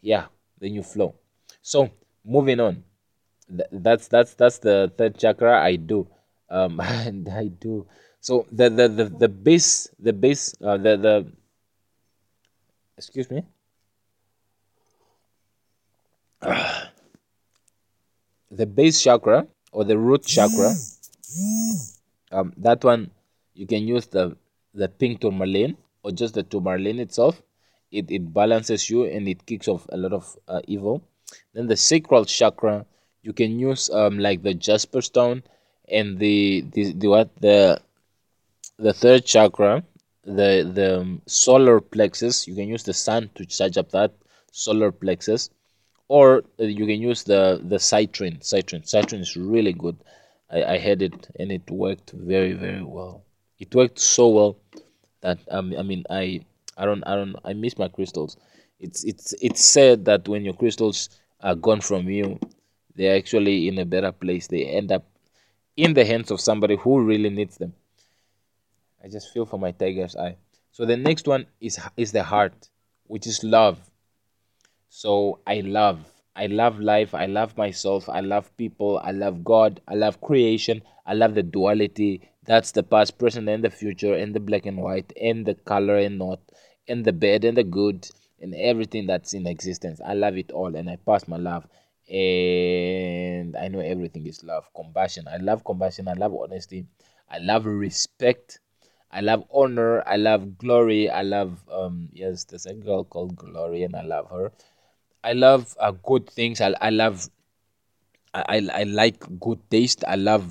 yeah 0.01 0.27
then 0.61 0.75
you 0.75 0.83
flow. 0.83 1.15
So 1.63 1.91
moving 2.25 2.61
on. 2.61 2.85
Th- 3.49 3.69
that's 3.73 4.09
that's 4.09 4.35
that's 4.35 4.59
the 4.59 4.93
third 4.97 5.19
chakra 5.19 5.63
i 5.63 5.77
do. 5.77 6.09
Um 6.51 6.81
and 6.85 7.29
i 7.29 7.47
do. 7.49 7.87
So 8.21 8.47
the 8.53 8.69
the 8.71 8.89
the, 8.89 9.05
the 9.05 9.29
base 9.29 9.89
the 9.99 10.13
base 10.13 10.55
uh, 10.63 10.77
the 10.77 10.97
the 10.97 11.15
excuse 12.99 13.31
me? 13.31 13.45
The 18.51 18.65
base 18.65 19.03
chakra 19.03 19.47
or 19.73 19.85
the 19.85 19.99
root 19.99 20.25
chakra 20.25 20.73
um 22.33 22.55
that 22.57 22.83
one 22.83 23.11
you 23.55 23.67
can 23.67 23.87
use 23.87 24.07
the 24.07 24.37
the 24.75 24.89
pink 24.89 25.21
tourmaline 25.21 25.77
or 26.03 26.13
just 26.13 26.35
the 26.35 26.43
tourmaline 26.43 26.99
itself. 26.99 27.43
It, 27.91 28.11
it 28.11 28.33
balances 28.33 28.89
you 28.91 29.05
and 29.05 29.29
it 29.29 29.45
kicks 29.47 29.69
off 29.69 29.87
a 29.91 29.97
lot 29.97 30.13
of 30.13 30.37
uh, 30.47 30.61
evil. 30.67 31.03
Then 31.55 31.67
the 31.67 31.77
sacral 31.77 32.25
chakra 32.25 32.87
you 33.23 33.33
can 33.33 33.59
use 33.59 33.91
um 33.91 34.19
like 34.19 34.43
the 34.43 34.55
jasper 34.55 35.03
stone 35.03 35.43
and 35.89 36.19
the 36.19 36.65
the, 36.73 36.93
the 36.93 37.09
what 37.09 37.29
the 37.41 37.81
the 38.79 38.93
third 38.93 39.25
chakra 39.27 39.85
the 40.29 40.71
the 40.75 41.01
um, 41.01 41.23
solar 41.27 41.81
plexus 41.81 42.47
you 42.47 42.55
can 42.55 42.69
use 42.69 42.83
the 42.83 42.93
sun 42.93 43.31
to 43.35 43.47
charge 43.47 43.79
up 43.79 43.91
that 43.91 44.13
solar 44.53 44.93
plexus 44.93 45.51
or 46.09 46.43
uh, 46.61 46.65
you 46.65 46.87
can 46.87 47.01
use 47.01 47.23
the 47.25 47.61
the 47.65 47.77
citrine. 47.77 48.41
Citrine 48.41 48.85
citrine 48.85 49.21
is 49.21 49.37
really 49.37 49.73
good. 49.73 49.97
I, 50.51 50.65
I 50.65 50.79
had 50.79 51.03
it 51.03 51.29
and 51.39 51.53
it 51.53 51.71
worked 51.71 52.11
very 52.13 52.53
very 52.53 52.83
well. 52.83 53.23
It 53.59 53.75
worked 53.75 53.99
so 53.99 54.29
well 54.29 54.57
that 55.21 55.39
um, 55.51 55.75
i 55.79 55.83
mean 55.83 56.05
i 56.11 56.41
i 56.77 56.85
don't 56.85 57.03
i 57.05 57.17
don't 57.17 57.37
i 57.45 57.53
miss 57.53 57.79
my 57.79 57.89
crystals. 57.89 58.37
It's 58.81 59.05
it's 59.05 59.35
it's 59.41 59.65
said 59.65 60.05
that 60.05 60.29
when 60.29 60.45
your 60.45 60.55
crystals 60.55 61.11
are 61.41 61.55
gone 61.55 61.81
from 61.81 62.09
you 62.09 62.39
they're 62.95 63.17
actually 63.17 63.69
in 63.69 63.79
a 63.79 63.85
better 63.85 64.13
place. 64.13 64.49
They 64.49 64.65
end 64.65 64.91
up 64.91 65.07
in 65.77 65.95
the 65.95 66.05
hands 66.05 66.31
of 66.31 66.41
somebody 66.41 66.77
who 66.77 67.01
really 67.03 67.31
needs 67.31 67.57
them 67.57 67.73
I 69.03 69.09
just 69.09 69.33
feel 69.33 69.47
for 69.47 69.59
my 69.59 69.73
tiger's 69.73 70.17
eye. 70.17 70.37
So 70.73 70.85
the 70.85 70.97
next 70.97 71.27
one 71.27 71.47
is 71.61 71.79
is 71.97 72.13
the 72.13 72.23
heart, 72.23 72.69
which 73.05 73.27
is 73.27 73.43
love. 73.43 73.79
So 74.89 75.41
I 75.47 75.61
love. 75.61 76.05
I 76.35 76.47
love 76.47 76.79
life. 76.79 77.15
I 77.15 77.27
love 77.27 77.57
myself. 77.57 78.09
I 78.09 78.21
love 78.21 78.57
people. 78.57 79.01
I 79.03 79.11
love 79.11 79.43
God. 79.45 79.81
I 79.89 79.95
love 79.95 80.21
creation. 80.21 80.83
I 81.05 81.15
love 81.15 81.35
the 81.35 81.43
duality. 81.43 82.31
That's 82.45 82.71
the 82.73 82.83
past, 82.83 83.19
present, 83.19 83.49
and 83.49 83.63
the 83.63 83.71
future, 83.71 84.15
and 84.15 84.35
the 84.35 84.41
black 84.41 84.65
and 84.65 84.79
white, 84.79 85.13
and 85.21 85.45
the 85.45 85.55
color 85.55 85.99
and 85.99 86.19
not, 86.19 86.41
and 86.87 87.05
the 87.05 87.13
bad 87.13 87.45
and 87.45 87.57
the 87.57 87.65
good, 87.65 88.09
and 88.41 88.55
everything 88.55 89.07
that's 89.07 89.35
in 89.35 89.47
existence. 89.47 90.01
I 90.05 90.15
love 90.15 90.37
it 90.39 90.51
all, 90.53 90.75
and 90.75 90.89
I 90.89 90.97
pass 90.97 91.29
my 91.29 91.37
love. 91.37 91.67
And 92.09 93.55
I 93.57 93.69
know 93.69 93.81
everything 93.81 94.27
is 94.27 94.43
love. 94.43 94.65
Compassion. 94.75 95.27
I 95.29 95.37
love 95.37 95.65
compassion. 95.65 96.09
I 96.09 96.15
love 96.15 96.35
honesty. 96.35 96.87
I 97.31 97.39
love 97.39 97.67
respect. 97.67 98.61
I 99.11 99.21
love 99.21 99.45
honor. 99.53 100.03
I 100.07 100.17
love 100.17 100.59
glory. 100.59 101.09
I 101.11 101.23
love 101.23 101.59
um 101.71 102.09
yes, 102.13 102.45
there's 102.45 102.67
a 102.67 102.75
girl 102.75 103.05
called 103.05 103.37
Glory, 103.37 103.83
and 103.85 103.95
I 103.97 104.03
love 104.03 104.31
her. 104.31 104.53
I 105.25 105.33
love 105.35 105.77
uh, 105.81 105.93
good 105.93 106.29
things. 106.31 106.61
I 106.61 106.75
I 106.81 106.91
love. 106.91 107.29
I, 108.35 108.43
I 108.55 108.57
I 108.81 108.83
like 108.85 109.21
good 109.41 109.61
taste. 109.71 110.05
I 110.07 110.17
love 110.17 110.45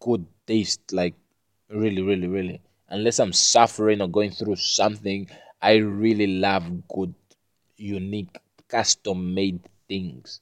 good 0.00 0.26
taste. 0.46 0.92
Like 0.92 1.14
really, 1.68 2.02
really, 2.02 2.28
really. 2.28 2.60
Unless 2.88 3.18
I'm 3.20 3.32
suffering 3.32 4.00
or 4.02 4.08
going 4.08 4.30
through 4.30 4.56
something, 4.56 5.28
I 5.60 5.74
really 5.76 6.26
love 6.26 6.64
good, 6.88 7.14
unique, 7.76 8.36
custom-made 8.68 9.60
things. 9.88 10.40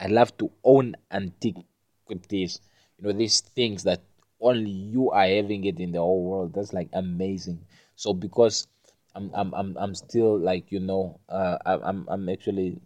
I 0.00 0.06
love 0.06 0.36
to 0.38 0.50
own 0.64 0.96
antiquities. 1.10 2.60
You 2.98 3.04
know, 3.06 3.12
these 3.12 3.40
things 3.40 3.82
that 3.84 4.00
only 4.42 4.70
you 4.70 5.10
are 5.12 5.26
having 5.26 5.64
it 5.64 5.80
in 5.80 5.92
the 5.92 6.00
whole 6.00 6.24
world. 6.24 6.54
That's 6.54 6.72
like 6.74 6.90
amazing. 6.92 7.60
So 7.96 8.14
because 8.14 8.66
I'm 9.14 9.30
I'm 9.34 9.54
I'm, 9.54 9.76
I'm 9.78 9.94
still 9.94 10.38
like 10.38 10.72
you 10.72 10.80
know 10.80 11.20
uh, 11.28 11.58
I'm 11.66 12.06
I'm 12.08 12.28
actually 12.28 12.80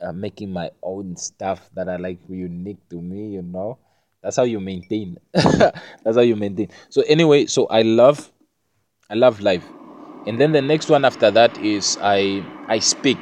uh, 0.00 0.12
making 0.12 0.52
my 0.52 0.70
own 0.82 1.16
stuff 1.16 1.70
that 1.74 1.88
are 1.88 1.98
like 1.98 2.18
unique 2.28 2.80
to 2.90 3.00
me. 3.00 3.34
You 3.34 3.42
know, 3.42 3.78
that's 4.22 4.36
how 4.36 4.42
you 4.44 4.60
maintain. 4.60 5.18
that's 5.32 6.16
how 6.16 6.22
you 6.22 6.36
maintain. 6.36 6.68
So 6.88 7.02
anyway, 7.02 7.46
so 7.46 7.66
I 7.68 7.82
love 7.82 8.30
I 9.10 9.14
love 9.14 9.40
life, 9.40 9.66
and 10.26 10.40
then 10.40 10.52
the 10.52 10.62
next 10.62 10.88
one 10.90 11.04
after 11.04 11.30
that 11.30 11.58
is 11.58 11.98
I 12.02 12.44
I 12.68 12.78
speak. 12.80 13.18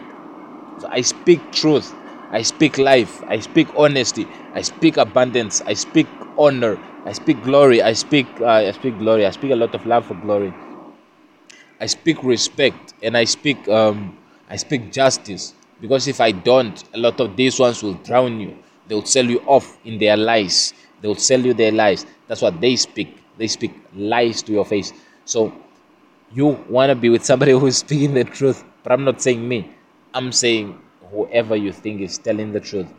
So 0.79 0.89
I 0.91 1.03
speak 1.03 1.41
truth. 1.53 1.95
I 2.31 2.43
speak 2.43 2.79
life. 2.79 3.23
I 3.29 3.41
speak 3.41 3.69
honesty. 3.77 4.27
I 4.55 4.63
speak 4.63 4.97
abundance. 4.99 5.63
I 5.67 5.75
speak 5.75 6.07
honor. 6.39 6.79
I 7.05 7.13
speak 7.13 7.43
glory. 7.43 7.83
I 7.83 7.93
speak. 7.95 8.41
Uh, 8.41 8.47
I 8.69 8.73
speak 8.73 8.99
glory. 8.99 9.27
I 9.27 9.31
speak 9.31 9.53
a 9.53 9.57
lot 9.57 9.75
of 9.75 9.85
love 9.87 10.07
for 10.07 10.15
glory. 10.15 10.53
I 11.81 11.87
speak 11.87 12.23
respect 12.23 12.95
and 13.03 13.17
I 13.17 13.25
speak. 13.25 13.69
Um, 13.69 14.19
I 14.49 14.57
speak 14.57 14.93
justice 14.93 15.55
because 15.81 16.09
if 16.09 16.21
I 16.21 16.33
don't, 16.33 16.83
a 16.95 16.99
lot 16.99 17.21
of 17.21 17.37
these 17.37 17.59
ones 17.59 17.83
will 17.83 17.95
drown 17.95 18.41
you. 18.41 18.57
They 18.87 18.95
will 18.95 19.07
sell 19.07 19.25
you 19.25 19.41
off 19.47 19.79
in 19.85 19.99
their 19.99 20.17
lies. 20.17 20.75
They 21.01 21.09
will 21.09 21.15
sell 21.31 21.41
you 21.41 21.55
their 21.55 21.73
lies. 21.73 22.07
That's 22.27 22.43
what 22.43 22.61
they 22.61 22.77
speak. 22.77 23.17
They 23.39 23.49
speak 23.49 23.73
lies 23.95 24.43
to 24.43 24.53
your 24.53 24.65
face. 24.67 24.93
So 25.25 25.53
you 26.33 26.47
want 26.69 26.91
to 26.91 26.95
be 26.97 27.09
with 27.09 27.25
somebody 27.25 27.53
who 27.61 27.67
is 27.67 27.79
speaking 27.79 28.15
the 28.15 28.25
truth 28.25 28.65
but 28.83 28.93
i'm 28.93 29.05
not 29.05 29.21
saying 29.21 29.47
me 29.49 29.71
i'm 30.15 30.33
saying 30.33 30.79
whoever 31.11 31.57
you 31.57 31.73
think 31.73 32.01
is 32.01 32.19
telling 32.19 32.53
the 32.53 32.61
truth 32.61 32.93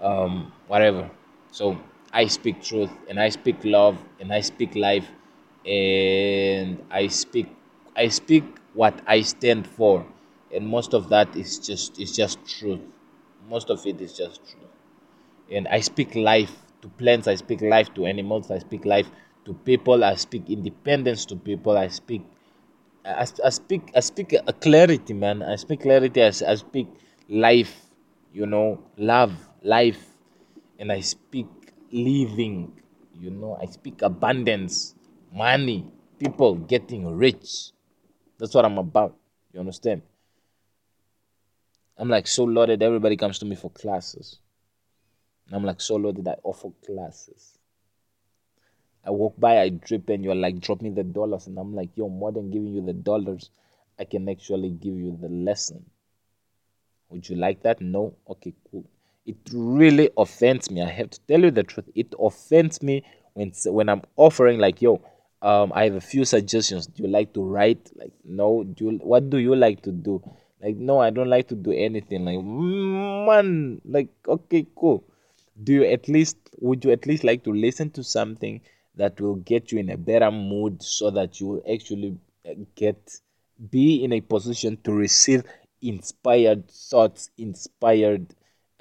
um 0.00 0.52
whatever 0.66 1.10
so 1.50 1.78
i 2.12 2.26
speak 2.26 2.62
truth 2.62 2.90
and 3.08 3.18
i 3.20 3.28
speak 3.28 3.56
love 3.64 3.98
and 4.20 4.32
i 4.32 4.40
speak 4.40 4.74
life 4.74 5.08
and 5.66 6.82
i 6.90 7.06
speak 7.06 7.48
i 7.96 8.08
speak 8.08 8.44
what 8.74 9.00
i 9.06 9.20
stand 9.20 9.66
for 9.66 10.06
and 10.54 10.66
most 10.66 10.94
of 10.94 11.08
that 11.08 11.34
is 11.36 11.58
just 11.58 11.98
is 12.00 12.14
just 12.16 12.38
truth 12.46 12.80
most 13.48 13.70
of 13.70 13.84
it 13.86 14.00
is 14.00 14.12
just 14.16 14.40
truth 14.48 14.64
and 15.50 15.66
I 15.68 15.80
speak 15.80 16.14
life 16.14 16.52
to 16.82 16.88
plants, 16.88 17.26
I 17.28 17.34
speak 17.34 17.60
life 17.60 17.92
to 17.94 18.06
animals, 18.06 18.50
I 18.50 18.58
speak 18.58 18.84
life 18.84 19.10
to 19.44 19.52
people, 19.54 20.04
I 20.04 20.14
speak 20.14 20.48
independence 20.48 21.24
to 21.26 21.36
people, 21.36 21.76
I 21.76 21.88
speak 21.88 22.22
I, 23.04 23.26
I 23.44 23.50
speak 23.50 23.90
I 23.96 24.00
speak 24.00 24.32
a 24.34 24.52
clarity 24.52 25.14
man, 25.14 25.42
I 25.42 25.56
speak 25.56 25.80
clarity, 25.82 26.22
I, 26.22 26.28
I 26.28 26.54
speak 26.54 26.88
life, 27.28 27.74
you 28.32 28.46
know, 28.46 28.80
love, 28.96 29.32
life, 29.62 30.02
and 30.78 30.92
I 30.92 31.00
speak 31.00 31.46
living, 31.92 32.72
you 33.18 33.30
know, 33.30 33.58
I 33.60 33.66
speak 33.66 34.02
abundance, 34.02 34.94
money, 35.32 35.86
people 36.18 36.54
getting 36.54 37.16
rich. 37.16 37.72
That's 38.38 38.54
what 38.54 38.64
I'm 38.64 38.78
about. 38.78 39.16
You 39.52 39.60
understand? 39.60 40.02
I'm 41.96 42.08
like 42.08 42.26
so 42.26 42.44
loaded. 42.44 42.82
Everybody 42.82 43.16
comes 43.16 43.38
to 43.40 43.44
me 43.44 43.56
for 43.56 43.70
classes. 43.70 44.38
I'm 45.52 45.64
like 45.64 45.80
so 45.80 45.96
loaded. 45.96 46.26
I 46.28 46.36
offer 46.42 46.70
classes. 46.86 47.58
I 49.04 49.10
walk 49.10 49.38
by, 49.38 49.60
I 49.60 49.70
drip, 49.70 50.08
and 50.10 50.22
you're 50.22 50.34
like, 50.34 50.60
drop 50.60 50.82
me 50.82 50.90
the 50.90 51.02
dollars, 51.02 51.46
and 51.46 51.58
I'm 51.58 51.74
like, 51.74 51.90
yo, 51.96 52.08
more 52.08 52.32
than 52.32 52.50
giving 52.50 52.74
you 52.74 52.82
the 52.82 52.92
dollars, 52.92 53.50
I 53.98 54.04
can 54.04 54.28
actually 54.28 54.70
give 54.70 54.94
you 54.94 55.18
the 55.20 55.28
lesson. 55.28 55.84
Would 57.08 57.28
you 57.28 57.36
like 57.36 57.62
that? 57.62 57.80
No. 57.80 58.14
Okay, 58.28 58.54
cool. 58.70 58.84
It 59.30 59.36
really 59.52 60.10
offends 60.16 60.70
me. 60.70 60.82
I 60.82 60.90
have 60.90 61.10
to 61.10 61.20
tell 61.28 61.40
you 61.40 61.52
the 61.52 61.62
truth. 61.62 61.88
It 61.94 62.12
offends 62.18 62.82
me 62.82 63.04
when 63.34 63.52
when 63.66 63.88
I'm 63.88 64.02
offering 64.16 64.58
like, 64.58 64.82
yo, 64.82 65.00
um, 65.40 65.72
I 65.72 65.84
have 65.84 65.94
a 65.94 66.00
few 66.00 66.24
suggestions. 66.24 66.88
Do 66.88 67.04
you 67.04 67.08
like 67.08 67.32
to 67.34 67.42
write? 67.42 67.90
Like, 67.94 68.12
no. 68.24 68.64
Do 68.64 68.86
you, 68.86 68.90
what 68.98 69.30
do 69.30 69.38
you 69.38 69.54
like 69.54 69.82
to 69.82 69.92
do? 69.92 70.20
Like, 70.60 70.76
no, 70.76 71.00
I 71.00 71.10
don't 71.10 71.30
like 71.30 71.46
to 71.48 71.54
do 71.54 71.70
anything. 71.70 72.24
Like, 72.24 72.42
man, 72.42 73.80
like, 73.84 74.08
okay, 74.26 74.66
cool. 74.74 75.04
Do 75.62 75.72
you 75.74 75.84
at 75.84 76.08
least 76.08 76.36
would 76.58 76.84
you 76.84 76.90
at 76.90 77.06
least 77.06 77.22
like 77.22 77.44
to 77.44 77.52
listen 77.52 77.90
to 77.90 78.02
something 78.02 78.60
that 78.96 79.20
will 79.20 79.36
get 79.36 79.70
you 79.70 79.78
in 79.78 79.90
a 79.90 79.96
better 79.96 80.30
mood 80.30 80.82
so 80.82 81.10
that 81.10 81.40
you 81.40 81.46
will 81.46 81.62
actually 81.72 82.18
uh, 82.48 82.54
get 82.74 82.98
be 83.70 84.02
in 84.02 84.12
a 84.12 84.20
position 84.20 84.76
to 84.84 84.92
receive 84.92 85.44
inspired 85.82 86.68
thoughts, 86.68 87.30
inspired 87.38 88.34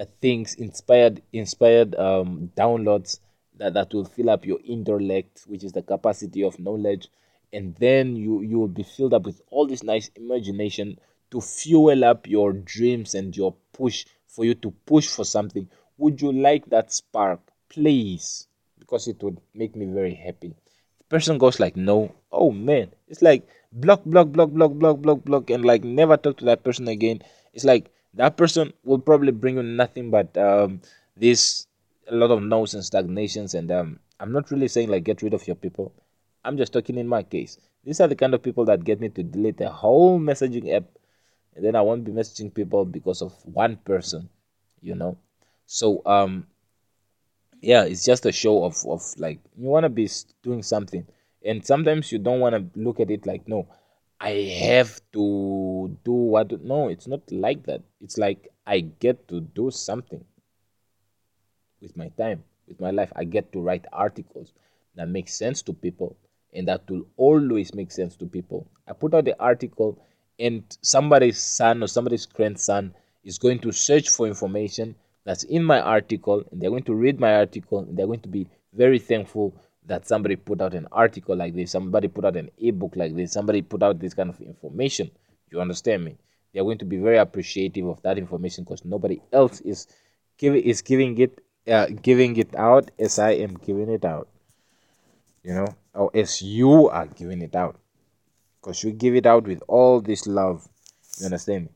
things, 0.06 0.56
inspired 0.56 1.22
inspired 1.34 1.96
um, 1.96 2.52
downloads 2.56 3.20
that, 3.58 3.74
that 3.74 3.94
will 3.94 4.06
fill 4.06 4.30
up 4.30 4.46
your 4.46 4.60
intellect, 4.64 5.44
which 5.48 5.64
is 5.64 5.74
the 5.74 5.82
capacity 5.82 6.44
of 6.44 6.60
knowledge, 6.60 7.10
and 7.52 7.76
then 7.76 8.16
you 8.16 8.42
you 8.42 8.60
will 8.60 8.68
be 8.68 8.84
filled 8.84 9.14
up 9.14 9.24
with 9.24 9.42
all 9.50 9.68
this 9.68 9.84
nice 9.84 10.10
imagination 10.16 11.00
to 11.32 11.42
fuel 11.42 12.04
up 12.04 12.28
your 12.28 12.54
dreams 12.54 13.14
and 13.14 13.36
your 13.36 13.54
push 13.74 14.06
for 14.28 14.46
you 14.46 14.56
to 14.56 14.72
push 14.86 15.08
for 15.08 15.26
something. 15.26 15.68
Would 15.98 16.22
you 16.22 16.32
like 16.32 16.66
that 16.68 16.94
spark, 16.94 17.42
please? 17.70 18.48
Because 18.80 19.08
it 19.08 19.22
would 19.22 19.40
make 19.54 19.76
me 19.76 19.86
very 19.86 20.16
happy. 20.16 20.56
The 21.00 21.04
person 21.10 21.38
goes 21.38 21.60
like, 21.60 21.76
no. 21.76 22.16
Oh 22.32 22.52
man, 22.52 22.92
it's 23.08 23.22
like 23.22 23.48
block, 23.72 24.04
block, 24.06 24.30
block, 24.30 24.52
block, 24.52 24.74
block, 24.74 25.02
block, 25.02 25.24
block, 25.26 25.50
and 25.50 25.66
like 25.66 25.84
never 25.84 26.16
talk 26.18 26.38
to 26.38 26.46
that 26.46 26.64
person 26.64 26.88
again. 26.88 27.22
It's 27.54 27.66
like 27.66 27.92
that 28.14 28.38
person 28.38 28.74
will 28.84 29.00
probably 29.00 29.32
bring 29.32 29.56
you 29.56 29.64
nothing 29.64 30.10
but 30.10 30.36
um, 30.38 30.82
this 31.16 31.68
a 32.08 32.16
lot 32.16 32.32
of 32.32 32.42
no's 32.42 32.74
and 32.74 32.84
stagnations. 32.84 33.54
And 33.54 33.72
um, 33.72 34.00
I'm 34.20 34.32
not 34.32 34.52
really 34.52 34.68
saying 34.68 34.90
like 34.90 35.04
get 35.04 35.22
rid 35.22 35.34
of 35.34 35.46
your 35.48 35.56
people. 35.56 35.94
I'm 36.44 36.58
just 36.58 36.74
talking 36.74 36.98
in 36.98 37.08
my 37.08 37.24
case. 37.24 37.58
These 37.84 38.02
are 38.02 38.08
the 38.08 38.16
kind 38.16 38.34
of 38.34 38.44
people 38.44 38.66
that 38.66 38.84
get 38.84 39.00
me 39.00 39.10
to 39.10 39.24
delete 39.24 39.62
a 39.62 39.70
whole 39.70 40.20
messaging 40.20 40.74
app, 40.74 40.86
and 41.56 41.64
then 41.64 41.76
I 41.76 41.82
won't 41.82 42.04
be 42.04 42.12
messaging 42.12 42.54
people 42.54 42.86
because 42.86 43.22
of 43.22 43.34
one 43.46 43.78
person, 43.78 44.30
you 44.82 44.96
know. 44.96 45.18
So 45.66 46.02
um, 46.06 46.48
yeah, 47.62 47.84
it's 47.84 48.06
just 48.06 48.26
a 48.26 48.32
show 48.32 48.64
of 48.64 48.86
of 48.88 49.02
like 49.18 49.40
you 49.58 49.68
want 49.68 49.84
to 49.84 49.90
be 49.90 50.10
doing 50.44 50.64
something 50.64 51.06
and 51.44 51.66
sometimes 51.66 52.12
you 52.12 52.20
don't 52.20 52.40
want 52.40 52.56
to 52.56 52.80
look 52.80 53.00
at 53.00 53.12
it 53.12 53.26
like 53.26 53.48
no 53.48 53.68
i 54.20 54.32
have 54.62 55.02
to 55.12 55.96
do 56.04 56.12
what 56.12 56.52
no 56.62 56.90
it's 56.90 57.08
not 57.08 57.22
like 57.32 57.66
that. 57.66 57.82
It's 58.02 58.18
like 58.18 58.48
i 58.66 58.82
get 58.82 59.28
to 59.30 59.42
do 59.42 59.72
something 59.72 60.24
with 61.82 61.96
my 61.96 62.10
time 62.10 62.44
with 62.70 62.80
my 62.80 62.92
life. 62.92 63.12
I 63.16 63.26
get 63.26 63.52
to 63.52 63.60
write 63.60 63.86
articles 63.92 64.54
that 64.96 65.10
make 65.10 65.28
sense 65.28 65.62
to 65.64 65.74
people 65.74 66.16
and 66.54 66.68
that 66.68 66.90
will 66.90 67.06
always 67.18 67.74
make 67.74 67.92
sense 67.92 68.16
to 68.18 68.26
people. 68.26 68.68
I 68.88 68.94
put 68.94 69.14
out 69.14 69.26
the 69.26 69.40
article 69.42 70.02
and 70.40 70.64
somebody's 70.82 71.40
son 71.40 71.84
or 71.84 71.88
somebody's 71.88 72.26
grandson 72.26 72.94
is 73.24 73.38
going 73.38 73.60
to 73.60 73.72
search 73.72 74.10
for 74.10 74.28
information 74.28 74.96
that's 75.26 75.44
in 75.44 75.64
my 75.64 75.82
article 75.82 76.44
and 76.52 76.62
they're 76.62 76.70
going 76.70 76.84
to 76.84 76.96
read 76.96 77.20
my 77.20 77.36
article 77.36 77.80
and 77.80 77.98
they're 77.98 78.08
going 78.08 78.22
to 78.22 78.30
be 78.30 78.48
very 78.74 79.00
thankful 79.00 79.54
that 79.90 80.08
somebody 80.08 80.36
put 80.36 80.62
out 80.62 80.74
an 80.74 80.88
article 80.92 81.36
like 81.36 81.56
this, 81.56 81.72
somebody 81.72 82.08
put 82.08 82.24
out 82.24 82.38
an 82.38 82.50
ebook 82.60 82.96
like 82.96 83.16
this, 83.16 83.34
somebody 83.34 83.62
put 83.62 83.84
out 83.84 84.00
this 84.00 84.14
kind 84.14 84.30
of 84.30 84.40
information. 84.40 85.12
You 85.52 85.60
understand 85.60 86.06
me? 86.06 86.16
They're 86.54 86.64
going 86.64 86.78
to 86.78 86.86
be 86.86 86.98
very 86.98 87.18
appreciative 87.18 87.88
of 87.88 88.02
that 88.04 88.18
information 88.18 88.64
because 88.64 88.86
nobody 88.86 89.20
else 89.34 89.62
is 89.62 89.88
giving 90.38 90.64
is 90.64 90.82
giving 90.82 91.18
it 91.18 91.42
uh, 91.68 91.88
giving 92.02 92.38
it 92.38 92.56
out 92.56 92.92
as 93.00 93.20
I 93.20 93.32
am 93.32 93.56
giving 93.56 93.90
it 93.90 94.06
out. 94.06 94.28
You 95.44 95.54
know, 95.54 95.76
or 95.94 96.12
as 96.14 96.42
you 96.42 96.90
are 96.90 97.08
giving 97.08 97.42
it 97.42 97.56
out, 97.56 97.78
because 98.62 98.84
you 98.84 98.92
give 98.92 99.16
it 99.16 99.26
out 99.26 99.46
with 99.46 99.64
all 99.68 100.02
this 100.02 100.28
love. 100.28 100.68
You 101.20 101.26
understand 101.26 101.66
me? 101.66 101.70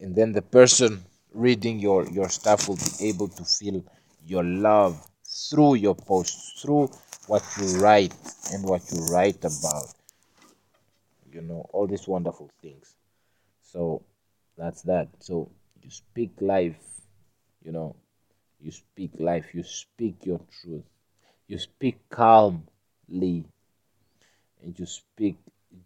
And 0.00 0.16
then 0.16 0.32
the 0.32 0.42
person 0.42 1.04
reading 1.32 1.78
your 1.78 2.08
your 2.08 2.28
stuff 2.28 2.68
will 2.68 2.76
be 2.76 3.08
able 3.08 3.28
to 3.28 3.44
feel 3.44 3.84
your 4.26 4.44
love 4.44 5.06
through 5.24 5.74
your 5.74 5.94
posts, 5.94 6.60
through 6.62 6.90
what 7.30 7.44
you 7.60 7.78
write 7.78 8.12
and 8.52 8.64
what 8.68 8.82
you 8.90 9.06
write 9.06 9.38
about. 9.44 9.94
You 11.32 11.42
know 11.42 11.64
all 11.72 11.86
these 11.86 12.08
wonderful 12.08 12.50
things. 12.60 12.96
So 13.62 14.02
that's 14.58 14.82
that. 14.82 15.06
So 15.20 15.48
you 15.80 15.90
speak 15.90 16.32
life 16.40 16.74
you 17.64 17.70
know. 17.70 17.94
You 18.60 18.72
speak 18.72 19.12
life. 19.20 19.54
You 19.54 19.62
speak 19.62 20.26
your 20.26 20.40
truth. 20.60 20.82
You 21.46 21.58
speak 21.58 21.98
calmly. 22.10 23.46
And 24.62 24.76
you 24.76 24.86
speak 24.86 25.36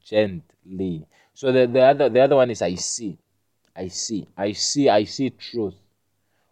gently. 0.03 1.07
So 1.35 1.53
the, 1.53 1.67
the 1.67 1.81
other 1.81 2.09
the 2.09 2.21
other 2.21 2.37
one 2.37 2.51
is 2.51 2.63
i 2.63 2.75
see. 2.75 3.19
I 3.77 3.89
see. 3.89 4.27
I 4.35 4.53
see. 4.53 4.89
I 4.89 5.05
see 5.05 5.29
truth. 5.29 5.75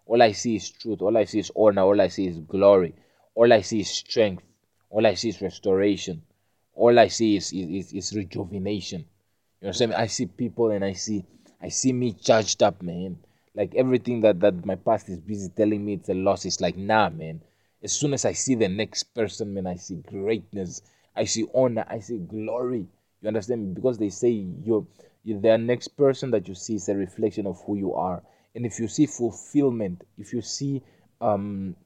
All 0.05 0.21
i 0.21 0.33
see 0.33 0.57
is 0.57 0.71
truth. 0.71 1.01
All 1.01 1.17
i 1.17 1.25
see 1.25 1.39
is 1.39 1.51
honor. 1.57 1.83
All 1.83 1.99
i 1.99 2.09
see 2.09 2.27
is 2.27 2.39
glory. 2.39 2.95
All 3.35 3.51
i 3.53 3.63
see 3.63 3.81
is 3.81 3.89
strength 3.89 4.45
all 4.93 5.07
I 5.07 5.15
see 5.15 5.31
is 5.31 5.41
restoration. 5.41 6.23
All 6.75 6.99
I 6.99 7.09
see 7.09 7.37
is, 7.37 7.53
is, 7.53 7.93
is 7.93 8.15
rejuvenation. 8.15 9.01
You 9.01 9.05
know 9.05 9.09
what 9.61 9.69
I'm 9.69 9.75
saying? 9.75 9.95
I 9.95 10.07
see 10.07 10.27
people 10.27 10.71
and 10.71 10.85
I 10.85 10.93
see 10.93 11.25
I 11.63 11.69
see 11.69 11.93
me 11.93 12.13
charged 12.13 12.63
up, 12.63 12.83
man. 12.83 13.19
Like 13.55 13.75
everything 13.75 14.21
that, 14.23 14.41
that 14.41 14.67
my 14.67 14.75
past 14.75 15.09
is 15.09 15.19
busy 15.19 15.49
telling 15.49 15.85
me 15.85 15.95
it's 15.95 16.09
a 16.09 16.15
loss. 16.15 16.45
It's 16.45 16.61
like, 16.61 16.77
nah, 16.77 17.09
man. 17.09 17.41
As 17.83 17.93
soon 17.93 18.13
as 18.13 18.25
I 18.25 18.33
see 18.33 18.55
the 18.55 18.69
next 18.69 19.05
person, 19.15 19.55
man, 19.55 19.67
I 19.67 19.77
see 19.77 19.97
greatness. 19.97 20.83
I 21.17 21.25
see 21.25 21.47
honor. 21.55 21.87
I 21.89 22.01
see 22.01 22.19
glory. 22.19 22.87
You 23.23 23.29
understand 23.29 23.67
me? 23.67 23.75
Because 23.75 23.97
they 23.99 24.11
say 24.11 24.31
you're 24.31 24.87
the 25.25 25.57
next 25.57 25.89
person 25.89 26.33
that 26.33 26.49
you 26.49 26.55
see 26.55 26.75
is 26.75 26.89
a 26.89 26.95
reflection 26.95 27.47
of 27.47 27.63
who 27.65 27.77
you 27.77 27.95
are. 27.95 28.23
And 28.55 28.67
if 28.67 28.79
you 28.79 28.89
see 28.89 29.07
fulfillment, 29.07 30.05
if 30.19 30.33
you 30.33 30.43
see 30.43 30.83
um 31.21 31.77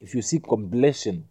if 0.00 0.14
you 0.14 0.22
see 0.22 0.40
completion, 0.40 1.28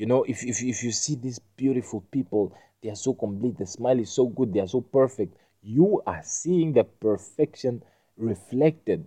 you 0.00 0.06
know, 0.06 0.24
if, 0.24 0.42
if, 0.44 0.62
if 0.62 0.82
you 0.82 0.92
see 0.92 1.14
these 1.14 1.38
beautiful 1.58 2.00
people, 2.10 2.56
they 2.82 2.88
are 2.88 2.96
so 2.96 3.12
complete, 3.12 3.58
the 3.58 3.66
smile 3.66 3.98
is 3.98 4.10
so 4.10 4.24
good, 4.24 4.50
they 4.50 4.60
are 4.60 4.66
so 4.66 4.80
perfect. 4.80 5.36
You 5.62 6.02
are 6.06 6.22
seeing 6.24 6.72
the 6.72 6.84
perfection 6.84 7.82
reflected. 8.16 9.06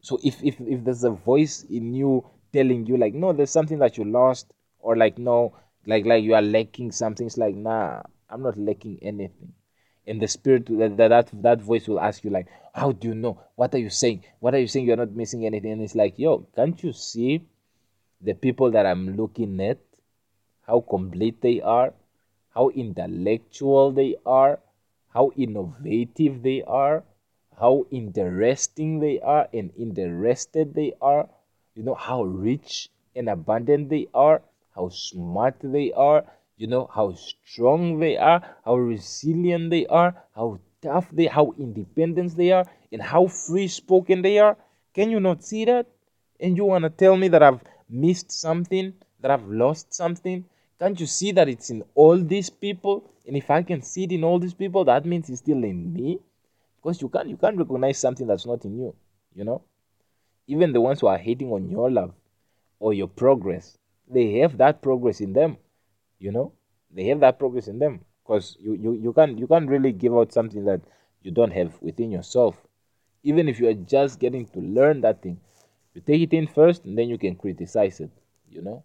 So 0.00 0.20
if, 0.22 0.40
if, 0.44 0.60
if 0.60 0.84
there's 0.84 1.02
a 1.02 1.10
voice 1.10 1.64
in 1.68 1.92
you 1.92 2.24
telling 2.52 2.86
you 2.86 2.98
like, 2.98 3.14
no, 3.14 3.32
there's 3.32 3.50
something 3.50 3.80
that 3.80 3.98
you 3.98 4.04
lost, 4.04 4.52
or 4.78 4.96
like, 4.96 5.18
no, 5.18 5.56
like 5.86 6.06
like 6.06 6.22
you 6.22 6.34
are 6.34 6.42
lacking 6.42 6.92
something, 6.92 7.26
it's 7.26 7.36
like, 7.36 7.56
nah, 7.56 8.02
I'm 8.30 8.44
not 8.44 8.56
lacking 8.56 9.00
anything. 9.02 9.52
And 10.06 10.22
the 10.22 10.28
spirit 10.28 10.66
that, 10.66 10.98
that 10.98 11.30
that 11.42 11.60
voice 11.60 11.88
will 11.88 11.98
ask 11.98 12.22
you 12.22 12.30
like, 12.30 12.46
how 12.72 12.92
do 12.92 13.08
you 13.08 13.14
know? 13.16 13.40
What 13.56 13.74
are 13.74 13.78
you 13.78 13.90
saying? 13.90 14.22
What 14.38 14.54
are 14.54 14.60
you 14.60 14.68
saying? 14.68 14.86
You're 14.86 14.96
not 14.96 15.16
missing 15.16 15.46
anything. 15.46 15.72
And 15.72 15.82
it's 15.82 15.96
like, 15.96 16.16
yo, 16.16 16.46
can't 16.54 16.80
you 16.80 16.92
see 16.92 17.44
the 18.20 18.34
people 18.34 18.70
that 18.70 18.86
I'm 18.86 19.16
looking 19.16 19.60
at? 19.60 19.78
How 20.66 20.80
complete 20.80 21.40
they 21.40 21.60
are, 21.60 21.92
how 22.54 22.68
intellectual 22.70 23.92
they 23.92 24.16
are, 24.24 24.58
how 25.12 25.30
innovative 25.36 26.42
they 26.42 26.62
are, 26.62 27.02
how 27.58 27.86
interesting 27.90 29.00
they 29.00 29.20
are 29.20 29.48
and 29.52 29.70
interested 29.76 30.74
they 30.74 30.92
are, 31.00 31.28
you 31.74 31.82
know, 31.82 31.94
how 31.94 32.22
rich 32.22 32.88
and 33.14 33.28
abundant 33.28 33.88
they 33.88 34.06
are, 34.14 34.42
how 34.74 34.88
smart 34.88 35.56
they 35.62 35.92
are, 35.92 36.24
you 36.56 36.66
know, 36.66 36.88
how 36.94 37.12
strong 37.12 37.98
they 37.98 38.16
are, 38.16 38.42
how 38.64 38.76
resilient 38.76 39.70
they 39.70 39.86
are, 39.86 40.14
how 40.34 40.58
tough 40.80 41.08
they 41.12 41.26
how 41.26 41.54
independent 41.58 42.36
they 42.36 42.50
are, 42.50 42.66
and 42.90 43.02
how 43.02 43.26
free 43.26 43.68
spoken 43.68 44.22
they 44.22 44.38
are. 44.38 44.56
Can 44.94 45.10
you 45.10 45.20
not 45.20 45.44
see 45.44 45.64
that? 45.64 45.86
And 46.40 46.56
you 46.56 46.64
want 46.64 46.82
to 46.84 46.90
tell 46.90 47.16
me 47.16 47.28
that 47.28 47.42
I've 47.42 47.62
missed 47.88 48.32
something, 48.32 48.94
that 49.20 49.30
I've 49.30 49.46
lost 49.46 49.94
something, 49.94 50.44
can't 50.82 51.00
you 51.00 51.06
see 51.06 51.32
that 51.32 51.48
it's 51.48 51.70
in 51.70 51.84
all 51.94 52.18
these 52.18 52.50
people? 52.50 53.10
And 53.26 53.36
if 53.36 53.50
I 53.50 53.62
can 53.62 53.82
see 53.82 54.04
it 54.04 54.12
in 54.12 54.24
all 54.24 54.38
these 54.38 54.54
people, 54.54 54.84
that 54.86 55.04
means 55.06 55.30
it's 55.30 55.40
still 55.40 55.62
in 55.64 55.92
me. 55.92 56.20
Because 56.82 57.00
you 57.00 57.08
can't 57.08 57.28
you 57.28 57.36
can't 57.36 57.56
recognize 57.58 57.98
something 57.98 58.26
that's 58.26 58.46
not 58.46 58.64
in 58.64 58.76
you, 58.76 58.94
you 59.34 59.44
know? 59.44 59.62
Even 60.48 60.72
the 60.72 60.80
ones 60.80 61.00
who 61.00 61.06
are 61.06 61.18
hating 61.18 61.52
on 61.52 61.70
your 61.70 61.90
love 61.90 62.12
or 62.80 62.94
your 62.94 63.08
progress, 63.08 63.78
they 64.08 64.38
have 64.38 64.58
that 64.58 64.82
progress 64.82 65.20
in 65.20 65.32
them, 65.32 65.56
you 66.18 66.32
know? 66.32 66.52
They 66.90 67.06
have 67.06 67.20
that 67.20 67.38
progress 67.38 67.68
in 67.68 67.78
them. 67.78 68.04
Because 68.24 68.56
you, 68.60 68.74
you, 68.74 68.94
you 68.94 69.12
can't 69.12 69.38
you 69.38 69.46
can't 69.46 69.68
really 69.70 69.92
give 69.92 70.14
out 70.14 70.32
something 70.32 70.64
that 70.64 70.80
you 71.22 71.30
don't 71.30 71.52
have 71.52 71.80
within 71.80 72.10
yourself. 72.10 72.56
even 73.22 73.48
if 73.48 73.60
you 73.60 73.68
are 73.68 73.74
just 73.74 74.18
getting 74.18 74.46
to 74.46 74.60
learn 74.60 75.00
that 75.00 75.22
thing 75.22 75.40
you 75.94 76.00
take 76.00 76.22
it 76.22 76.32
in 76.32 76.46
first 76.46 76.84
and 76.84 76.98
then 76.98 77.08
you 77.08 77.18
can 77.18 77.34
criticize 77.36 78.00
it 78.00 78.10
you 78.50 78.62
know 78.62 78.82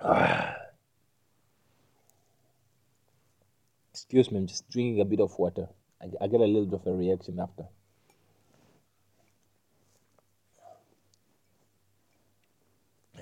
excuse 3.92 4.30
me 4.30 4.38
i'm 4.38 4.46
just 4.46 4.68
drinking 4.70 5.00
a 5.00 5.04
bit 5.04 5.20
of 5.20 5.38
water. 5.38 5.68
I, 6.00 6.06
I 6.24 6.26
get 6.28 6.40
a 6.40 6.44
little 6.44 6.66
bit 6.66 6.80
of 6.80 6.86
a 6.86 6.92
reaction 6.92 7.40
after. 7.40 7.64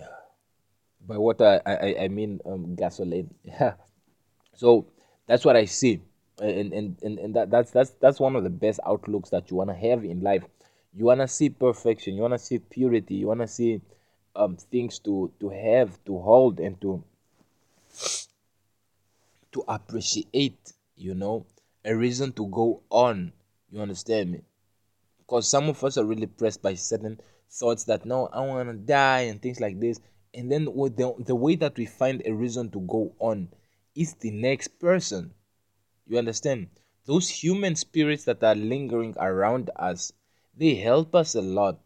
By 1.07 1.18
water 1.18 1.62
i 1.64 1.75
i, 1.75 1.97
I 2.05 2.09
mean 2.09 2.41
um, 2.47 2.75
gasoline. 2.75 3.33
Yeah 3.45 3.75
so 4.55 4.87
that's 5.27 5.45
what 5.45 5.57
i 5.57 5.64
see. 5.66 6.01
And 6.41 6.72
and, 6.72 6.99
and, 7.03 7.18
and 7.18 7.35
that, 7.37 7.51
that's 7.51 7.70
that's 7.70 7.91
that's 8.01 8.20
one 8.20 8.37
of 8.37 8.45
the 8.45 8.51
best 8.51 8.81
outlooks 8.87 9.31
that 9.31 9.51
you 9.51 9.57
want 9.59 9.70
to 9.70 9.77
have 9.77 10.05
in 10.05 10.20
life. 10.22 10.45
You 10.95 11.05
want 11.07 11.20
to 11.20 11.29
see 11.29 11.51
perfection. 11.51 12.14
You 12.16 12.22
want 12.22 12.35
to 12.35 12.39
see 12.39 12.59
purity. 12.59 13.14
You 13.16 13.29
want 13.29 13.41
to 13.41 13.49
see 13.49 13.81
um 14.37 14.57
things 14.57 14.99
to 15.01 15.32
to 15.41 15.49
have 15.51 16.03
to 16.05 16.18
hold 16.18 16.61
and 16.61 16.80
to 16.80 17.03
to 19.53 19.64
appreciate 19.68 20.72
you 20.97 21.14
know 21.14 21.47
a 21.85 21.95
reason 21.95 22.32
to 22.32 22.47
go 22.49 22.82
on 22.91 23.32
you 23.74 23.80
understand 23.80 24.30
me? 24.30 24.41
Because 25.18 25.49
some 25.49 25.68
of 25.68 25.82
us 25.82 25.99
are 25.99 26.05
really 26.05 26.26
pressed 26.28 26.62
by 26.62 26.74
certain 26.74 27.20
thoughts 27.51 27.82
that 27.85 28.05
no 28.05 28.28
i 28.32 28.41
want 28.41 28.68
to 28.68 28.74
die 28.74 29.22
and 29.22 29.43
things 29.43 29.61
like 29.61 29.80
this. 29.80 30.01
And 30.32 30.51
then 30.51 30.64
the, 30.64 31.14
the 31.18 31.35
way 31.35 31.57
that 31.57 31.76
we 31.76 31.87
find 31.87 32.22
a 32.24 32.32
reason 32.32 32.70
to 32.70 32.80
go 32.80 33.12
on 33.18 33.49
is 33.97 34.14
the 34.14 34.30
next 34.30 34.78
person. 34.78 35.35
You 36.07 36.18
understand? 36.18 36.68
Those 37.05 37.28
human 37.28 37.74
spirits 37.74 38.24
that 38.24 38.45
are 38.45 38.55
lingering 38.55 39.16
around 39.18 39.70
us 39.76 40.12
they 40.57 40.76
help 40.76 41.16
us 41.16 41.35
a 41.35 41.43
lot. 41.43 41.80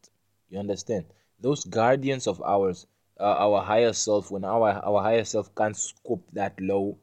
You 0.51 0.59
understand 0.59 1.07
those 1.41 1.65
guardians 1.65 2.27
of 2.27 2.43
ours 2.43 2.87
uh, 3.21 3.37
our 3.39 3.63
higher 3.63 3.93
self 3.93 4.31
when 4.31 4.45
our 4.45 4.71
our 4.85 5.03
higher 5.03 5.25
self 5.25 5.55
can't 5.55 5.77
scoop 5.77 6.23
that 6.33 6.59
low 6.61 6.99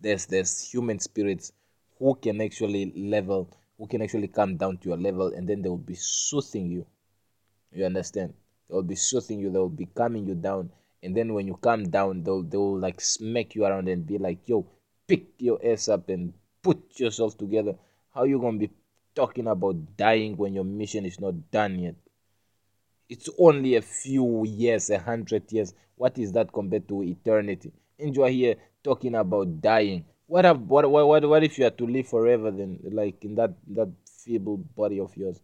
there's 0.00 0.26
there's 0.26 0.60
human 0.70 0.98
spirits 0.98 1.52
who 1.98 2.14
can 2.14 2.40
actually 2.40 2.92
level 2.96 3.50
who 3.78 3.86
can 3.86 4.02
actually 4.02 4.28
come 4.28 4.56
down 4.56 4.78
to 4.78 4.88
your 4.88 4.98
level 4.98 5.28
and 5.28 5.48
then 5.48 5.62
they 5.62 5.68
will 5.68 5.76
be 5.76 5.94
soothing 5.94 6.70
you. 6.70 6.86
You 7.72 7.84
understand? 7.84 8.32
They'll 8.68 8.82
be 8.82 8.96
soothing 8.96 9.40
you 9.40 9.50
they'll 9.50 9.68
be 9.68 9.86
calming 9.86 10.26
you 10.26 10.34
down 10.34 10.70
and 11.02 11.16
then 11.16 11.34
when 11.34 11.46
you 11.46 11.58
calm 11.60 11.88
down 11.88 12.22
they'll 12.22 12.42
they'll 12.42 12.78
like 12.78 13.00
smack 13.00 13.54
you 13.54 13.64
around 13.64 13.88
and 13.88 14.06
be 14.06 14.18
like 14.18 14.48
yo 14.48 14.66
pick 15.06 15.24
your 15.38 15.60
ass 15.64 15.88
up 15.88 16.08
and 16.08 16.32
put 16.62 16.98
yourself 16.98 17.36
together. 17.38 17.74
How 18.14 18.24
you 18.24 18.40
gonna 18.40 18.58
be 18.58 18.70
talking 19.14 19.46
about 19.46 19.96
dying 19.96 20.36
when 20.36 20.54
your 20.54 20.64
mission 20.64 21.04
is 21.06 21.20
not 21.20 21.50
done 21.50 21.78
yet 21.78 21.94
it's 23.08 23.28
only 23.38 23.76
a 23.76 23.82
few 23.82 24.44
years 24.46 24.90
a 24.90 24.98
hundred 24.98 25.50
years. 25.52 25.74
What 25.96 26.18
is 26.18 26.32
that 26.32 26.52
compared 26.52 26.88
to 26.88 27.02
eternity? 27.02 27.72
And 27.98 28.14
you 28.14 28.24
are 28.24 28.30
here 28.30 28.56
talking 28.82 29.14
about 29.14 29.60
dying. 29.60 30.04
What, 30.26 30.44
if, 30.44 30.56
what, 30.58 30.90
what, 30.90 31.06
what, 31.06 31.28
what 31.28 31.44
if 31.44 31.58
you 31.58 31.66
are 31.66 31.70
to 31.70 31.86
live 31.86 32.08
forever 32.08 32.50
then 32.50 32.80
like 32.90 33.24
in 33.24 33.36
that 33.36 33.54
that 33.68 33.88
feeble 34.24 34.56
body 34.56 35.00
of 35.00 35.16
yours? 35.16 35.40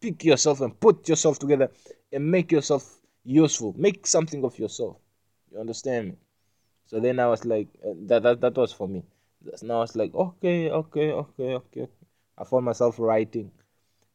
Pick 0.00 0.24
yourself 0.24 0.60
and 0.60 0.78
put 0.78 1.08
yourself 1.08 1.38
together 1.38 1.70
and 2.12 2.30
make 2.30 2.52
yourself 2.52 3.00
useful. 3.24 3.74
Make 3.76 4.06
something 4.06 4.44
of 4.44 4.58
yourself. 4.58 4.98
You 5.50 5.60
understand 5.60 6.08
me? 6.08 6.14
So 6.86 7.00
then 7.00 7.18
i 7.18 7.26
was 7.26 7.44
like 7.44 7.68
uh, 7.84 7.94
that, 8.06 8.22
that 8.22 8.40
that 8.40 8.56
was 8.56 8.72
for 8.72 8.86
me. 8.86 9.02
Now 9.62 9.78
i 9.78 9.80
was 9.80 9.96
like 9.96 10.14
okay 10.14 10.70
okay 10.70 11.12
okay 11.12 11.54
okay 11.54 11.88
i 12.38 12.44
found 12.44 12.64
myself 12.64 12.98
writing 12.98 13.50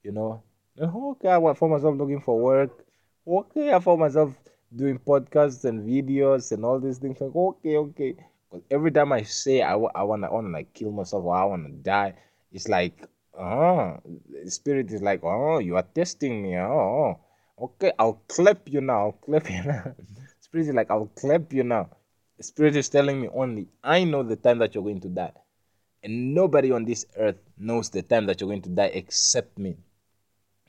you 0.04 0.12
know? 0.12 0.44
Okay 0.80 1.28
i 1.28 1.54
found 1.54 1.74
myself 1.74 1.98
looking 1.98 2.22
for 2.22 2.40
work 2.40 2.86
okay 3.28 3.74
i 3.74 3.80
found 3.80 4.00
myself 4.00 4.34
doing 4.76 4.98
podcasts 5.00 5.66
and 5.66 5.88
videos 5.88 6.52
and 6.52 6.64
all 6.64 6.80
these 6.80 6.98
things 6.98 7.20
like 7.20 7.36
okay 7.36 7.78
okay 7.78 8.16
because 8.52 8.66
every 8.70 8.92
time 8.92 9.12
I 9.14 9.24
say 9.24 9.62
I, 9.62 9.74
I 9.74 10.04
want 10.04 10.24
to 10.24 10.40
like 10.50 10.74
kill 10.74 10.92
myself 10.92 11.24
or 11.24 11.36
I 11.36 11.46
want 11.46 11.66
to 11.66 11.72
die, 11.72 12.16
it's 12.52 12.68
like, 12.68 13.08
oh, 13.38 13.98
spirit 14.46 14.92
is 14.92 15.02
like, 15.02 15.24
oh, 15.24 15.60
you 15.60 15.78
are 15.78 15.84
testing 15.96 16.44
me. 16.44 16.58
Oh, 16.58 17.18
oh, 17.58 17.66
okay, 17.66 17.94
I'll 17.98 18.22
clap 18.28 18.68
you 18.68 18.82
now. 18.82 19.00
I'll 19.00 19.12
clap 19.14 19.50
you 19.50 19.64
now. 19.64 19.96
spirit 20.42 20.68
is 20.68 20.74
like, 20.74 20.92
I'll 20.92 21.12
clap 21.16 21.54
you 21.54 21.64
now. 21.64 21.90
Spirit 22.42 22.76
is 22.76 22.90
telling 22.90 23.22
me 23.22 23.30
only, 23.34 23.68
I 23.84 24.04
know 24.04 24.24
the 24.24 24.36
time 24.36 24.60
that 24.60 24.76
you're 24.76 24.84
going 24.84 25.02
to 25.02 25.10
die. 25.10 25.34
And 26.04 26.34
nobody 26.34 26.72
on 26.72 26.84
this 26.84 27.06
earth 27.16 27.38
knows 27.58 27.90
the 27.92 28.02
time 28.02 28.26
that 28.26 28.42
you're 28.42 28.50
going 28.50 28.64
to 28.64 28.70
die 28.70 28.92
except 28.94 29.58
me. 29.60 29.78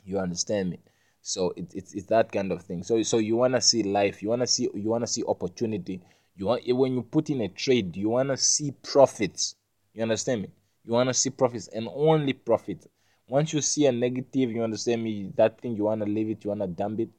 You 0.05 0.19
understand 0.19 0.71
me? 0.71 0.79
So 1.23 1.53
it, 1.57 1.73
it's 1.75 1.95
it's 1.95 2.07
that 2.07 2.31
kind 2.31 2.53
of 2.53 2.63
thing. 2.63 2.83
So 2.83 3.03
so 3.03 3.19
you 3.19 3.37
wanna 3.37 3.61
see 3.61 3.83
life, 3.83 4.23
you 4.23 4.29
wanna 4.29 4.47
see 4.47 4.69
you 4.75 4.91
wanna 4.91 5.07
see 5.07 5.23
opportunity, 5.27 6.03
you 6.37 6.47
want 6.47 6.63
eh, 6.67 6.73
when 6.73 6.95
you 6.95 7.03
put 7.03 7.31
in 7.31 7.41
a 7.43 7.49
trade, 7.49 7.97
you 7.97 8.09
want 8.11 8.31
to 8.31 8.37
see 8.37 8.73
profits. 8.83 9.55
You 9.93 10.03
understand 10.03 10.43
me? 10.43 10.49
You 10.85 10.93
want 10.93 11.09
to 11.09 11.15
see 11.15 11.31
profits 11.31 11.69
and 11.69 11.89
only 11.93 12.33
profit. 12.33 12.87
Once 13.29 13.53
you 13.53 13.61
see 13.61 13.87
a 13.87 13.93
negative, 13.93 14.51
you 14.51 14.63
understand 14.63 15.03
me. 15.03 15.33
That 15.37 15.61
thing 15.61 15.77
you 15.77 15.85
want 15.85 16.03
to 16.03 16.11
leave 16.11 16.29
it, 16.31 16.45
you 16.45 16.49
want 16.49 16.63
to 16.63 16.67
dump 16.67 17.01
it. 17.01 17.11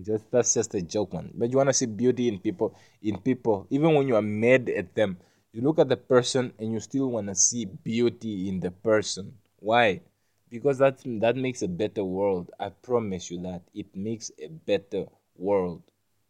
Just 0.00 0.30
that's 0.30 0.54
just 0.54 0.74
a 0.74 0.82
joke, 0.82 1.12
man. 1.14 1.30
But 1.34 1.50
you 1.50 1.56
want 1.56 1.68
to 1.68 1.72
see 1.72 1.86
beauty 1.86 2.28
in 2.28 2.38
people. 2.38 2.76
In 3.02 3.18
people, 3.18 3.66
even 3.70 3.94
when 3.94 4.08
you 4.08 4.16
are 4.16 4.22
mad 4.22 4.68
at 4.68 4.94
them, 4.94 5.18
you 5.52 5.62
look 5.62 5.78
at 5.78 5.88
the 5.88 5.96
person 5.96 6.52
and 6.58 6.72
you 6.72 6.80
still 6.80 7.10
want 7.10 7.28
to 7.28 7.34
see 7.34 7.64
beauty 7.64 8.48
in 8.48 8.60
the 8.60 8.70
person. 8.70 9.34
Why? 9.58 10.00
Because 10.54 10.78
that 10.78 11.00
that 11.20 11.36
makes 11.36 11.62
a 11.62 11.68
better 11.68 12.04
world. 12.04 12.52
I 12.60 12.68
promise 12.68 13.28
you 13.28 13.40
that 13.42 13.62
it 13.74 13.94
makes 13.96 14.30
a 14.38 14.46
better 14.46 15.06
world. 15.36 15.82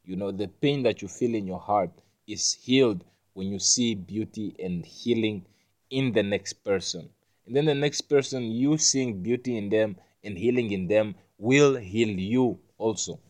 You 0.03 0.17
know, 0.17 0.33
the 0.33 0.49
pain 0.49 0.83
that 0.85 1.03
you 1.03 1.09
feel 1.09 1.35
in 1.35 1.47
your 1.47 1.59
heart 1.61 1.91
is 2.27 2.55
healed 2.55 3.05
when 3.35 3.49
you 3.49 3.59
see 3.59 3.95
beauty 3.95 4.57
and 4.59 4.85
healing 4.87 5.45
in 5.91 6.13
the 6.13 6.23
next 6.23 6.55
person. 6.65 7.11
And 7.47 7.55
then 7.55 7.67
the 7.67 7.75
next 7.75 8.01
person, 8.03 8.45
you 8.51 8.79
seeing 8.79 9.23
beauty 9.23 9.59
in 9.59 9.69
them 9.69 9.97
and 10.25 10.39
healing 10.39 10.71
in 10.73 10.89
them, 10.89 11.17
will 11.37 11.77
heal 11.77 12.09
you 12.09 12.59
also. 12.79 13.21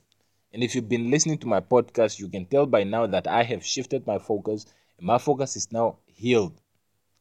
And 0.52 0.62
if 0.62 0.74
you've 0.76 0.88
been 0.88 1.10
listening 1.10 1.38
to 1.38 1.48
my 1.48 1.60
podcast, 1.60 2.20
you 2.20 2.28
can 2.28 2.46
tell 2.46 2.66
by 2.66 2.84
now 2.84 3.06
that 3.08 3.26
I 3.26 3.42
have 3.42 3.66
shifted 3.66 4.06
my 4.06 4.18
focus. 4.18 4.66
My 5.00 5.18
focus 5.18 5.56
is 5.56 5.72
now 5.72 5.98
healed. 6.06 6.60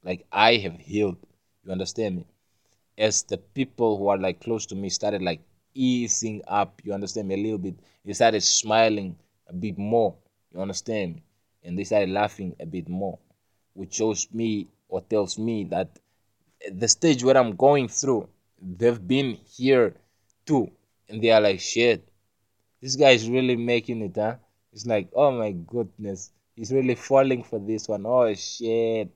Like 0.04 0.26
I 0.32 0.58
have 0.58 0.80
healed. 0.80 1.18
You 1.66 1.72
understand 1.72 2.18
me? 2.18 2.28
As 2.98 3.24
the 3.24 3.38
people 3.38 3.98
who 3.98 4.08
are 4.08 4.18
like 4.18 4.42
close 4.42 4.66
to 4.68 4.76
me 4.76 4.90
started 4.90 5.22
like 5.22 5.42
easing 5.74 6.42
up, 6.48 6.82
you 6.84 6.94
understand 6.94 7.28
me 7.28 7.36
a 7.36 7.44
little 7.44 7.58
bit. 7.58 7.76
They 8.06 8.14
started 8.14 8.42
smiling 8.42 9.16
a 9.48 9.54
bit 9.54 9.78
more. 9.78 10.16
You 10.54 10.62
understand 10.62 11.16
me? 11.16 11.24
And 11.64 11.78
they 11.78 11.86
started 11.86 12.10
laughing 12.10 12.56
a 12.60 12.66
bit 12.66 12.90
more, 12.90 13.18
which 13.74 13.96
shows 13.96 14.28
me 14.34 14.68
or 14.90 15.02
tells 15.02 15.40
me 15.40 15.64
that 15.66 16.00
the 16.72 16.88
stage 16.88 17.24
where 17.24 17.38
I'm 17.38 17.56
going 17.56 17.88
through, 17.88 18.30
they've 18.62 19.08
been 19.08 19.38
here 19.50 19.96
too. 20.46 20.72
And 21.10 21.22
they 21.22 21.32
are 21.32 21.42
like, 21.42 21.60
shit, 21.60 22.08
this 22.82 22.96
guy 22.96 23.12
is 23.12 23.30
really 23.30 23.56
making 23.56 24.02
it, 24.02 24.16
huh? 24.16 24.36
It's 24.72 24.86
like, 24.86 25.10
oh 25.16 25.32
my 25.32 25.52
goodness, 25.52 26.32
he's 26.56 26.72
really 26.72 26.96
falling 26.96 27.44
for 27.44 27.60
this 27.60 27.88
one. 27.88 28.06
Oh 28.06 28.34
shit, 28.34 29.10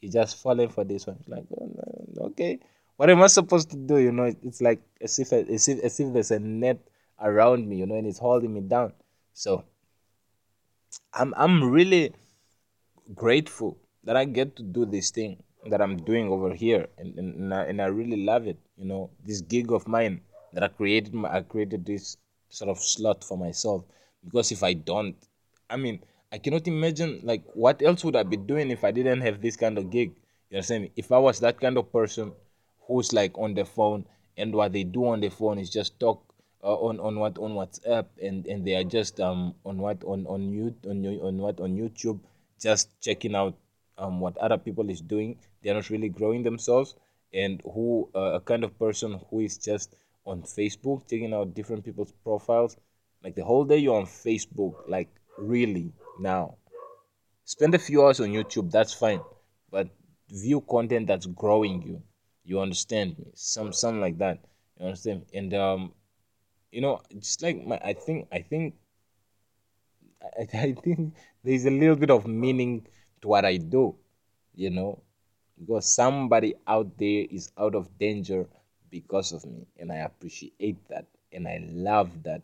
he's 0.00 0.12
just 0.12 0.36
falling 0.42 0.68
for 0.68 0.84
this 0.84 1.06
one. 1.06 1.16
It's 1.20 1.28
like, 1.28 1.44
oh, 1.58 2.26
okay, 2.26 2.58
what 3.02 3.10
am 3.10 3.20
I 3.20 3.26
supposed 3.26 3.68
to 3.70 3.76
do? 3.76 3.96
You 3.98 4.12
know, 4.12 4.32
it's 4.44 4.60
like 4.60 4.80
as 5.00 5.18
if 5.18 5.32
as 5.32 5.66
if 5.66 5.82
as 5.82 5.98
if 5.98 6.12
there's 6.12 6.30
a 6.30 6.38
net 6.38 6.78
around 7.20 7.66
me, 7.68 7.78
you 7.78 7.86
know, 7.86 7.96
and 7.96 8.06
it's 8.06 8.20
holding 8.20 8.54
me 8.54 8.60
down. 8.60 8.92
So 9.32 9.64
I'm 11.12 11.34
I'm 11.36 11.68
really 11.68 12.14
grateful 13.12 13.76
that 14.04 14.16
I 14.16 14.24
get 14.24 14.54
to 14.54 14.62
do 14.62 14.86
this 14.86 15.10
thing 15.10 15.42
that 15.68 15.82
I'm 15.82 15.96
doing 15.96 16.28
over 16.28 16.54
here, 16.54 16.86
and 16.96 17.18
and, 17.18 17.34
and, 17.34 17.52
I, 17.52 17.62
and 17.64 17.82
I 17.82 17.86
really 17.86 18.22
love 18.22 18.46
it. 18.46 18.60
You 18.76 18.84
know, 18.84 19.10
this 19.26 19.40
gig 19.40 19.72
of 19.72 19.88
mine 19.88 20.20
that 20.52 20.62
I 20.62 20.68
created. 20.68 21.12
I 21.24 21.40
created 21.40 21.84
this 21.84 22.16
sort 22.50 22.70
of 22.70 22.78
slot 22.78 23.24
for 23.24 23.36
myself 23.36 23.82
because 24.22 24.52
if 24.52 24.62
I 24.62 24.74
don't, 24.74 25.16
I 25.68 25.76
mean, 25.76 26.04
I 26.30 26.38
cannot 26.38 26.68
imagine 26.68 27.18
like 27.24 27.42
what 27.54 27.82
else 27.82 28.04
would 28.04 28.14
I 28.14 28.22
be 28.22 28.36
doing 28.36 28.70
if 28.70 28.84
I 28.84 28.92
didn't 28.92 29.22
have 29.22 29.42
this 29.42 29.56
kind 29.56 29.76
of 29.76 29.90
gig. 29.90 30.12
You 30.50 30.58
understand 30.58 30.84
me? 30.84 30.92
If 30.94 31.10
I 31.10 31.18
was 31.18 31.40
that 31.40 31.60
kind 31.60 31.76
of 31.78 31.90
person 31.90 32.30
who's 32.86 33.12
like 33.12 33.36
on 33.38 33.54
the 33.54 33.64
phone 33.64 34.04
and 34.36 34.54
what 34.54 34.72
they 34.72 34.84
do 34.84 35.06
on 35.06 35.20
the 35.20 35.28
phone 35.28 35.58
is 35.58 35.70
just 35.70 35.98
talk 36.00 36.22
uh, 36.64 36.74
on 36.74 37.00
on 37.00 37.18
what 37.18 37.38
on 37.38 37.52
WhatsApp 37.52 38.06
and 38.22 38.46
and 38.46 38.66
they 38.66 38.74
are 38.74 38.84
just 38.84 39.20
um 39.20 39.54
on 39.64 39.78
what 39.78 40.02
on 40.04 40.26
on 40.26 40.52
you 40.52 40.74
on 40.88 41.04
on 41.04 41.38
what 41.38 41.60
on 41.60 41.76
YouTube 41.76 42.20
just 42.60 42.88
checking 43.00 43.34
out 43.34 43.54
um 43.98 44.20
what 44.20 44.36
other 44.38 44.58
people 44.58 44.88
is 44.90 45.00
doing. 45.00 45.36
They're 45.62 45.74
not 45.74 45.90
really 45.90 46.08
growing 46.08 46.42
themselves. 46.42 46.94
And 47.34 47.62
who 47.64 48.10
uh, 48.14 48.34
a 48.34 48.40
kind 48.40 48.62
of 48.62 48.78
person 48.78 49.18
who 49.30 49.40
is 49.40 49.56
just 49.56 49.94
on 50.26 50.42
Facebook 50.42 51.08
checking 51.08 51.32
out 51.32 51.54
different 51.54 51.84
people's 51.84 52.12
profiles, 52.22 52.76
like 53.24 53.34
the 53.34 53.44
whole 53.44 53.64
day 53.64 53.78
you're 53.78 53.96
on 53.96 54.04
Facebook, 54.06 54.74
like 54.86 55.08
really 55.38 55.92
now. 56.20 56.56
Spend 57.44 57.74
a 57.74 57.78
few 57.78 58.04
hours 58.04 58.20
on 58.20 58.28
YouTube, 58.28 58.70
that's 58.70 58.92
fine, 58.92 59.20
but 59.70 59.88
view 60.28 60.60
content 60.60 61.06
that's 61.06 61.26
growing 61.26 61.82
you. 61.82 62.02
You 62.44 62.60
understand 62.60 63.18
me? 63.18 63.32
Some 63.34 63.72
something 63.72 64.00
like 64.00 64.18
that. 64.18 64.38
You 64.78 64.86
understand? 64.86 65.26
And 65.34 65.52
um, 65.54 65.92
you 66.72 66.80
know, 66.82 67.00
just 67.18 67.42
like 67.42 67.64
my, 67.66 67.80
I 67.84 67.94
think 67.94 68.28
I 68.32 68.42
think 68.42 68.74
I, 70.38 70.42
I 70.68 70.72
think 70.72 71.14
there's 71.44 71.64
a 71.66 71.70
little 71.70 71.96
bit 71.96 72.10
of 72.10 72.26
meaning 72.26 72.86
to 73.20 73.28
what 73.28 73.44
I 73.44 73.56
do. 73.56 73.94
You 74.54 74.70
know, 74.70 75.02
because 75.58 75.94
somebody 75.94 76.54
out 76.66 76.96
there 76.98 77.26
is 77.30 77.50
out 77.58 77.74
of 77.74 77.98
danger 77.98 78.46
because 78.90 79.32
of 79.32 79.44
me, 79.46 79.66
and 79.78 79.90
I 79.90 79.96
appreciate 80.04 80.86
that, 80.88 81.06
and 81.32 81.48
I 81.48 81.58
love 81.72 82.10
that, 82.24 82.42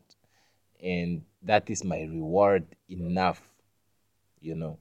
and 0.82 1.22
that 1.42 1.68
is 1.70 1.84
my 1.84 2.00
reward 2.02 2.66
enough. 2.90 3.42
You 4.40 4.54
know. 4.56 4.78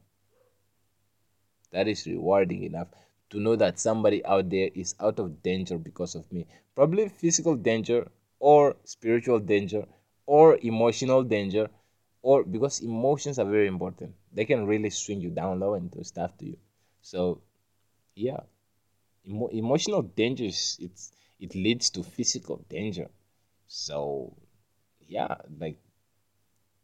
That 1.72 1.88
is 1.88 2.05
rewarding 2.05 2.63
enough 2.63 2.89
to 3.30 3.39
know 3.39 3.55
that 3.55 3.80
somebody 3.80 4.23
out 4.25 4.49
there 4.49 4.69
is 4.73 4.95
out 4.99 5.19
of 5.19 5.41
danger 5.43 5.78
because 5.78 6.15
of 6.15 6.32
me. 6.32 6.45
Probably 6.75 7.09
physical 7.09 7.55
danger 7.55 8.07
or 8.39 8.75
spiritual 8.84 9.39
danger 9.39 9.86
or 10.25 10.57
emotional 10.61 11.23
danger 11.23 11.69
or 12.21 12.43
because 12.43 12.82
emotions 12.82 13.39
are 13.39 13.45
very 13.49 13.67
important. 13.67 14.13
They 14.34 14.45
can 14.45 14.65
really 14.65 14.89
swing 14.89 15.21
you 15.21 15.30
down 15.30 15.59
low 15.59 15.73
and 15.75 15.89
do 15.91 16.03
stuff 16.03 16.38
to 16.39 16.45
you. 16.45 16.57
So, 17.01 17.41
yeah, 18.15 18.41
emo- 19.28 19.49
emotional 19.49 20.01
danger 20.03 20.45
is 20.45 20.78
it's 20.82 21.11
it 21.39 21.55
leads 21.55 21.89
to 21.91 22.03
physical 22.03 22.57
danger. 22.69 23.09
So, 23.67 24.34
yeah, 25.07 25.36
like 25.59 25.78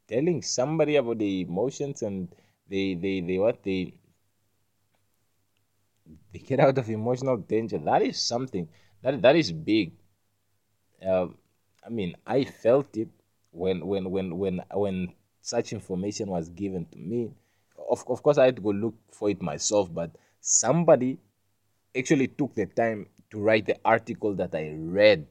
telling 0.08 0.42
somebody 0.42 0.96
about 0.96 1.18
the 1.20 1.42
emotions 1.42 2.02
and 2.04 2.30
they 2.70 2.94
they 2.96 3.20
they 3.22 3.38
what 3.38 3.62
they 3.64 3.94
they 6.34 6.40
get 6.40 6.60
out 6.60 6.78
of 6.78 6.90
emotional 6.90 7.38
danger. 7.38 7.78
That 7.78 8.02
is 8.02 8.20
something 8.20 8.68
that 9.02 9.22
that 9.22 9.36
is 9.36 9.52
big. 9.52 9.94
Um, 11.06 11.38
I 11.86 11.90
mean, 11.90 12.16
I 12.26 12.44
felt 12.46 12.98
it 12.98 13.10
when 13.52 13.86
when 13.86 14.10
when 14.10 14.38
when 14.38 14.62
when 14.74 15.14
such 15.42 15.74
information 15.74 16.30
was 16.30 16.50
given 16.50 16.86
to 16.86 16.98
me. 16.98 17.32
Of 17.90 18.04
of 18.08 18.24
course, 18.24 18.38
I 18.38 18.46
had 18.46 18.56
to 18.58 18.62
go 18.62 18.70
look 18.72 18.96
for 19.12 19.30
it 19.30 19.42
myself, 19.42 19.94
but 19.94 20.12
somebody 20.40 21.20
actually 21.96 22.28
took 22.28 22.56
the 22.56 22.66
time 22.66 23.08
to 23.30 23.40
write 23.40 23.66
the 23.66 23.78
article 23.86 24.34
that 24.36 24.56
I 24.56 24.74
read 24.76 25.28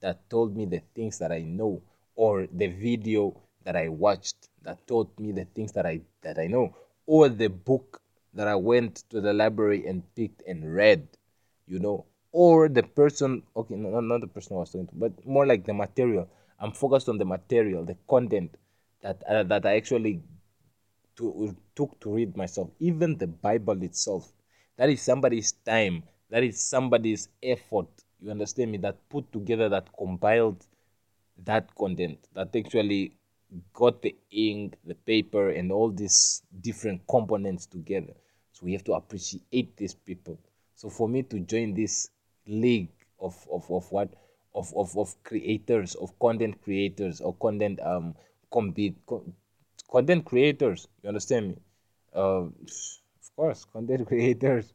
that 0.00 0.28
told 0.28 0.56
me 0.56 0.66
the 0.66 0.82
things 0.94 1.18
that 1.18 1.32
I 1.32 1.40
know, 1.40 1.82
or 2.14 2.46
the 2.52 2.66
video 2.66 3.40
that 3.64 3.76
I 3.76 3.88
watched 3.88 4.48
that 4.62 4.86
taught 4.86 5.18
me 5.18 5.32
the 5.32 5.46
things 5.46 5.72
that 5.72 5.86
I 5.86 6.02
that 6.22 6.38
I 6.38 6.46
know, 6.46 6.76
or 7.06 7.28
the 7.28 7.48
book 7.48 8.02
that 8.34 8.48
I 8.48 8.54
went 8.54 9.04
to 9.10 9.20
the 9.20 9.32
library 9.32 9.86
and 9.86 10.02
picked 10.14 10.42
and 10.46 10.74
read, 10.74 11.06
you 11.66 11.78
know, 11.78 12.06
or 12.32 12.68
the 12.68 12.82
person, 12.82 13.42
okay, 13.56 13.74
no, 13.76 14.00
not 14.00 14.20
the 14.20 14.26
person 14.26 14.56
I 14.56 14.60
was 14.60 14.70
talking 14.70 14.88
to, 14.88 14.94
but 14.96 15.24
more 15.24 15.46
like 15.46 15.64
the 15.64 15.74
material. 15.74 16.28
I'm 16.58 16.72
focused 16.72 17.08
on 17.08 17.18
the 17.18 17.24
material, 17.24 17.84
the 17.84 17.96
content 18.08 18.56
that 19.02 19.22
uh, 19.28 19.42
that 19.44 19.66
I 19.66 19.76
actually 19.76 20.22
to, 21.16 21.56
took 21.76 21.98
to 22.00 22.10
read 22.10 22.36
myself. 22.36 22.70
Even 22.80 23.16
the 23.18 23.26
Bible 23.26 23.80
itself, 23.82 24.32
that 24.76 24.90
is 24.90 25.02
somebody's 25.02 25.52
time, 25.52 26.02
that 26.30 26.42
is 26.42 26.60
somebody's 26.60 27.28
effort. 27.42 27.88
You 28.20 28.30
understand 28.30 28.72
me? 28.72 28.78
That 28.78 29.08
put 29.08 29.30
together, 29.32 29.68
that 29.68 29.88
compiled 29.96 30.64
that 31.44 31.74
content, 31.74 32.18
that 32.34 32.54
actually 32.56 33.16
got 33.72 34.02
the 34.02 34.16
ink, 34.30 34.76
the 34.84 34.94
paper, 34.94 35.50
and 35.50 35.70
all 35.70 35.90
these 35.90 36.42
different 36.60 37.02
components 37.08 37.66
together. 37.66 38.14
So 38.54 38.66
we 38.66 38.72
have 38.72 38.84
to 38.84 38.94
appreciate 38.94 39.76
these 39.76 39.94
people. 39.94 40.38
So 40.76 40.88
for 40.88 41.08
me 41.08 41.24
to 41.24 41.40
join 41.40 41.74
this 41.74 42.08
league 42.46 42.92
of, 43.20 43.36
of, 43.50 43.68
of 43.70 43.90
what 43.90 44.14
of, 44.54 44.72
of, 44.76 44.96
of 44.96 45.22
creators, 45.24 45.96
of 45.96 46.16
content 46.20 46.62
creators 46.62 47.20
or 47.20 47.34
content 47.34 47.80
um 47.82 48.14
compete 48.52 48.96
content 49.90 50.24
creators, 50.24 50.86
you 51.02 51.08
understand 51.08 51.48
me? 51.48 51.56
Uh, 52.14 52.46
of 52.46 53.34
course, 53.34 53.64
content 53.64 54.06
creators. 54.10 54.72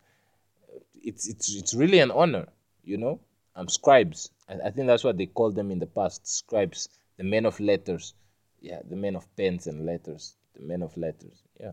It's 1.01 1.30
it's 1.30 1.55
it's 1.55 1.73
really 1.73 1.99
an 1.99 2.11
honor, 2.11 2.47
you 2.84 2.97
know. 2.97 3.21
Um, 3.55 3.69
scribes. 3.69 4.30
I, 4.49 4.55
I 4.67 4.71
think 4.71 4.88
that's 4.88 5.05
what 5.05 5.17
they 5.17 5.25
called 5.25 5.55
them 5.55 5.71
in 5.71 5.80
the 5.80 5.88
past. 5.88 6.27
Scribes, 6.27 6.89
the 7.17 7.23
men 7.23 7.45
of 7.45 7.57
letters. 7.61 8.13
Yeah, 8.59 8.80
the 8.89 8.97
men 8.97 9.15
of 9.15 9.25
pens 9.38 9.67
and 9.67 9.86
letters. 9.86 10.36
The 10.53 10.63
men 10.63 10.82
of 10.82 10.97
letters. 10.97 11.43
Yeah 11.57 11.71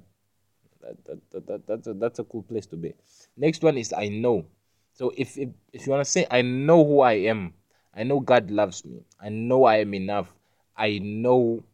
that, 0.87 1.05
that, 1.07 1.31
that, 1.31 1.47
that, 1.47 1.67
that's, 1.67 1.87
a, 1.87 1.95
that's 1.95 2.19
a 2.19 2.25
cool 2.25 2.43
place 2.43 2.67
to 2.67 2.77
be. 2.77 2.95
Next 3.37 3.63
one 3.63 3.77
is 3.77 3.93
I 3.93 4.09
know. 4.09 4.47
So 4.93 5.13
if, 5.17 5.37
if, 5.37 5.51
if 5.73 5.87
you 5.87 5.93
want 5.93 6.05
to 6.05 6.11
say, 6.11 6.27
I 6.31 6.43
know 6.43 6.85
who 6.85 7.01
I 7.01 7.15
am, 7.15 7.55
I 7.95 8.03
know 8.03 8.21
God 8.21 8.51
loves 8.51 8.85
me, 8.85 9.05
I 9.21 9.29
know 9.29 9.65
I 9.65 9.77
am 9.79 9.95
enough, 9.95 10.33
I 10.77 10.99
know 10.99 11.65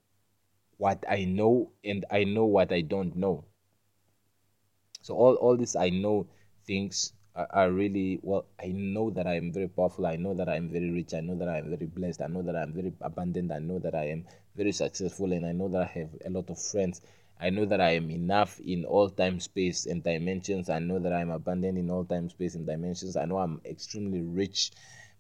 what 0.78 1.04
I 1.08 1.24
know, 1.24 1.70
and 1.84 2.04
I 2.10 2.24
know 2.24 2.44
what 2.44 2.72
I 2.72 2.80
don't 2.80 3.14
know. 3.16 3.44
So 5.02 5.14
all, 5.14 5.34
all 5.34 5.56
these 5.56 5.76
I 5.76 5.90
know 5.90 6.26
things 6.64 7.12
are, 7.34 7.48
are 7.50 7.70
really 7.70 8.20
well 8.22 8.44
i 8.62 8.68
know 8.68 9.10
that 9.10 9.26
i 9.26 9.34
am 9.34 9.52
very 9.52 9.68
powerful 9.68 10.06
i 10.06 10.16
know 10.16 10.34
that 10.34 10.48
i 10.48 10.56
am 10.56 10.68
very 10.68 10.90
rich 10.90 11.14
i 11.14 11.20
know 11.20 11.34
that 11.34 11.48
i 11.48 11.58
am 11.58 11.70
very 11.70 11.86
blessed 11.86 12.20
i 12.22 12.26
know 12.26 12.42
that 12.42 12.56
i 12.56 12.62
am 12.62 12.72
very 12.72 12.92
abundant 13.00 13.50
i 13.52 13.58
know 13.58 13.78
that 13.78 13.94
i 13.94 14.04
am 14.04 14.24
very 14.56 14.72
successful 14.72 15.32
and 15.32 15.46
i 15.46 15.52
know 15.52 15.68
that 15.68 15.82
i 15.82 15.98
have 15.98 16.10
a 16.26 16.30
lot 16.30 16.48
of 16.50 16.60
friends 16.60 17.00
I 17.42 17.50
know 17.50 17.64
that 17.64 17.80
I 17.80 17.96
am 17.96 18.08
enough 18.12 18.60
in 18.60 18.84
all 18.84 19.10
time, 19.10 19.40
space, 19.40 19.86
and 19.86 20.00
dimensions. 20.04 20.70
I 20.70 20.78
know 20.78 21.00
that 21.00 21.12
I 21.12 21.22
am 21.22 21.30
abundant 21.30 21.76
in 21.76 21.90
all 21.90 22.04
time, 22.04 22.30
space, 22.30 22.54
and 22.54 22.64
dimensions. 22.64 23.16
I 23.16 23.24
know 23.24 23.38
I'm 23.38 23.60
extremely 23.64 24.20
rich, 24.20 24.70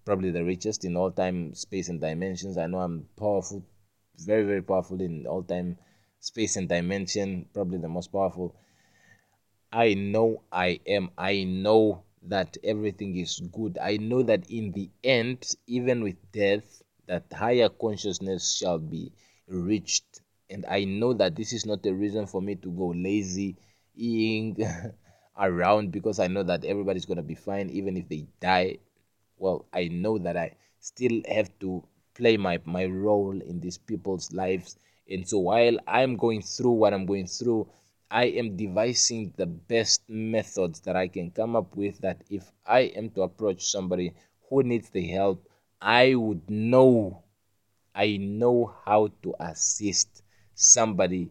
probably 0.04 0.30
the 0.30 0.44
richest 0.44 0.84
in 0.84 0.96
all 0.96 1.10
time, 1.10 1.52
space, 1.54 1.88
and 1.88 2.00
dimensions. 2.00 2.58
I 2.58 2.68
know 2.68 2.78
I'm 2.78 3.08
powerful, 3.16 3.64
very, 4.18 4.44
very 4.44 4.62
powerful 4.62 5.00
in 5.00 5.26
all 5.26 5.42
time, 5.42 5.78
space, 6.20 6.54
and 6.54 6.68
dimension, 6.68 7.46
probably 7.52 7.78
the 7.78 7.88
most 7.88 8.12
powerful. 8.12 8.54
I 9.72 9.94
know 9.94 10.42
I 10.52 10.78
am. 10.86 11.10
I 11.18 11.42
know 11.42 12.04
that 12.28 12.56
everything 12.62 13.16
is 13.16 13.40
good. 13.52 13.78
I 13.82 13.96
know 13.96 14.22
that 14.22 14.48
in 14.48 14.70
the 14.70 14.90
end, 15.02 15.44
even 15.66 16.04
with 16.04 16.30
death, 16.30 16.84
that 17.08 17.24
higher 17.32 17.68
consciousness 17.68 18.58
shall 18.58 18.78
be 18.78 19.10
reached 19.48 20.21
and 20.50 20.66
I 20.66 20.84
know 20.84 21.12
that 21.14 21.36
this 21.36 21.52
is 21.52 21.66
not 21.66 21.84
a 21.86 21.92
reason 21.92 22.26
for 22.26 22.42
me 22.42 22.54
to 22.56 22.70
go 22.70 22.88
lazy, 22.88 23.56
around 25.38 25.92
because 25.92 26.18
I 26.18 26.26
know 26.28 26.42
that 26.42 26.64
everybody's 26.64 27.06
gonna 27.06 27.22
be 27.22 27.34
fine 27.34 27.70
even 27.70 27.96
if 27.96 28.08
they 28.08 28.26
die. 28.40 28.78
Well, 29.38 29.66
I 29.72 29.88
know 29.88 30.18
that 30.18 30.36
I 30.36 30.56
still 30.80 31.22
have 31.28 31.50
to 31.60 31.82
play 32.14 32.36
my 32.36 32.60
my 32.64 32.84
role 32.86 33.40
in 33.40 33.60
these 33.60 33.78
people's 33.78 34.32
lives, 34.32 34.76
and 35.08 35.26
so 35.28 35.38
while 35.38 35.78
I'm 35.86 36.16
going 36.16 36.42
through 36.42 36.72
what 36.72 36.94
I'm 36.94 37.06
going 37.06 37.26
through, 37.26 37.68
I 38.10 38.24
am 38.26 38.56
devising 38.56 39.32
the 39.36 39.46
best 39.46 40.08
methods 40.08 40.80
that 40.80 40.96
I 40.96 41.08
can 41.08 41.30
come 41.30 41.56
up 41.56 41.76
with. 41.76 41.98
That 42.00 42.22
if 42.30 42.50
I 42.66 42.80
am 42.96 43.10
to 43.10 43.22
approach 43.22 43.64
somebody 43.64 44.14
who 44.48 44.62
needs 44.62 44.90
the 44.90 45.06
help, 45.08 45.48
I 45.80 46.14
would 46.14 46.48
know 46.50 47.22
I 47.94 48.16
know 48.16 48.74
how 48.84 49.08
to 49.22 49.34
assist 49.40 50.21
somebody 50.62 51.28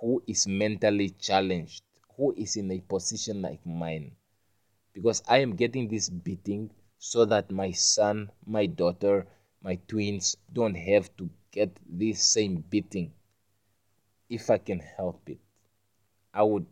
who 0.00 0.22
is 0.26 0.46
mentally 0.46 1.10
challenged, 1.10 1.82
who 2.16 2.34
is 2.36 2.56
in 2.56 2.70
a 2.70 2.80
position 2.80 3.40
like 3.40 3.64
mine. 3.64 4.12
Because 4.92 5.22
I 5.26 5.38
am 5.38 5.56
getting 5.56 5.88
this 5.88 6.10
beating 6.10 6.70
so 6.98 7.24
that 7.24 7.50
my 7.50 7.70
son, 7.72 8.30
my 8.46 8.66
daughter, 8.66 9.26
my 9.62 9.76
twins 9.88 10.36
don't 10.52 10.74
have 10.74 11.14
to 11.16 11.30
get 11.52 11.76
this 11.88 12.22
same 12.22 12.64
beating. 12.68 13.12
If 14.28 14.50
I 14.50 14.58
can 14.58 14.80
help 14.80 15.22
it, 15.28 15.38
I 16.34 16.42
would 16.42 16.66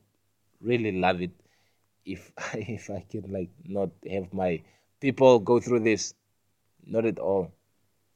really 0.61 0.93
love 0.93 1.23
it 1.23 1.33
if 2.05 2.33
if 2.55 2.91
I 2.91 3.05
can 3.09 3.33
like 3.33 3.51
not 3.65 3.91
have 4.11 4.33
my 4.35 4.63
people 5.01 5.39
go 5.39 5.59
through 5.61 5.81
this. 5.81 6.15
Not 6.85 7.07
at 7.07 7.19
all. 7.19 7.51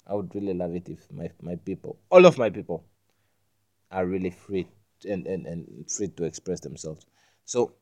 I 0.07 0.14
would 0.14 0.34
really 0.34 0.55
love 0.55 0.74
it 0.74 0.88
if 0.88 1.11
my 1.11 1.30
my 1.41 1.57
people, 1.57 1.99
all 2.11 2.26
of 2.26 2.36
my 2.36 2.51
people, 2.51 2.84
are 3.91 4.07
really 4.07 4.30
free 4.30 4.66
and, 5.09 5.26
and, 5.26 5.47
and 5.47 5.91
free 5.91 6.09
to 6.09 6.24
express 6.24 6.61
themselves. 6.61 7.07
So, 7.45 7.72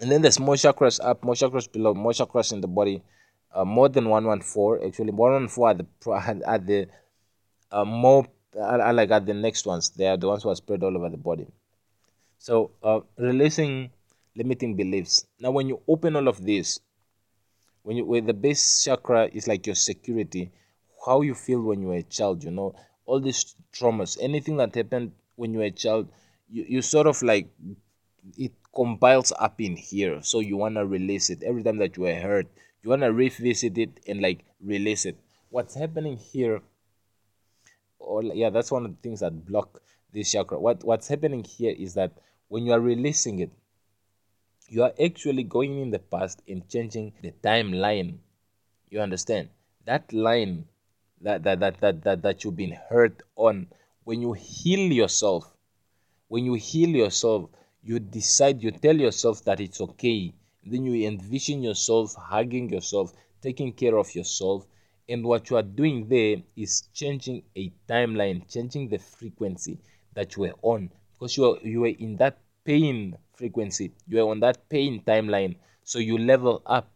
and 0.00 0.10
then 0.10 0.22
there's 0.22 0.40
more 0.40 0.54
chakras 0.54 1.00
up, 1.02 1.22
more 1.22 1.34
chakras 1.34 1.70
below, 1.70 1.94
more 1.94 2.12
chakras 2.12 2.52
in 2.52 2.60
the 2.60 2.68
body, 2.68 3.02
uh, 3.54 3.64
more 3.64 3.88
than 3.88 4.08
114. 4.08 4.88
Actually, 4.88 5.12
114 5.12 5.86
are 6.06 6.34
the, 6.34 6.46
are 6.46 6.58
the 6.58 6.88
uh, 7.70 7.84
more, 7.84 8.26
I, 8.60 8.90
like 8.92 9.10
at 9.10 9.26
the 9.26 9.34
next 9.34 9.66
ones. 9.66 9.90
They 9.90 10.06
are 10.06 10.16
the 10.16 10.28
ones 10.28 10.42
who 10.42 10.50
are 10.50 10.56
spread 10.56 10.82
all 10.82 10.96
over 10.96 11.10
the 11.10 11.16
body. 11.16 11.46
So, 12.38 12.72
uh, 12.82 13.00
releasing 13.16 13.90
limiting 14.36 14.76
beliefs. 14.76 15.26
Now, 15.38 15.52
when 15.52 15.68
you 15.68 15.80
open 15.86 16.16
all 16.16 16.28
of 16.28 16.44
this, 16.44 16.80
when 17.82 17.96
you, 17.96 18.04
when 18.04 18.26
the 18.26 18.32
base 18.32 18.82
chakra 18.84 19.28
is 19.32 19.46
like 19.46 19.66
your 19.66 19.76
security, 19.76 20.50
how 21.04 21.20
you 21.20 21.34
feel 21.34 21.60
when 21.60 21.82
you 21.82 21.90
are 21.90 21.96
a 21.96 22.02
child, 22.02 22.42
you 22.42 22.50
know, 22.50 22.74
all 23.06 23.20
these 23.20 23.54
traumas, 23.72 24.18
anything 24.20 24.56
that 24.56 24.74
happened 24.74 25.12
when 25.36 25.52
you 25.52 25.58
were 25.60 25.66
a 25.66 25.70
child, 25.70 26.08
you, 26.48 26.64
you 26.68 26.82
sort 26.82 27.06
of 27.06 27.22
like 27.22 27.48
it 28.38 28.52
compiles 28.74 29.32
up 29.38 29.60
in 29.60 29.76
here. 29.76 30.22
So 30.22 30.40
you 30.40 30.56
want 30.56 30.76
to 30.76 30.86
release 30.86 31.30
it. 31.30 31.42
Every 31.42 31.62
time 31.62 31.78
that 31.78 31.96
you 31.96 32.04
were 32.04 32.14
hurt, 32.14 32.46
you 32.84 32.90
want 32.90 33.02
to 33.02 33.12
revisit 33.12 33.78
it 33.78 34.00
and 34.06 34.20
like 34.20 34.44
release 34.60 35.06
it 35.06 35.18
what's 35.48 35.74
happening 35.74 36.16
here 36.16 36.60
or 37.98 38.22
yeah 38.22 38.50
that's 38.50 38.70
one 38.70 38.84
of 38.84 38.90
the 38.90 38.96
things 39.02 39.20
that 39.20 39.46
block 39.46 39.80
this 40.12 40.32
chakra 40.32 40.58
what 40.58 40.84
what's 40.84 41.08
happening 41.08 41.42
here 41.42 41.74
is 41.78 41.94
that 41.94 42.12
when 42.48 42.66
you 42.66 42.72
are 42.72 42.80
releasing 42.80 43.38
it 43.38 43.50
you 44.68 44.82
are 44.82 44.92
actually 45.02 45.42
going 45.42 45.80
in 45.80 45.90
the 45.90 45.98
past 45.98 46.42
and 46.48 46.68
changing 46.68 47.12
the 47.22 47.32
timeline 47.42 48.18
you 48.90 49.00
understand 49.00 49.48
that 49.84 50.12
line 50.12 50.64
that 51.24 51.42
that 51.42 51.60
that 51.60 51.80
that 51.80 52.02
that, 52.04 52.22
that 52.22 52.44
you've 52.44 52.56
been 52.56 52.76
hurt 52.88 53.22
on. 53.36 53.66
When 54.04 54.20
you 54.20 54.34
heal 54.34 54.92
yourself 54.92 55.50
when 56.28 56.44
you 56.44 56.54
heal 56.54 56.90
yourself 56.90 57.48
you 57.82 57.98
decide 57.98 58.62
you 58.62 58.70
tell 58.70 58.96
yourself 58.96 59.44
that 59.44 59.60
it's 59.60 59.80
okay. 59.80 60.32
Then 60.64 60.84
you 60.84 61.06
envision 61.06 61.62
yourself 61.62 62.14
hugging 62.14 62.70
yourself 62.70 63.12
taking 63.42 63.72
care 63.72 63.96
of 63.96 64.14
yourself. 64.14 64.66
And 65.08 65.24
what 65.24 65.50
you 65.50 65.56
are 65.56 65.62
doing 65.62 66.08
there 66.08 66.36
is 66.56 66.88
changing 66.94 67.42
a 67.56 67.70
timeline 67.88 68.50
changing 68.50 68.88
the 68.88 68.98
frequency 68.98 69.78
that 70.14 70.36
you 70.36 70.42
were 70.42 70.54
on. 70.62 70.90
Because 71.12 71.36
you 71.36 71.42
were, 71.42 71.58
you 71.62 71.80
were 71.80 71.94
in 71.98 72.16
that 72.16 72.38
pain 72.64 73.16
frequency. 73.34 73.92
You 74.08 74.24
are 74.24 74.30
on 74.30 74.40
that 74.40 74.68
pain 74.68 75.02
timeline. 75.06 75.56
So 75.82 75.98
you 75.98 76.18
level 76.18 76.62
up. 76.64 76.90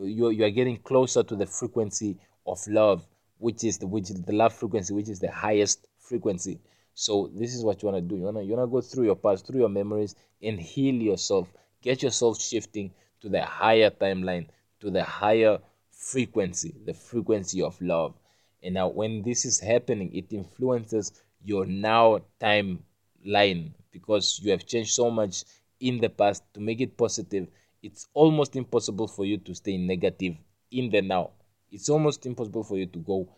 You, 0.00 0.30
you 0.30 0.44
are 0.44 0.50
getting 0.50 0.78
closer 0.78 1.22
to 1.22 1.36
the 1.36 1.46
frequency 1.46 2.16
of 2.46 2.58
love 2.66 3.06
which 3.38 3.64
is 3.64 3.78
the 3.78 3.86
which 3.86 4.10
is 4.10 4.22
the 4.22 4.32
love 4.32 4.52
frequency 4.52 4.94
which 4.94 5.08
is 5.08 5.20
the 5.20 5.30
highest 5.30 5.86
frequency. 5.98 6.60
So 6.94 7.30
this 7.34 7.54
is 7.54 7.64
what 7.64 7.82
you 7.82 7.88
want 7.88 8.02
to 8.02 8.08
do. 8.08 8.16
You 8.16 8.24
want 8.24 8.36
to 8.36 8.44
you 8.44 8.54
want 8.54 8.68
to 8.68 8.72
go 8.72 8.80
through 8.80 9.04
your 9.04 9.16
past 9.16 9.46
through 9.46 9.60
your 9.60 9.68
memories 9.68 10.14
and 10.42 10.60
heal 10.60 10.94
yourself. 10.94 11.48
Get 11.82 12.02
yourself 12.02 12.40
shifting 12.40 12.92
to 13.20 13.28
the 13.28 13.42
higher 13.44 13.90
timeline 13.90 14.46
to 14.80 14.90
the 14.90 15.02
higher 15.02 15.58
frequency 15.90 16.74
the 16.84 16.94
frequency 16.94 17.62
of 17.62 17.80
love. 17.80 18.14
And 18.62 18.74
now 18.74 18.88
when 18.88 19.22
this 19.22 19.44
is 19.44 19.58
happening 19.60 20.14
it 20.14 20.32
influences 20.32 21.12
your 21.44 21.66
now 21.66 22.20
timeline 22.40 23.72
because 23.90 24.40
you 24.42 24.50
have 24.52 24.66
changed 24.66 24.92
so 24.92 25.10
much 25.10 25.44
in 25.80 26.00
the 26.00 26.08
past. 26.08 26.42
To 26.54 26.60
make 26.60 26.80
it 26.80 26.96
positive 26.96 27.48
it's 27.82 28.06
almost 28.14 28.56
impossible 28.56 29.08
for 29.08 29.24
you 29.24 29.38
to 29.38 29.54
stay 29.54 29.76
negative 29.76 30.36
in 30.70 30.90
the 30.90 31.02
now 31.02 31.30
it's 31.74 31.88
almost 31.88 32.24
impossible 32.26 32.62
for 32.62 32.78
you 32.78 32.86
to 32.86 32.98
go 33.00 33.28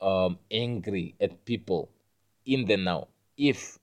um, 0.00 0.38
angry 0.50 1.14
at 1.20 1.44
people 1.44 1.90
in 2.44 2.66
the 2.66 2.76
now 2.76 3.08
if 3.36 3.78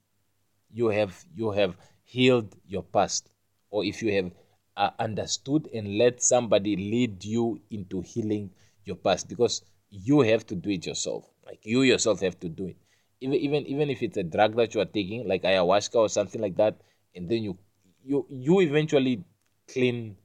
you 0.72 0.88
have 0.88 1.24
you 1.34 1.50
have 1.50 1.76
healed 2.04 2.54
your 2.66 2.82
past 2.82 3.30
or 3.70 3.84
if 3.84 4.02
you 4.02 4.12
have 4.12 4.30
uh, 4.76 4.90
understood 4.98 5.68
and 5.74 5.98
let 5.98 6.22
somebody 6.22 6.76
lead 6.76 7.24
you 7.24 7.60
into 7.70 8.00
healing 8.02 8.50
your 8.84 8.96
past 8.96 9.28
because 9.28 9.62
you 9.90 10.20
have 10.20 10.46
to 10.46 10.54
do 10.54 10.70
it 10.70 10.86
yourself. 10.86 11.24
Like 11.46 11.60
you 11.62 11.82
yourself 11.82 12.20
have 12.20 12.38
to 12.40 12.48
do 12.48 12.66
it. 12.66 12.76
Even 13.20 13.34
even 13.38 13.66
even 13.66 13.90
if 13.90 14.02
it's 14.02 14.16
a 14.16 14.22
drug 14.22 14.56
that 14.56 14.74
you 14.74 14.80
are 14.80 14.86
taking 14.86 15.26
like 15.28 15.42
ayahuasca 15.42 15.94
or 15.94 16.08
something 16.08 16.40
like 16.40 16.56
that 16.56 16.76
and 17.14 17.28
then 17.28 17.42
you 17.42 17.56
you 18.04 18.26
you 18.28 18.60
eventually 18.60 19.24
clean 19.72 20.16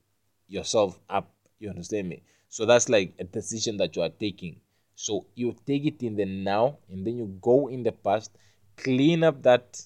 yourself 0.48 1.00
up. 1.10 1.32
You 1.60 1.70
understand 1.70 2.10
me 2.10 2.24
so 2.50 2.66
that's 2.66 2.90
like 2.90 3.14
a 3.20 3.24
decision 3.24 3.78
that 3.78 3.96
you 3.96 4.02
are 4.02 4.10
taking. 4.10 4.60
So 4.96 5.26
you 5.36 5.56
take 5.66 5.86
it 5.86 6.04
in 6.04 6.16
the 6.16 6.26
now 6.26 6.78
and 6.90 7.06
then 7.06 7.18
you 7.18 7.28
go 7.42 7.68
in 7.70 7.84
the 7.84 7.92
past 7.92 8.32
clean 8.78 9.24
up 9.24 9.44
that 9.44 9.82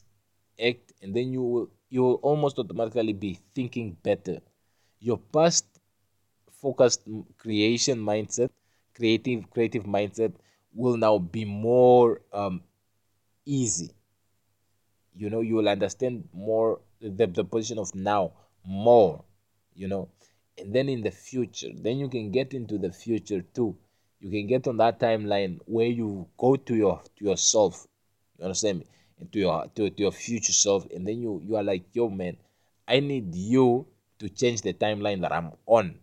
act 0.64 0.94
and 1.02 1.16
then 1.16 1.34
you 1.34 1.42
will 1.44 1.70
you 1.90 2.02
will 2.04 2.20
almost 2.30 2.58
automatically 2.60 3.14
be 3.14 3.40
thinking 3.56 3.98
better. 4.04 4.40
Your 5.00 5.18
past 5.20 5.66
focused 6.62 7.02
creation 7.38 8.00
mindset 8.00 8.50
creative 8.96 9.50
creative 9.52 9.84
mindset 9.84 10.34
will 10.74 10.98
now 10.98 11.18
be 11.20 11.46
more 11.46 12.22
um, 12.34 12.62
easy. 13.46 13.92
You 15.16 15.30
know 15.30 15.42
you 15.42 15.56
will 15.56 15.70
understand 15.70 16.28
more 16.34 16.80
the, 17.00 17.26
the 17.28 17.44
position 17.44 17.78
of 17.80 17.94
now 17.96 18.32
more 18.66 19.24
you 19.76 19.88
know 19.88 20.10
and 20.58 20.74
then 20.74 20.90
in 20.90 21.02
the 21.02 21.12
future 21.12 21.70
then 21.74 21.98
you 21.98 22.10
can 22.10 22.32
get 22.32 22.54
into 22.54 22.78
the 22.78 22.92
future 22.92 23.42
too. 23.42 23.76
You 24.20 24.30
can 24.30 24.48
get 24.48 24.68
on 24.68 24.78
that 24.78 25.00
timeline 25.00 25.60
where 25.66 25.88
you 25.88 26.28
go 26.38 26.56
to 26.56 26.76
your 26.76 27.02
to 27.18 27.26
yourself 27.26 27.88
you 28.38 28.46
understand 28.46 28.80
me? 28.80 28.86
Into 29.20 29.40
your 29.40 29.68
to, 29.76 29.90
to 29.90 30.02
your 30.02 30.12
future 30.12 30.54
self 30.54 30.86
and 30.92 31.08
then 31.08 31.22
you 31.22 31.42
you 31.46 31.56
are 31.56 31.64
like 31.64 31.84
yo 31.94 32.10
man 32.10 32.38
i 32.88 33.00
need 33.00 33.34
you 33.36 33.86
to 34.20 34.30
change 34.30 34.62
the 34.62 34.74
timeline 34.74 35.22
that 35.22 35.32
i'm 35.32 35.52
on. 35.66 36.00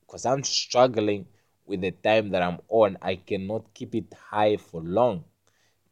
Because 0.00 0.26
i'm 0.26 0.42
struggling 0.42 1.26
with 1.66 1.80
the 1.80 1.92
time 1.92 2.30
that 2.30 2.42
i'm 2.42 2.58
on. 2.68 2.98
I 3.00 3.16
cannot 3.16 3.72
keep 3.74 3.94
it 3.94 4.12
high 4.30 4.56
for 4.56 4.80
long. 4.82 5.24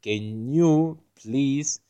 Can 0.02 0.52
you 0.52 0.98
please 1.20 1.80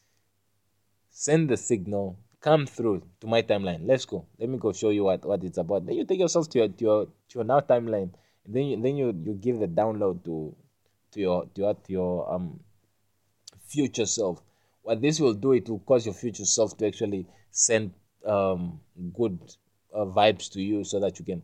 send 1.10 1.48
the 1.48 1.56
signal 1.56 2.16
come 2.40 2.66
through 2.66 3.02
to 3.20 3.26
my 3.26 3.42
timeline. 3.42 3.86
Let's 3.86 4.04
go. 4.04 4.26
Let 4.38 4.48
me 4.48 4.58
go 4.58 4.72
show 4.72 4.90
you 4.90 5.04
what 5.04 5.24
what 5.24 5.42
it's 5.44 5.58
about. 5.58 5.86
Then 5.86 5.96
you 5.96 6.04
take 6.04 6.20
yourself 6.20 6.48
to 6.50 6.58
your 6.58 6.68
to 6.68 6.84
your, 6.84 7.04
to 7.06 7.34
your 7.34 7.44
now 7.44 7.60
timeline. 7.60 8.10
And 8.44 8.54
then 8.54 8.64
you 8.64 8.80
then 8.80 8.96
you 8.96 9.06
you 9.24 9.34
give 9.34 9.58
the 9.58 9.66
download 9.66 10.24
to 10.24 10.54
to 11.12 11.20
your 11.20 11.46
to 11.54 11.60
your, 11.60 11.74
to 11.74 11.92
your 11.92 12.32
um 12.32 12.60
future 13.66 14.06
self. 14.06 14.42
What 14.82 15.02
this 15.02 15.20
will 15.20 15.34
do 15.34 15.52
it 15.52 15.68
will 15.68 15.80
cause 15.80 16.06
your 16.06 16.14
future 16.14 16.44
self 16.44 16.76
to 16.78 16.86
actually 16.86 17.26
send 17.50 17.92
um 18.24 18.80
good 19.14 19.38
uh, 19.94 20.04
vibes 20.04 20.50
to 20.52 20.62
you 20.62 20.84
so 20.84 21.00
that 21.00 21.18
you 21.18 21.24
can 21.24 21.42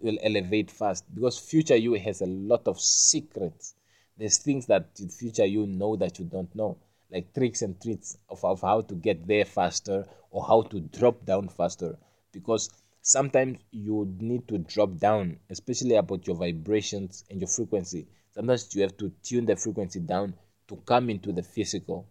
will 0.00 0.18
elevate 0.22 0.70
fast. 0.70 1.04
Because 1.14 1.38
future 1.38 1.76
you 1.76 1.94
has 1.94 2.20
a 2.20 2.26
lot 2.26 2.66
of 2.68 2.80
secrets. 2.80 3.74
There's 4.18 4.38
things 4.38 4.66
that 4.66 4.98
future 5.18 5.44
you 5.44 5.66
know 5.66 5.96
that 5.96 6.18
you 6.18 6.24
don't 6.24 6.54
know 6.54 6.78
like 7.10 7.32
tricks 7.34 7.62
and 7.62 7.80
treats 7.80 8.18
of, 8.28 8.44
of 8.44 8.60
how 8.60 8.80
to 8.82 8.94
get 8.94 9.26
there 9.26 9.44
faster 9.44 10.06
or 10.30 10.44
how 10.44 10.62
to 10.62 10.80
drop 10.80 11.24
down 11.24 11.48
faster. 11.48 11.96
Because 12.32 12.70
sometimes 13.02 13.58
you 13.70 14.14
need 14.18 14.46
to 14.48 14.58
drop 14.58 14.96
down 14.98 15.38
especially 15.50 15.94
about 15.96 16.26
your 16.26 16.36
vibrations 16.36 17.24
and 17.30 17.40
your 17.40 17.48
frequency. 17.48 18.06
Sometimes 18.32 18.74
you 18.74 18.82
have 18.82 18.96
to 18.98 19.10
tune 19.22 19.46
the 19.46 19.56
frequency 19.56 20.00
down 20.00 20.34
to 20.68 20.76
come 20.84 21.08
into 21.10 21.32
the 21.32 21.42
physical 21.42 22.06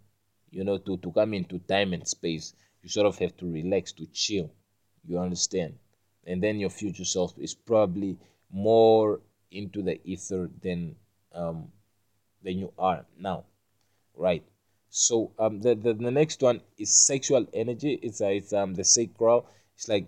you 0.52 0.64
know 0.64 0.78
to, 0.78 0.98
to 0.98 1.12
come 1.12 1.34
into 1.34 1.60
time 1.60 1.94
and 1.94 2.08
space. 2.08 2.54
You 2.82 2.90
sort 2.90 3.08
of 3.08 3.18
have 3.20 3.36
to 3.38 3.52
relax 3.52 3.92
to 3.94 4.06
chill 4.08 4.52
you 5.08 5.20
understand? 5.20 5.78
And 6.26 6.42
then 6.42 6.60
your 6.60 6.70
future 6.70 7.06
self 7.06 7.38
is 7.38 7.54
probably 7.54 8.18
more 8.52 9.22
into 9.52 9.82
the 9.84 10.00
ether 10.04 10.50
than 10.62 10.96
um 11.34 11.72
than 12.44 12.58
you 12.58 12.72
are 12.78 13.06
now 13.18 13.44
right 14.16 14.44
so 14.98 15.34
um, 15.40 15.60
the, 15.60 15.76
the 15.76 15.94
the 15.94 16.10
next 16.10 16.42
one 16.42 16.62
is 16.78 16.96
sexual 16.96 17.46
energy. 17.54 18.00
It's 18.02 18.22
uh, 18.22 18.28
it's 18.28 18.54
um 18.54 18.76
the 18.76 18.86
sacral. 18.86 19.46
It's 19.76 19.90
like 19.90 20.08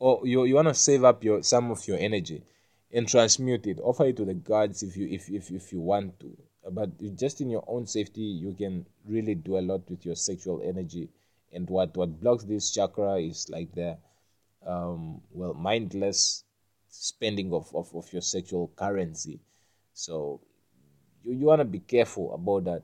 oh 0.00 0.24
you 0.24 0.44
you 0.44 0.54
want 0.54 0.68
to 0.68 0.74
save 0.74 1.04
up 1.04 1.22
your 1.22 1.42
some 1.42 1.70
of 1.70 1.86
your 1.86 1.98
energy 1.98 2.42
and 2.90 3.06
transmute 3.06 3.66
it. 3.66 3.78
Offer 3.78 4.06
it 4.06 4.16
to 4.16 4.24
the 4.24 4.32
gods 4.32 4.82
if 4.82 4.96
you 4.96 5.06
if 5.06 5.28
if 5.28 5.50
if 5.50 5.70
you 5.70 5.80
want 5.80 6.18
to. 6.20 6.34
But 6.70 6.98
just 7.14 7.42
in 7.42 7.50
your 7.50 7.62
own 7.66 7.86
safety, 7.86 8.22
you 8.22 8.54
can 8.54 8.86
really 9.06 9.34
do 9.34 9.58
a 9.58 9.60
lot 9.60 9.82
with 9.90 10.06
your 10.06 10.16
sexual 10.16 10.62
energy. 10.64 11.10
And 11.52 11.68
what 11.68 11.94
what 11.94 12.18
blocks 12.18 12.44
this 12.44 12.70
chakra 12.70 13.16
is 13.16 13.50
like 13.50 13.74
the 13.74 13.98
um 14.66 15.20
well 15.32 15.52
mindless 15.52 16.44
spending 16.88 17.52
of, 17.52 17.70
of, 17.74 17.94
of 17.94 18.10
your 18.14 18.22
sexual 18.22 18.72
currency. 18.76 19.40
So 19.92 20.40
you, 21.22 21.34
you 21.34 21.44
want 21.44 21.60
to 21.60 21.66
be 21.66 21.80
careful 21.80 22.32
about 22.32 22.64
that 22.64 22.82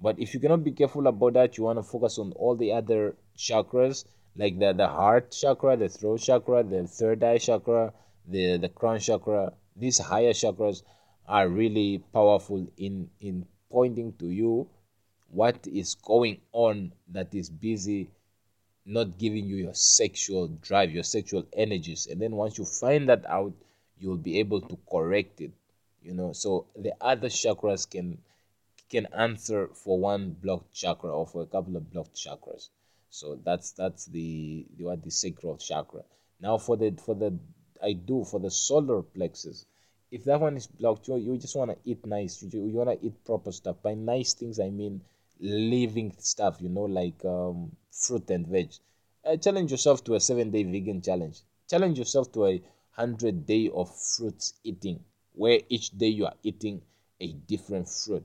but 0.00 0.18
if 0.18 0.34
you 0.34 0.40
cannot 0.40 0.64
be 0.64 0.72
careful 0.72 1.06
about 1.06 1.34
that, 1.34 1.56
you 1.56 1.64
want 1.64 1.78
to 1.78 1.82
focus 1.82 2.18
on 2.18 2.32
all 2.32 2.56
the 2.56 2.72
other 2.72 3.14
chakras, 3.36 4.04
like 4.36 4.58
the, 4.58 4.72
the 4.72 4.88
heart 4.88 5.30
chakra, 5.30 5.76
the 5.76 5.88
throat 5.88 6.20
chakra, 6.20 6.62
the 6.62 6.86
third 6.86 7.22
eye 7.22 7.38
chakra, 7.38 7.92
the, 8.26 8.58
the 8.58 8.68
crown 8.68 8.98
chakra. 8.98 9.52
These 9.76 9.98
higher 9.98 10.32
chakras 10.32 10.82
are 11.26 11.48
really 11.48 12.02
powerful 12.12 12.66
in, 12.76 13.08
in 13.20 13.46
pointing 13.70 14.12
to 14.18 14.26
you 14.26 14.68
what 15.34 15.66
is 15.66 15.96
going 15.96 16.40
on 16.52 16.92
that 17.08 17.34
is 17.34 17.50
busy 17.50 18.08
not 18.86 19.18
giving 19.18 19.46
you 19.46 19.56
your 19.56 19.74
sexual 19.74 20.46
drive, 20.46 20.92
your 20.92 21.02
sexual 21.02 21.44
energies. 21.52 22.06
And 22.06 22.20
then 22.20 22.32
once 22.32 22.58
you 22.58 22.64
find 22.64 23.08
that 23.08 23.24
out, 23.26 23.52
you'll 23.98 24.16
be 24.16 24.38
able 24.38 24.60
to 24.60 24.78
correct 24.90 25.40
it. 25.40 25.52
You 26.02 26.14
know, 26.14 26.32
so 26.32 26.66
the 26.76 26.92
other 27.00 27.28
chakras 27.28 27.88
can 27.90 28.18
can 28.90 29.06
answer 29.16 29.68
for 29.68 29.98
one 29.98 30.30
blocked 30.30 30.72
chakra 30.72 31.10
or 31.10 31.26
for 31.26 31.42
a 31.42 31.46
couple 31.46 31.76
of 31.76 31.90
blocked 31.90 32.14
chakras. 32.14 32.68
So 33.10 33.38
that's 33.44 33.70
that's 33.72 34.06
the, 34.06 34.66
the 34.76 34.84
what 34.84 35.02
the 35.02 35.10
sacral 35.10 35.56
chakra. 35.56 36.02
Now 36.40 36.58
for 36.58 36.76
the 36.76 36.90
for 37.04 37.14
the 37.14 37.38
I 37.82 37.92
do 37.92 38.24
for 38.24 38.40
the 38.40 38.50
solar 38.50 39.02
plexus, 39.02 39.66
if 40.10 40.24
that 40.24 40.40
one 40.40 40.56
is 40.56 40.66
blocked, 40.66 41.08
you, 41.08 41.16
you 41.16 41.38
just 41.38 41.56
want 41.56 41.70
to 41.70 41.78
eat 41.84 42.04
nice. 42.06 42.42
You, 42.42 42.66
you 42.66 42.76
want 42.76 42.90
to 42.90 43.06
eat 43.06 43.24
proper 43.24 43.52
stuff. 43.52 43.76
By 43.82 43.94
nice 43.94 44.34
things, 44.34 44.58
I 44.60 44.70
mean 44.70 45.00
living 45.40 46.14
stuff. 46.18 46.60
You 46.60 46.68
know, 46.68 46.84
like 46.84 47.24
um, 47.24 47.76
fruit 47.90 48.30
and 48.30 48.46
veg. 48.46 48.72
Uh, 49.24 49.36
challenge 49.36 49.70
yourself 49.70 50.04
to 50.04 50.14
a 50.14 50.20
seven 50.20 50.50
day 50.50 50.64
vegan 50.64 51.00
challenge. 51.00 51.38
Challenge 51.70 51.98
yourself 51.98 52.32
to 52.32 52.46
a 52.46 52.62
100 52.96 53.46
day 53.46 53.70
of 53.74 53.94
fruits 53.96 54.54
eating 54.62 55.02
where 55.34 55.60
each 55.68 55.90
day 55.90 56.08
you 56.08 56.26
are 56.26 56.36
eating 56.42 56.80
a 57.20 57.32
different 57.32 57.88
fruit 57.88 58.24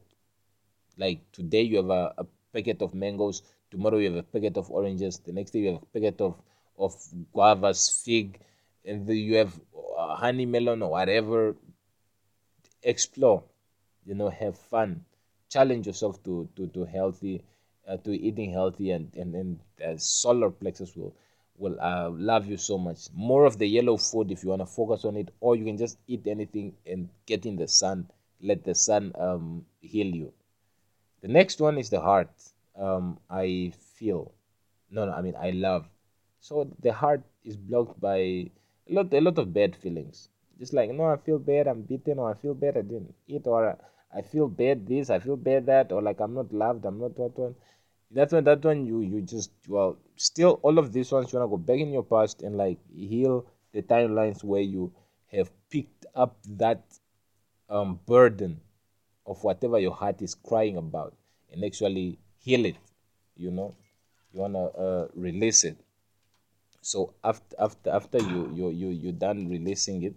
like 1.00 1.20
today 1.32 1.62
you 1.64 1.78
have 1.78 1.90
a, 1.90 2.14
a 2.20 2.26
packet 2.54 2.82
of 2.82 2.94
mangoes 2.94 3.42
tomorrow 3.72 3.98
you 3.98 4.10
have 4.12 4.20
a 4.26 4.30
packet 4.36 4.58
of 4.58 4.70
oranges 4.72 5.20
the 5.20 5.32
next 5.32 5.52
day 5.52 5.60
you 5.60 5.74
have 5.74 5.84
a 5.84 5.92
packet 5.98 6.20
of 6.22 6.36
of 6.78 6.94
guavas 7.34 7.82
fig 8.04 8.40
and 8.86 9.08
then 9.08 9.18
you 9.18 9.36
have 9.36 9.54
uh, 9.98 10.16
honey 10.16 10.46
melon 10.46 10.82
or 10.82 10.92
whatever. 10.92 11.56
Explore 12.84 13.44
you 14.06 14.16
know 14.16 14.30
have 14.30 14.58
fun. 14.58 15.06
Challenge 15.50 15.88
yourself 15.88 16.22
to 16.24 16.50
to 16.56 16.68
to 16.68 16.84
healthy 16.86 17.44
uh, 17.88 17.98
to 17.98 18.12
eating 18.12 18.52
healthy 18.52 18.92
and 18.92 19.14
and 19.16 19.36
and 19.36 19.60
uh, 19.86 19.98
solar 19.98 20.50
plexus 20.52 20.96
will 20.96 21.14
will 21.58 21.78
uh, 21.80 22.10
love 22.10 22.46
you 22.48 22.58
so 22.58 22.78
much. 22.78 23.10
More 23.14 23.46
of 23.46 23.58
the 23.58 23.68
yellow 23.68 23.98
food 23.98 24.32
if 24.32 24.44
you 24.44 24.50
want 24.50 24.62
to 24.62 24.66
focus 24.66 25.06
on 25.06 25.16
it 25.18 25.30
or 25.40 25.56
you 25.56 25.66
can 25.66 25.78
just 25.78 25.98
eat 26.08 26.28
anything 26.28 26.76
and 26.86 27.10
get 27.26 27.46
in 27.46 27.56
the 27.58 27.68
sun. 27.68 28.10
Let 28.42 28.64
the 28.64 28.76
sun 28.76 29.12
um, 29.16 29.66
heal 29.82 30.08
you 30.08 30.34
the 31.22 31.28
next 31.28 31.62
one 31.62 31.78
is 31.78 31.90
the 31.90 32.00
heart. 32.02 32.30
Um, 32.76 33.20
i 33.30 33.74
feel 33.96 34.32
no 34.90 35.06
no 35.06 35.12
i 35.14 35.22
mean 35.22 35.36
i 35.36 35.50
love. 35.52 35.88
So 36.40 36.68
the 36.82 36.94
heart 36.94 37.24
is 37.44 37.58
blocked 37.58 38.00
by 38.00 38.18
a 38.18 38.52
lot 38.98 39.14
a 39.14 39.20
lot 39.22 39.38
of 39.38 39.54
bad 39.54 39.76
feelings. 39.76 40.30
Just 40.60 40.74
like 40.74 40.90
no 40.92 41.06
i 41.06 41.18
feel 41.18 41.40
bad 41.40 41.68
i'm 41.68 41.82
beaten 41.82 42.20
or 42.20 42.32
i 42.32 42.34
feel 42.34 42.54
bad 42.54 42.78
i 42.78 42.82
didn't 42.82 43.14
eat 43.28 43.48
or 43.48 43.78
i 44.14 44.22
feel 44.22 44.48
bad 44.48 44.88
this 44.88 45.10
i 45.10 45.20
feel 45.20 45.36
bad 45.38 45.66
that 45.68 45.92
or 45.92 46.02
like 46.02 46.20
i'm 46.20 46.34
not 46.34 46.54
loved 46.54 46.86
i'm 46.86 47.00
not 47.00 47.18
what 47.18 47.38
one. 47.38 47.56
That 48.12 48.32
one 48.32 48.44
that 48.46 48.64
one 48.66 48.86
you 48.86 49.02
you 49.02 49.22
just 49.22 49.52
well 49.68 49.98
still 50.16 50.60
all 50.64 50.80
of 50.80 50.92
these 50.94 51.12
ones 51.12 51.32
you 51.32 51.40
want 51.40 51.50
to 51.50 51.58
go 51.58 51.64
back 51.72 51.80
in 51.80 51.94
your 51.94 52.04
past 52.04 52.42
and 52.44 52.58
like 52.58 52.80
heal 52.94 53.46
the 53.72 53.82
timelines 53.82 54.44
where 54.44 54.62
you 54.62 54.92
have 55.32 55.50
picked 55.70 56.06
up 56.16 56.38
that 56.48 56.84
um 57.70 58.00
burden 58.06 58.60
of 59.30 59.44
whatever 59.46 59.80
your 59.80 59.94
heart 60.02 60.22
is 60.22 60.36
crying 60.36 60.78
about 60.78 61.14
and 61.52 61.64
actually 61.66 62.20
heal 62.40 62.66
it 62.66 62.78
you 63.38 63.52
know. 63.52 63.76
You 64.34 64.42
want 64.42 64.54
to 64.56 64.66
uh, 64.86 65.08
release 65.16 65.64
it. 65.64 65.78
So 66.82 67.14
after 67.24 67.56
after 67.58 67.90
after 67.90 68.20
you 68.20 68.52
you 68.54 68.70
you 68.70 68.90
you 68.90 69.12
done 69.14 69.48
releasing 69.50 70.04
it 70.04 70.16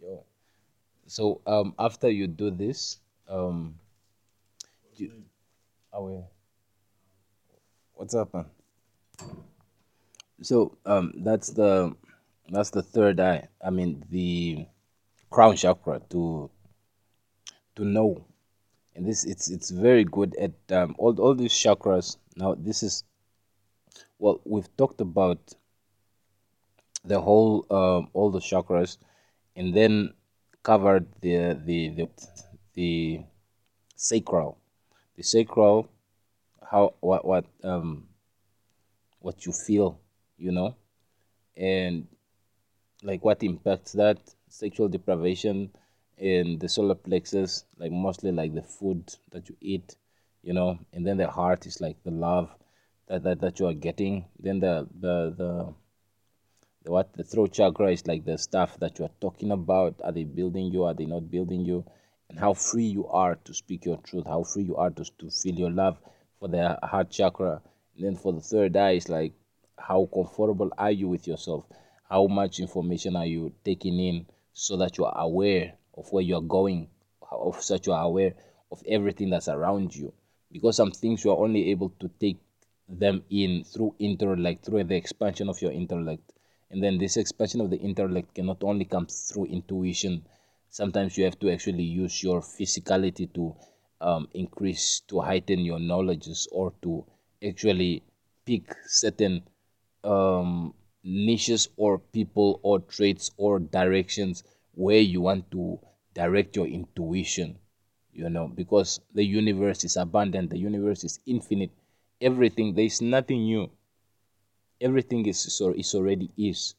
yo. 0.00 0.24
So 1.06 1.42
um 1.46 1.74
after 1.78 2.10
you 2.10 2.26
do 2.28 2.50
this 2.50 3.00
um 3.28 3.78
you, 4.96 5.24
oh, 5.92 6.28
what's 7.94 8.14
up 8.14 8.32
man 8.34 8.46
so 10.42 10.76
um 10.86 11.12
that's 11.18 11.50
the 11.50 11.94
that's 12.50 12.70
the 12.70 12.82
third 12.82 13.20
eye. 13.20 13.48
I 13.64 13.70
mean 13.70 14.04
the 14.10 14.66
crown 15.30 15.56
chakra 15.56 16.00
to 16.10 16.50
to 17.76 17.84
know. 17.84 18.24
And 18.94 19.06
this 19.06 19.24
it's 19.24 19.48
it's 19.48 19.70
very 19.70 20.04
good 20.04 20.34
at 20.36 20.52
um, 20.72 20.94
all 20.98 21.18
all 21.20 21.34
these 21.34 21.52
chakras. 21.52 22.16
Now 22.36 22.54
this 22.54 22.82
is 22.82 23.04
well 24.18 24.40
we've 24.44 24.74
talked 24.76 25.00
about 25.00 25.54
the 27.04 27.20
whole 27.20 27.66
um, 27.70 28.08
all 28.12 28.30
the 28.30 28.40
chakras 28.40 28.98
and 29.56 29.74
then 29.74 30.12
covered 30.62 31.06
the 31.20 31.58
the 31.64 31.90
the, 31.90 32.08
the 32.74 33.20
sacral. 33.96 34.58
The 35.16 35.22
sacral 35.22 35.88
how 36.68 36.94
what 37.00 37.24
what 37.24 37.44
um 37.62 38.06
what 39.20 39.46
you 39.46 39.52
feel 39.52 40.00
you 40.40 40.52
know? 40.52 40.74
And 41.56 42.08
like 43.02 43.24
what 43.24 43.42
impacts 43.42 43.92
that 43.92 44.18
sexual 44.48 44.88
deprivation 44.88 45.70
in 46.18 46.58
the 46.58 46.68
solar 46.68 46.94
plexus 46.94 47.64
like 47.78 47.92
mostly 47.92 48.32
like 48.32 48.54
the 48.54 48.62
food 48.62 49.14
that 49.30 49.48
you 49.48 49.56
eat 49.60 49.96
you 50.42 50.52
know? 50.52 50.78
And 50.92 51.06
then 51.06 51.16
the 51.16 51.30
heart 51.30 51.66
is 51.66 51.80
like 51.80 52.02
the 52.04 52.10
love 52.10 52.50
that 53.08 53.22
that, 53.24 53.40
that 53.40 53.60
you 53.60 53.66
are 53.66 53.74
getting. 53.74 54.26
Then 54.38 54.60
the 54.60 54.88
the 54.98 55.34
the 55.36 55.74
the 56.84 56.90
what 56.90 57.12
the 57.12 57.24
throat 57.24 57.52
chakra 57.52 57.92
is 57.92 58.06
like 58.06 58.24
the 58.24 58.38
stuff 58.38 58.78
that 58.80 58.98
you 58.98 59.04
are 59.04 59.16
talking 59.20 59.50
about. 59.50 60.00
Are 60.02 60.12
they 60.12 60.24
building 60.24 60.66
you? 60.72 60.84
Are 60.84 60.94
they 60.94 61.06
not 61.06 61.30
building 61.30 61.64
you? 61.64 61.84
And 62.28 62.38
how 62.38 62.54
free 62.54 62.86
you 62.86 63.06
are 63.08 63.34
to 63.44 63.54
speak 63.54 63.84
your 63.84 63.98
truth. 63.98 64.26
How 64.26 64.44
free 64.44 64.62
you 64.62 64.76
are 64.76 64.90
to, 64.90 65.04
to 65.18 65.30
feel 65.30 65.54
your 65.56 65.70
love 65.70 65.98
for 66.38 66.48
the 66.48 66.78
heart 66.82 67.10
chakra. 67.10 67.60
And 67.96 68.04
then 68.06 68.16
for 68.16 68.32
the 68.32 68.40
third 68.40 68.76
eye 68.76 68.92
is 68.92 69.08
like 69.08 69.32
how 69.80 70.08
comfortable 70.12 70.70
are 70.78 70.90
you 70.90 71.08
with 71.08 71.26
yourself? 71.26 71.64
How 72.08 72.26
much 72.26 72.60
information 72.60 73.16
are 73.16 73.26
you 73.26 73.52
taking 73.64 73.98
in 73.98 74.26
so 74.52 74.76
that 74.78 74.98
you 74.98 75.04
are 75.04 75.16
aware 75.16 75.74
of 75.96 76.12
where 76.12 76.22
you 76.22 76.36
are 76.36 76.42
going 76.42 76.88
of 77.30 77.62
such 77.62 77.86
you 77.86 77.92
are 77.92 78.04
aware 78.04 78.34
of 78.70 78.82
everything 78.86 79.30
that's 79.30 79.48
around 79.48 79.94
you? 79.94 80.12
Because 80.52 80.76
some 80.76 80.90
things 80.90 81.24
you 81.24 81.30
are 81.30 81.38
only 81.38 81.70
able 81.70 81.90
to 82.00 82.08
take 82.20 82.38
them 82.88 83.22
in 83.30 83.64
through 83.64 83.94
intellect 83.98 84.64
through 84.64 84.84
the 84.84 84.96
expansion 84.96 85.48
of 85.48 85.60
your 85.62 85.72
intellect. 85.72 86.32
And 86.70 86.82
then 86.82 86.98
this 86.98 87.16
expansion 87.16 87.60
of 87.60 87.70
the 87.70 87.78
intellect 87.78 88.34
can 88.34 88.46
not 88.46 88.62
only 88.62 88.84
come 88.84 89.06
through 89.06 89.46
intuition. 89.46 90.24
Sometimes 90.68 91.16
you 91.16 91.24
have 91.24 91.38
to 91.40 91.52
actually 91.52 91.82
use 91.84 92.22
your 92.22 92.40
physicality 92.40 93.32
to 93.34 93.54
um, 94.00 94.28
increase 94.34 95.00
to 95.08 95.20
heighten 95.20 95.60
your 95.60 95.78
knowledges 95.78 96.48
or 96.52 96.72
to 96.82 97.04
actually 97.46 98.02
pick 98.44 98.74
certain 98.86 99.42
um, 100.04 100.74
niches 101.02 101.68
or 101.76 101.98
people 101.98 102.60
or 102.62 102.80
traits 102.80 103.30
or 103.36 103.58
directions 103.58 104.44
where 104.74 105.00
you 105.00 105.20
want 105.20 105.50
to 105.50 105.78
direct 106.14 106.56
your 106.56 106.66
intuition 106.66 107.58
you 108.12 108.28
know 108.28 108.48
because 108.48 109.00
the 109.14 109.24
universe 109.24 109.84
is 109.84 109.96
abundant 109.96 110.50
the 110.50 110.58
universe 110.58 111.04
is 111.04 111.20
infinite. 111.26 111.70
Everything 112.20 112.74
there 112.74 112.84
is 112.84 113.00
nothing 113.00 113.44
new. 113.44 113.70
Everything 114.80 115.24
is 115.26 115.38
so 115.38 115.72
is 115.72 115.94
already 115.94 116.30
is. 116.36 116.74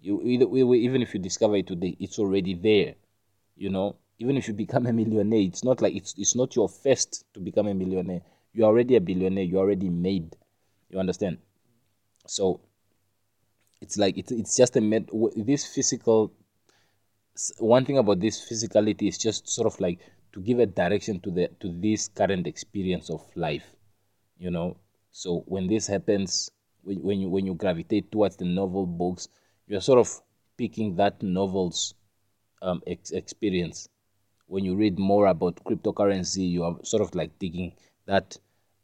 You 0.00 0.20
either 0.22 0.46
even 0.74 1.00
if 1.02 1.14
you 1.14 1.20
discover 1.20 1.56
it 1.56 1.66
today 1.66 1.96
it's 1.98 2.18
already 2.18 2.54
there 2.54 2.94
you 3.56 3.70
know. 3.70 3.96
Even 4.18 4.36
if 4.36 4.46
you 4.46 4.54
become 4.54 4.86
a 4.86 4.92
millionaire 4.92 5.40
it's 5.40 5.64
not 5.64 5.80
like 5.80 5.94
it's 5.96 6.14
it's 6.18 6.36
not 6.36 6.54
your 6.54 6.68
first 6.68 7.24
to 7.34 7.40
become 7.40 7.66
a 7.66 7.74
millionaire. 7.74 8.22
You're 8.52 8.66
already 8.68 8.96
a 8.96 9.00
billionaire. 9.00 9.44
You're 9.44 9.60
already 9.60 9.88
made. 9.88 10.36
You 10.90 10.98
understand 10.98 11.38
so 12.26 12.60
it's 13.80 13.96
like 13.96 14.16
it's, 14.16 14.32
it's 14.32 14.56
just 14.56 14.76
a 14.76 14.80
med 14.80 15.08
this 15.36 15.66
physical 15.66 16.32
one 17.58 17.84
thing 17.84 17.98
about 17.98 18.20
this 18.20 18.40
physicality 18.40 19.08
is 19.08 19.18
just 19.18 19.48
sort 19.48 19.66
of 19.66 19.78
like 19.80 19.98
to 20.32 20.40
give 20.40 20.58
a 20.58 20.66
direction 20.66 21.20
to 21.20 21.30
the 21.30 21.48
to 21.60 21.72
this 21.80 22.08
current 22.08 22.46
experience 22.46 23.10
of 23.10 23.24
life 23.36 23.64
you 24.42 24.50
know? 24.50 24.76
So 25.12 25.44
when 25.46 25.68
this 25.68 25.86
happens 25.86 26.50
when, 26.82 27.02
when 27.02 27.20
you 27.20 27.28
when 27.28 27.46
you 27.46 27.54
gravitate 27.54 28.10
towards 28.10 28.36
the 28.36 28.44
novel 28.44 28.86
books 28.86 29.28
you're 29.68 29.80
sort 29.80 30.00
of 30.00 30.10
picking 30.58 30.96
that 30.96 31.22
novel's 31.22 31.94
um, 32.60 32.82
ex- 32.86 33.12
experience. 33.12 33.88
When 34.46 34.64
you 34.64 34.74
read 34.76 34.98
more 34.98 35.26
about 35.26 35.62
cryptocurrency 35.64 36.50
you 36.50 36.64
are 36.64 36.76
sort 36.82 37.02
of 37.02 37.14
like 37.14 37.38
taking 37.38 37.74
that 38.06 38.36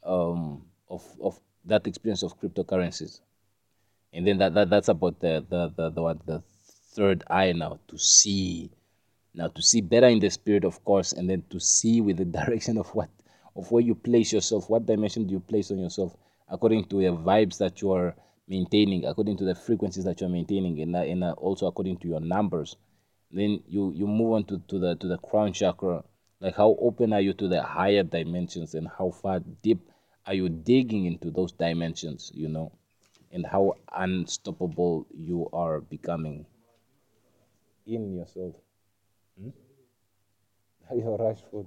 um, 0.05 0.63
of 0.89 1.05
of 1.21 1.39
that 1.65 1.87
experience 1.87 2.23
of 2.23 2.39
cryptocurrencies 2.41 3.21
and 4.13 4.27
then 4.27 4.39
that, 4.39 4.55
that 4.55 4.71
that's 4.71 4.89
about 4.89 5.21
the 5.21 5.45
the 5.49 5.73
the 5.77 5.91
the, 5.91 6.03
what, 6.03 6.27
the 6.27 6.43
third 6.95 7.25
eye 7.29 7.53
now 7.53 7.79
to 7.89 7.99
see. 7.99 8.71
Now 9.35 9.49
to 9.49 9.63
see 9.63 9.81
better 9.81 10.09
in 10.09 10.19
the 10.19 10.31
spirit 10.31 10.65
of 10.65 10.83
course 10.85 11.13
and 11.13 11.29
then 11.29 11.45
to 11.51 11.61
see 11.61 12.01
with 12.01 12.17
the 12.17 12.25
direction 12.41 12.79
of 12.79 12.89
what 12.95 13.11
of 13.55 13.71
where 13.71 13.83
you 13.83 13.95
place 13.95 14.33
yourself 14.33 14.69
what 14.71 14.87
dimension 14.87 15.27
do 15.27 15.33
you 15.33 15.41
place 15.41 15.71
on 15.71 15.79
yourself 15.79 16.17
according 16.49 16.85
to 16.87 16.97
the 16.97 17.13
vibes 17.13 17.59
that 17.59 17.83
you 17.83 17.93
are 17.93 18.17
maintaining 18.49 19.05
according 19.05 19.37
to 19.37 19.45
the 19.45 19.55
frequencies 19.55 20.05
that 20.05 20.21
you're 20.21 20.31
maintaining 20.31 20.81
and, 20.81 20.97
uh, 20.97 21.01
and 21.01 21.23
uh, 21.23 21.33
also 21.33 21.67
according 21.67 21.99
to 21.99 22.09
your 22.09 22.21
numbers. 22.21 22.77
Then 23.31 23.63
you 23.67 23.93
you 23.95 24.07
move 24.07 24.33
on 24.33 24.45
to, 24.45 24.59
to 24.69 24.79
the 24.79 24.97
to 24.97 25.07
the 25.07 25.19
crown 25.19 25.53
chakra. 25.53 26.03
Like 26.41 26.57
how 26.57 26.77
open 26.81 27.13
are 27.13 27.21
you 27.21 27.35
to 27.35 27.49
the 27.49 27.63
higher 27.63 28.03
dimensions 28.03 28.75
and 28.75 28.89
how 28.89 29.11
far 29.11 29.41
deep 29.41 29.81
are 30.27 30.35
you 30.35 30.49
digging 30.49 31.05
into 31.05 31.31
those 31.31 31.53
dimensions 31.53 32.31
you 32.35 32.49
know 32.49 32.73
and 33.33 33.47
how 33.47 33.75
unstoppable 33.93 35.07
you 35.17 35.49
are 35.53 35.81
becoming 35.81 36.47
in 37.87 38.15
yourself 38.15 38.55
hmm? 39.41 39.51
your 40.97 41.17
rush 41.17 41.41
food 41.51 41.67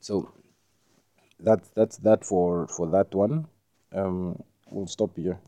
so 0.00 0.32
that's 1.40 1.68
that's 1.70 1.96
that 1.98 2.24
for 2.24 2.66
for 2.68 2.86
that 2.88 3.14
one 3.14 3.46
um 3.94 4.42
we'll 4.70 4.86
stop 4.86 5.16
here 5.16 5.38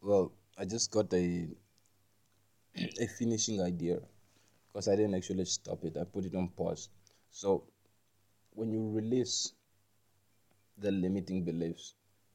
well 0.00 0.32
i 0.58 0.64
just 0.64 0.90
got 0.90 1.12
a 1.12 1.48
a 3.00 3.06
finishing 3.06 3.60
idea 3.60 3.98
because 4.68 4.88
I 4.88 4.96
didn't 4.96 5.14
actually 5.14 5.44
stop 5.44 5.84
it. 5.84 5.96
I 5.96 6.04
put 6.04 6.24
it 6.24 6.34
on 6.34 6.48
pause. 6.48 6.88
So 7.30 7.64
when 8.54 8.70
you 8.72 8.90
release 8.90 9.52
the 10.80 10.90
limiting 10.90 11.44
beliefs, 11.44 11.94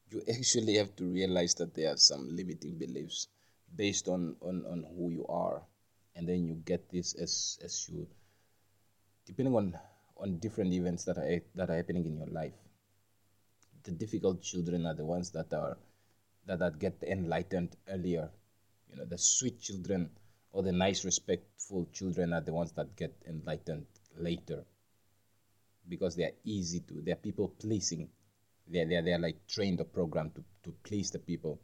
you 0.10 0.22
actually 0.30 0.76
have 0.76 0.96
to 0.96 1.06
realize 1.06 1.54
that 1.56 1.74
there 1.74 1.92
are 1.94 1.98
some 1.98 2.28
limiting 2.36 2.78
beliefs 2.78 3.28
based 3.76 4.08
on, 4.08 4.36
on, 4.42 4.66
on 4.66 4.86
who 4.96 5.10
you 5.10 5.26
are. 5.28 5.62
And 6.16 6.28
then 6.28 6.46
you 6.46 6.56
get 6.66 6.92
this 6.92 7.16
as 7.16 7.58
as 7.64 7.90
you 7.90 8.08
depending 9.26 9.56
on 9.56 9.76
on 10.18 10.38
different 10.38 10.72
events 10.72 11.06
that 11.06 11.18
are 11.18 11.42
that 11.56 11.70
are 11.72 11.76
happening 11.76 12.06
in 12.06 12.18
your 12.18 12.28
life. 12.28 12.54
The 13.84 13.92
difficult 13.92 14.42
children 14.44 14.86
are 14.86 14.94
the 14.94 15.06
ones 15.06 15.32
that 15.32 15.52
are 15.54 15.78
that, 16.46 16.60
that 16.60 16.78
get 16.78 17.02
enlightened 17.02 17.76
earlier. 17.90 18.30
You 18.92 18.98
know, 18.98 19.06
the 19.06 19.18
sweet 19.18 19.60
children 19.60 20.12
or 20.54 20.62
the 20.62 20.72
nice, 20.72 21.04
respectful 21.04 21.88
children 21.92 22.32
are 22.32 22.42
the 22.42 22.54
ones 22.54 22.72
that 22.74 22.96
get 22.96 23.14
enlightened 23.28 23.88
later 24.16 24.64
because 25.90 26.16
they 26.16 26.24
are 26.24 26.36
easy 26.46 26.80
to, 26.82 27.02
they're 27.02 27.16
people 27.16 27.50
pleasing. 27.60 28.08
They're, 28.68 28.88
they're, 28.88 29.02
they're 29.02 29.20
like 29.20 29.48
trained 29.48 29.82
or 29.82 29.86
programmed 29.86 30.36
to, 30.36 30.44
to 30.64 30.76
please 30.84 31.12
the 31.12 31.20
people. 31.20 31.60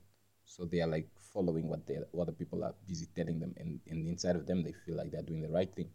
So 0.46 0.66
they 0.66 0.82
are 0.82 0.88
like 0.88 1.08
following 1.34 1.70
what 1.70 1.86
they 1.86 1.98
what 2.12 2.26
the 2.26 2.34
people 2.34 2.64
are 2.64 2.74
busy 2.88 3.08
telling 3.16 3.40
them, 3.40 3.54
and, 3.58 3.80
and 3.88 4.08
inside 4.08 4.36
of 4.36 4.48
them 4.48 4.64
they 4.64 4.74
feel 4.86 4.96
like 4.96 5.12
they're 5.12 5.22
doing 5.22 5.42
the 5.42 5.50
right 5.50 5.74
thing. 5.74 5.90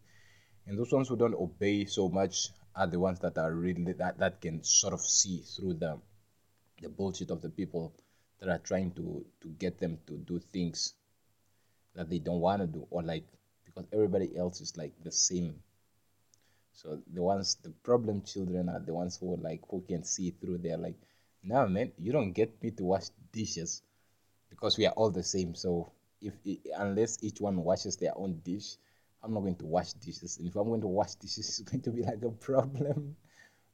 And 0.65 0.79
those 0.79 0.91
ones 0.91 1.09
who 1.09 1.17
don't 1.17 1.35
obey 1.35 1.85
so 1.85 2.09
much 2.09 2.49
are 2.75 2.87
the 2.87 2.99
ones 2.99 3.19
that 3.19 3.37
are 3.37 3.53
really 3.53 3.93
that, 3.93 4.17
that 4.17 4.41
can 4.41 4.63
sort 4.63 4.93
of 4.93 5.01
see 5.01 5.41
through 5.41 5.75
the 5.75 5.99
the 6.81 6.89
bullshit 6.89 7.31
of 7.31 7.41
the 7.41 7.49
people 7.49 7.93
that 8.39 8.49
are 8.49 8.59
trying 8.59 8.91
to 8.91 9.25
to 9.41 9.47
get 9.49 9.79
them 9.79 9.97
to 10.07 10.17
do 10.17 10.39
things 10.39 10.93
that 11.95 12.09
they 12.09 12.19
don't 12.19 12.41
want 12.41 12.61
to 12.61 12.67
do 12.67 12.85
or 12.89 13.03
like 13.03 13.25
because 13.65 13.85
everybody 13.93 14.35
else 14.37 14.61
is 14.61 14.75
like 14.77 14.93
the 15.03 15.11
same 15.11 15.55
so 16.75 17.01
the 17.13 17.21
ones 17.21 17.55
the 17.63 17.71
problem 17.83 18.21
children 18.21 18.69
are 18.69 18.79
the 18.79 18.93
ones 18.93 19.17
who 19.17 19.35
like 19.37 19.61
who 19.69 19.81
can 19.87 20.03
see 20.03 20.31
through 20.31 20.57
they're 20.57 20.77
like 20.77 20.97
no 21.43 21.67
man 21.67 21.91
you 21.97 22.11
don't 22.11 22.33
get 22.33 22.61
me 22.61 22.69
to 22.71 22.83
wash 22.83 23.07
dishes 23.31 23.81
because 24.55 24.77
we 24.77 24.85
are 24.85 24.93
all 24.93 25.11
the 25.11 25.23
same. 25.23 25.53
So 25.53 25.91
if 26.21 26.33
unless 26.77 27.17
each 27.21 27.41
one 27.41 27.63
washes 27.63 27.97
their 27.97 28.17
own 28.17 28.39
dish 28.43 28.77
i'm 29.23 29.33
not 29.33 29.41
going 29.41 29.55
to 29.57 29.65
wash 29.65 29.93
dishes. 29.93 30.37
And 30.37 30.47
if 30.47 30.55
i'm 30.55 30.67
going 30.67 30.81
to 30.81 30.87
wash 30.87 31.15
dishes 31.15 31.47
it's 31.59 31.69
going 31.69 31.81
to 31.81 31.91
be 31.91 32.03
like 32.03 32.23
a 32.23 32.31
problem. 32.31 33.15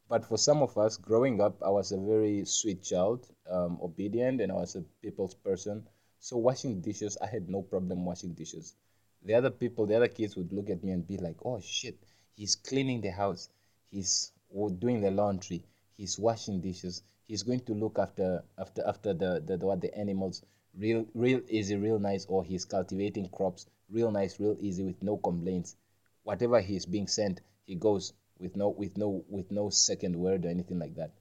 But 0.09 0.25
for 0.25 0.37
some 0.37 0.61
of 0.61 0.77
us 0.77 0.97
growing 0.97 1.39
up 1.39 1.61
i 1.63 1.69
was 1.69 1.91
a 1.91 1.97
very 1.97 2.45
sweet 2.45 2.83
child 2.83 3.27
um, 3.49 3.79
obedient 3.81 4.41
and 4.41 4.51
i 4.51 4.55
was 4.55 4.75
a 4.75 4.81
people's 5.01 5.35
person. 5.35 5.87
So 6.19 6.37
washing 6.37 6.81
dishes, 6.81 7.17
I 7.21 7.25
had 7.27 7.49
no 7.49 7.63
problem 7.63 8.05
washing 8.05 8.33
dishes. 8.33 8.75
The 9.23 9.33
other 9.33 9.49
people, 9.49 9.87
the 9.87 9.95
other 9.95 10.07
kids 10.07 10.35
would 10.35 10.53
look 10.53 10.69
at 10.69 10.83
me 10.83 10.91
and 10.91 11.07
be 11.07 11.17
like, 11.17 11.37
"Oh 11.43 11.59
shit, 11.59 11.97
he's 12.35 12.55
cleaning 12.55 13.01
the 13.01 13.11
house. 13.11 13.49
He's 13.89 14.31
doing 14.79 15.01
the 15.01 15.11
laundry. 15.11 15.63
He's 15.97 16.17
washing 16.17 16.61
dishes. 16.61 17.03
He's 17.27 17.43
going 17.43 17.61
to 17.61 17.73
look 17.73 17.99
after 17.99 18.43
after 18.57 18.83
after 18.85 19.13
the 19.13 19.41
the, 19.45 19.57
the 19.57 19.65
what 19.65 19.81
the 19.81 19.95
animals 19.97 20.41
real 20.77 21.05
real 21.13 21.41
easy, 21.49 21.75
real 21.75 21.99
nice, 21.99 22.25
or 22.25 22.43
he's 22.43 22.65
cultivating 22.65 23.29
crops 23.29 23.65
real 23.89 24.11
nice, 24.11 24.39
real 24.39 24.57
easy 24.59 24.83
with 24.83 25.01
no 25.03 25.17
complaints. 25.17 25.75
Whatever 26.23 26.61
he's 26.61 26.85
being 26.85 27.07
sent, 27.07 27.41
he 27.65 27.75
goes 27.75 28.13
with 28.39 28.55
no 28.55 28.69
with 28.69 28.97
no 28.97 29.23
with 29.29 29.51
no 29.51 29.69
second 29.69 30.15
word 30.15 30.45
or 30.45 30.49
anything 30.49 30.79
like 30.79 30.95
that. 30.95 31.11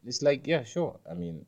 And 0.00 0.08
it's 0.08 0.22
like, 0.22 0.46
yeah, 0.46 0.64
sure. 0.64 0.98
I 1.10 1.14
mean, 1.14 1.46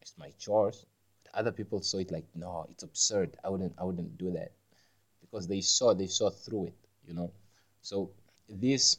it's 0.00 0.14
my 0.18 0.30
chores 0.38 0.86
other 1.34 1.52
people 1.52 1.80
saw 1.80 1.98
it 1.98 2.10
like 2.10 2.26
no 2.34 2.66
it's 2.70 2.82
absurd 2.82 3.36
i 3.44 3.48
wouldn't 3.48 3.74
i 3.78 3.84
wouldn't 3.84 4.16
do 4.18 4.30
that 4.32 4.52
because 5.20 5.46
they 5.46 5.60
saw 5.60 5.94
they 5.94 6.06
saw 6.06 6.30
through 6.30 6.66
it 6.66 6.74
you 7.06 7.14
know 7.14 7.30
so 7.82 8.10
this 8.48 8.98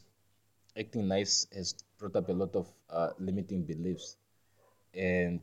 acting 0.78 1.08
nice 1.08 1.46
has 1.54 1.74
brought 1.98 2.16
up 2.16 2.28
a 2.28 2.32
lot 2.32 2.54
of 2.54 2.66
uh, 2.90 3.10
limiting 3.18 3.62
beliefs 3.62 4.16
and 4.94 5.40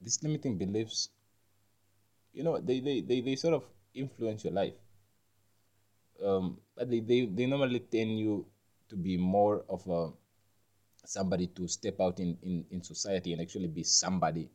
these 0.00 0.22
limiting 0.22 0.56
beliefs 0.56 1.10
you 2.32 2.42
know 2.42 2.58
they, 2.58 2.80
they, 2.80 3.00
they, 3.00 3.20
they 3.20 3.36
sort 3.36 3.54
of 3.54 3.64
influence 3.94 4.44
your 4.44 4.52
life 4.52 4.74
um, 6.24 6.58
but 6.76 6.90
they, 6.90 7.00
they, 7.00 7.26
they 7.26 7.46
normally 7.46 7.80
tend 7.80 8.18
you 8.18 8.46
to 8.88 8.96
be 8.96 9.16
more 9.16 9.64
of 9.68 9.86
a 9.88 10.10
somebody 11.06 11.46
to 11.48 11.68
step 11.68 12.00
out 12.00 12.18
in, 12.18 12.36
in, 12.42 12.64
in 12.70 12.82
society 12.82 13.32
and 13.32 13.42
actually 13.42 13.68
be 13.68 13.82
somebody 13.82 14.48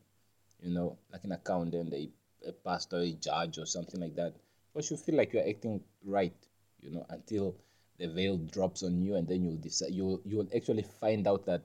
you 0.62 0.72
know, 0.72 0.98
like 1.12 1.24
an 1.24 1.32
accountant, 1.32 1.92
a, 1.92 2.08
a 2.46 2.52
pastor, 2.52 2.98
a 2.98 3.12
judge, 3.12 3.58
or 3.58 3.66
something 3.66 4.00
like 4.00 4.14
that. 4.16 4.34
Because 4.72 4.90
you 4.90 4.96
feel 4.96 5.16
like 5.16 5.32
you're 5.32 5.48
acting 5.48 5.80
right, 6.04 6.34
you 6.80 6.90
know, 6.90 7.06
until 7.08 7.56
the 8.00 8.08
veil 8.08 8.36
drops 8.38 8.82
on 8.82 9.02
you, 9.02 9.14
and 9.16 9.28
then 9.28 9.44
you'll 9.44 9.62
decide 9.68 9.92
you'll 9.94 10.20
you'll 10.24 10.48
actually 10.56 10.82
find 11.00 11.28
out 11.28 11.46
that 11.46 11.62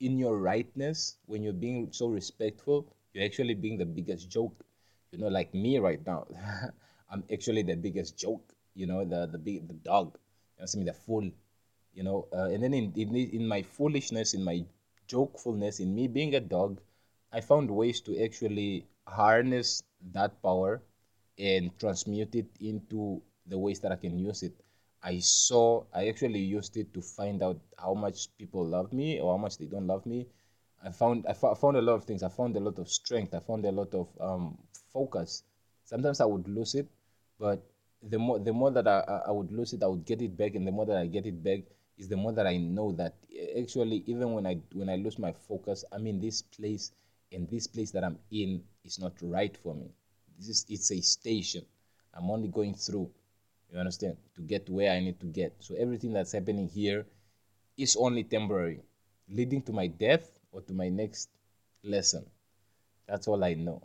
in 0.00 0.18
your 0.18 0.38
rightness, 0.38 1.16
when 1.26 1.42
you're 1.42 1.52
being 1.66 1.92
so 1.92 2.08
respectful, 2.08 2.86
you're 3.12 3.24
actually 3.24 3.54
being 3.54 3.78
the 3.78 3.86
biggest 3.86 4.30
joke. 4.30 4.64
You 5.12 5.18
know, 5.18 5.28
like 5.28 5.54
me 5.54 5.78
right 5.78 6.04
now, 6.06 6.26
I'm 7.10 7.24
actually 7.32 7.62
the 7.62 7.76
biggest 7.76 8.18
joke. 8.18 8.54
You 8.74 8.86
know, 8.86 9.04
the 9.04 9.26
the 9.26 9.38
big 9.38 9.66
the 9.68 9.74
dog. 9.74 10.18
You 10.56 10.62
know, 10.62 10.66
see 10.66 10.78
me 10.78 10.84
the 10.86 10.94
fool. 10.94 11.30
You 11.94 12.04
know, 12.04 12.28
uh, 12.32 12.48
and 12.52 12.62
then 12.62 12.74
in, 12.74 12.92
in 12.96 13.14
in 13.16 13.48
my 13.48 13.62
foolishness, 13.62 14.34
in 14.34 14.44
my 14.44 14.64
jokefulness, 15.08 15.80
in 15.80 15.94
me 15.94 16.06
being 16.08 16.34
a 16.36 16.40
dog, 16.40 16.80
I 17.32 17.40
found 17.40 17.70
ways 17.70 18.00
to 18.02 18.22
actually 18.22 18.86
harness 19.06 19.82
that 20.12 20.40
power 20.42 20.82
and 21.38 21.76
transmute 21.78 22.34
it 22.34 22.48
into 22.60 23.22
the 23.46 23.58
ways 23.58 23.80
that 23.80 23.92
I 23.92 23.96
can 23.96 24.18
use 24.18 24.42
it. 24.42 24.54
I 25.02 25.18
saw, 25.20 25.84
I 25.94 26.08
actually 26.08 26.40
used 26.40 26.76
it 26.76 26.92
to 26.94 27.02
find 27.02 27.42
out 27.42 27.58
how 27.78 27.94
much 27.94 28.28
people 28.36 28.64
love 28.66 28.92
me 28.92 29.20
or 29.20 29.32
how 29.34 29.38
much 29.38 29.58
they 29.58 29.66
don't 29.66 29.86
love 29.86 30.04
me. 30.06 30.26
I 30.84 30.90
found, 30.90 31.26
I 31.26 31.32
found 31.32 31.76
a 31.76 31.82
lot 31.82 31.94
of 31.94 32.04
things. 32.04 32.22
I 32.22 32.28
found 32.28 32.56
a 32.56 32.60
lot 32.60 32.78
of 32.78 32.88
strength. 32.88 33.34
I 33.34 33.40
found 33.40 33.64
a 33.64 33.72
lot 33.72 33.94
of 33.94 34.08
um, 34.20 34.58
focus. 34.92 35.42
Sometimes 35.84 36.20
I 36.20 36.24
would 36.24 36.48
lose 36.48 36.74
it, 36.74 36.86
but 37.38 37.62
the 38.02 38.18
more, 38.18 38.38
the 38.38 38.52
more 38.52 38.70
that 38.70 38.86
I, 38.86 39.00
I 39.26 39.30
would 39.30 39.50
lose 39.50 39.72
it, 39.72 39.82
I 39.82 39.86
would 39.86 40.04
get 40.04 40.22
it 40.22 40.36
back, 40.36 40.54
and 40.54 40.66
the 40.66 40.70
more 40.72 40.86
that 40.86 40.96
I 40.96 41.06
get 41.06 41.26
it 41.26 41.42
back, 41.42 41.60
is 41.96 42.08
the 42.08 42.16
more 42.16 42.32
that 42.32 42.46
I 42.46 42.56
know 42.58 42.92
that 42.92 43.14
actually, 43.58 44.04
even 44.06 44.32
when 44.32 44.46
I 44.46 44.58
when 44.72 44.88
I 44.88 44.96
lose 44.96 45.18
my 45.18 45.32
focus, 45.32 45.84
I'm 45.90 46.06
in 46.06 46.20
this 46.20 46.42
place 46.42 46.92
and 47.32 47.48
this 47.50 47.66
place 47.66 47.90
that 47.92 48.04
I'm 48.04 48.18
in 48.30 48.62
is 48.84 48.98
not 48.98 49.14
right 49.20 49.56
for 49.56 49.74
me. 49.74 49.90
This 50.38 50.48
is 50.48 50.66
it's 50.68 50.90
a 50.92 51.00
station. 51.00 51.64
I'm 52.14 52.30
only 52.30 52.48
going 52.48 52.74
through. 52.74 53.10
You 53.72 53.78
understand? 53.78 54.16
To 54.36 54.42
get 54.42 54.66
to 54.66 54.72
where 54.72 54.92
I 54.92 55.00
need 55.00 55.20
to 55.20 55.26
get. 55.26 55.54
So 55.60 55.74
everything 55.74 56.12
that's 56.12 56.32
happening 56.32 56.68
here 56.68 57.06
is 57.76 57.96
only 57.96 58.24
temporary, 58.24 58.82
leading 59.28 59.62
to 59.62 59.72
my 59.72 59.86
death 59.86 60.30
or 60.52 60.62
to 60.62 60.72
my 60.72 60.88
next 60.88 61.28
lesson. 61.82 62.26
That's 63.06 63.28
all 63.28 63.44
I 63.44 63.54
know. 63.54 63.82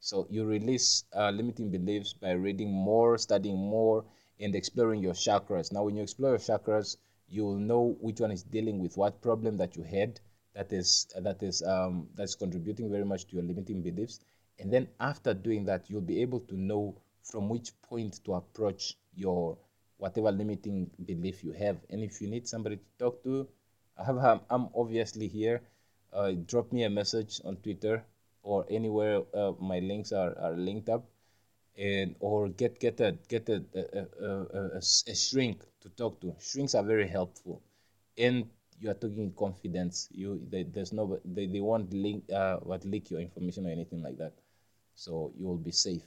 So 0.00 0.26
you 0.30 0.44
release 0.44 1.04
uh, 1.14 1.30
limiting 1.30 1.70
beliefs 1.70 2.12
by 2.12 2.32
reading 2.32 2.72
more, 2.72 3.18
studying 3.18 3.58
more, 3.58 4.04
and 4.40 4.54
exploring 4.54 5.02
your 5.02 5.14
chakras. 5.14 5.72
Now, 5.72 5.84
when 5.84 5.96
you 5.96 6.02
explore 6.02 6.30
your 6.30 6.38
chakras, 6.38 6.96
you 7.28 7.44
will 7.44 7.58
know 7.58 7.96
which 8.00 8.20
one 8.20 8.30
is 8.30 8.42
dealing 8.42 8.78
with 8.78 8.96
what 8.96 9.20
problem 9.20 9.56
that 9.58 9.76
you 9.76 9.82
had 9.82 10.20
that 10.58 10.72
is 10.72 11.06
that 11.20 11.42
is 11.42 11.62
um, 11.62 12.08
that's 12.14 12.34
contributing 12.34 12.90
very 12.90 13.04
much 13.04 13.26
to 13.26 13.36
your 13.36 13.44
limiting 13.44 13.82
beliefs 13.82 14.20
and 14.58 14.72
then 14.72 14.88
after 14.98 15.32
doing 15.32 15.64
that 15.64 15.88
you'll 15.88 16.00
be 16.00 16.20
able 16.20 16.40
to 16.40 16.56
know 16.56 16.96
from 17.22 17.48
which 17.48 17.70
point 17.82 18.18
to 18.24 18.34
approach 18.34 18.96
your 19.24 19.58
whatever 19.98 20.30
limiting 20.32 20.90
belief 21.04 21.42
you 21.44 21.52
have 21.52 21.76
and 21.90 22.02
if 22.08 22.20
you 22.20 22.28
need 22.28 22.46
somebody 22.46 22.76
to 22.76 22.88
talk 22.98 23.22
to 23.24 23.46
i 23.98 24.04
have 24.04 24.18
i'm 24.50 24.68
obviously 24.82 25.28
here 25.28 25.60
uh, 26.12 26.32
drop 26.46 26.72
me 26.72 26.84
a 26.84 26.90
message 26.90 27.40
on 27.44 27.56
twitter 27.56 28.04
or 28.42 28.64
anywhere 28.70 29.20
uh, 29.34 29.52
my 29.60 29.78
links 29.80 30.12
are, 30.12 30.32
are 30.38 30.56
linked 30.56 30.88
up 30.88 31.04
and 31.76 32.14
or 32.20 32.48
get 32.48 32.78
get 32.80 33.00
a 33.00 33.16
get 33.28 33.48
a, 33.48 33.62
a, 33.74 33.82
a, 34.26 34.30
a, 34.76 34.78
a 34.78 35.14
shrink 35.14 35.62
to 35.80 35.88
talk 35.90 36.20
to 36.20 36.34
shrinks 36.40 36.74
are 36.74 36.82
very 36.84 37.06
helpful 37.06 37.62
and 38.16 38.48
you 38.80 38.90
are 38.90 38.94
talking 38.94 39.32
confidence. 39.36 40.08
You 40.12 40.40
they, 40.50 40.62
there's 40.64 40.92
no 40.92 41.20
they, 41.24 41.46
they 41.46 41.60
won't 41.60 41.92
link 41.92 42.24
uh 42.32 42.56
what 42.58 42.84
leak 42.84 43.10
your 43.10 43.20
information 43.20 43.66
or 43.66 43.70
anything 43.70 44.02
like 44.02 44.18
that. 44.18 44.34
So 44.94 45.32
you 45.38 45.46
will 45.46 45.58
be 45.58 45.72
safe. 45.72 46.02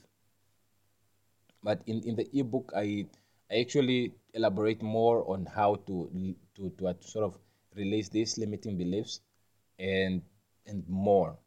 But 1.63 1.81
in, 1.85 2.01
in 2.03 2.15
the 2.15 2.27
ebook 2.37 2.71
I 2.75 3.05
I 3.51 3.59
actually 3.59 4.13
elaborate 4.33 4.81
more 4.81 5.29
on 5.29 5.45
how 5.45 5.75
to 5.87 6.35
to, 6.55 6.69
to, 6.77 6.87
uh, 6.87 6.93
to 6.93 7.07
sort 7.07 7.25
of 7.25 7.37
release 7.75 8.09
these 8.09 8.37
limiting 8.37 8.77
beliefs 8.77 9.21
and 9.79 10.21
and 10.65 10.87
more. 10.87 11.37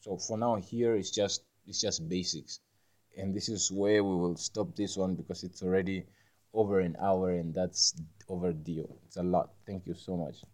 So 0.00 0.16
for 0.16 0.38
now 0.38 0.56
here 0.56 0.94
it's 0.96 1.10
just 1.10 1.44
it's 1.66 1.80
just 1.80 2.08
basics. 2.08 2.60
And 3.16 3.34
this 3.34 3.48
is 3.48 3.70
where 3.70 4.02
we 4.02 4.14
will 4.14 4.36
stop 4.36 4.74
this 4.76 4.96
one 4.96 5.14
because 5.14 5.44
it's 5.44 5.62
already 5.62 6.06
over 6.54 6.80
an 6.80 6.96
hour 7.00 7.30
and 7.30 7.54
that's 7.54 7.94
overdue. 8.28 8.88
It's 9.06 9.16
a 9.16 9.22
lot. 9.22 9.50
Thank 9.66 9.86
you 9.86 9.94
so 9.94 10.16
much. 10.16 10.44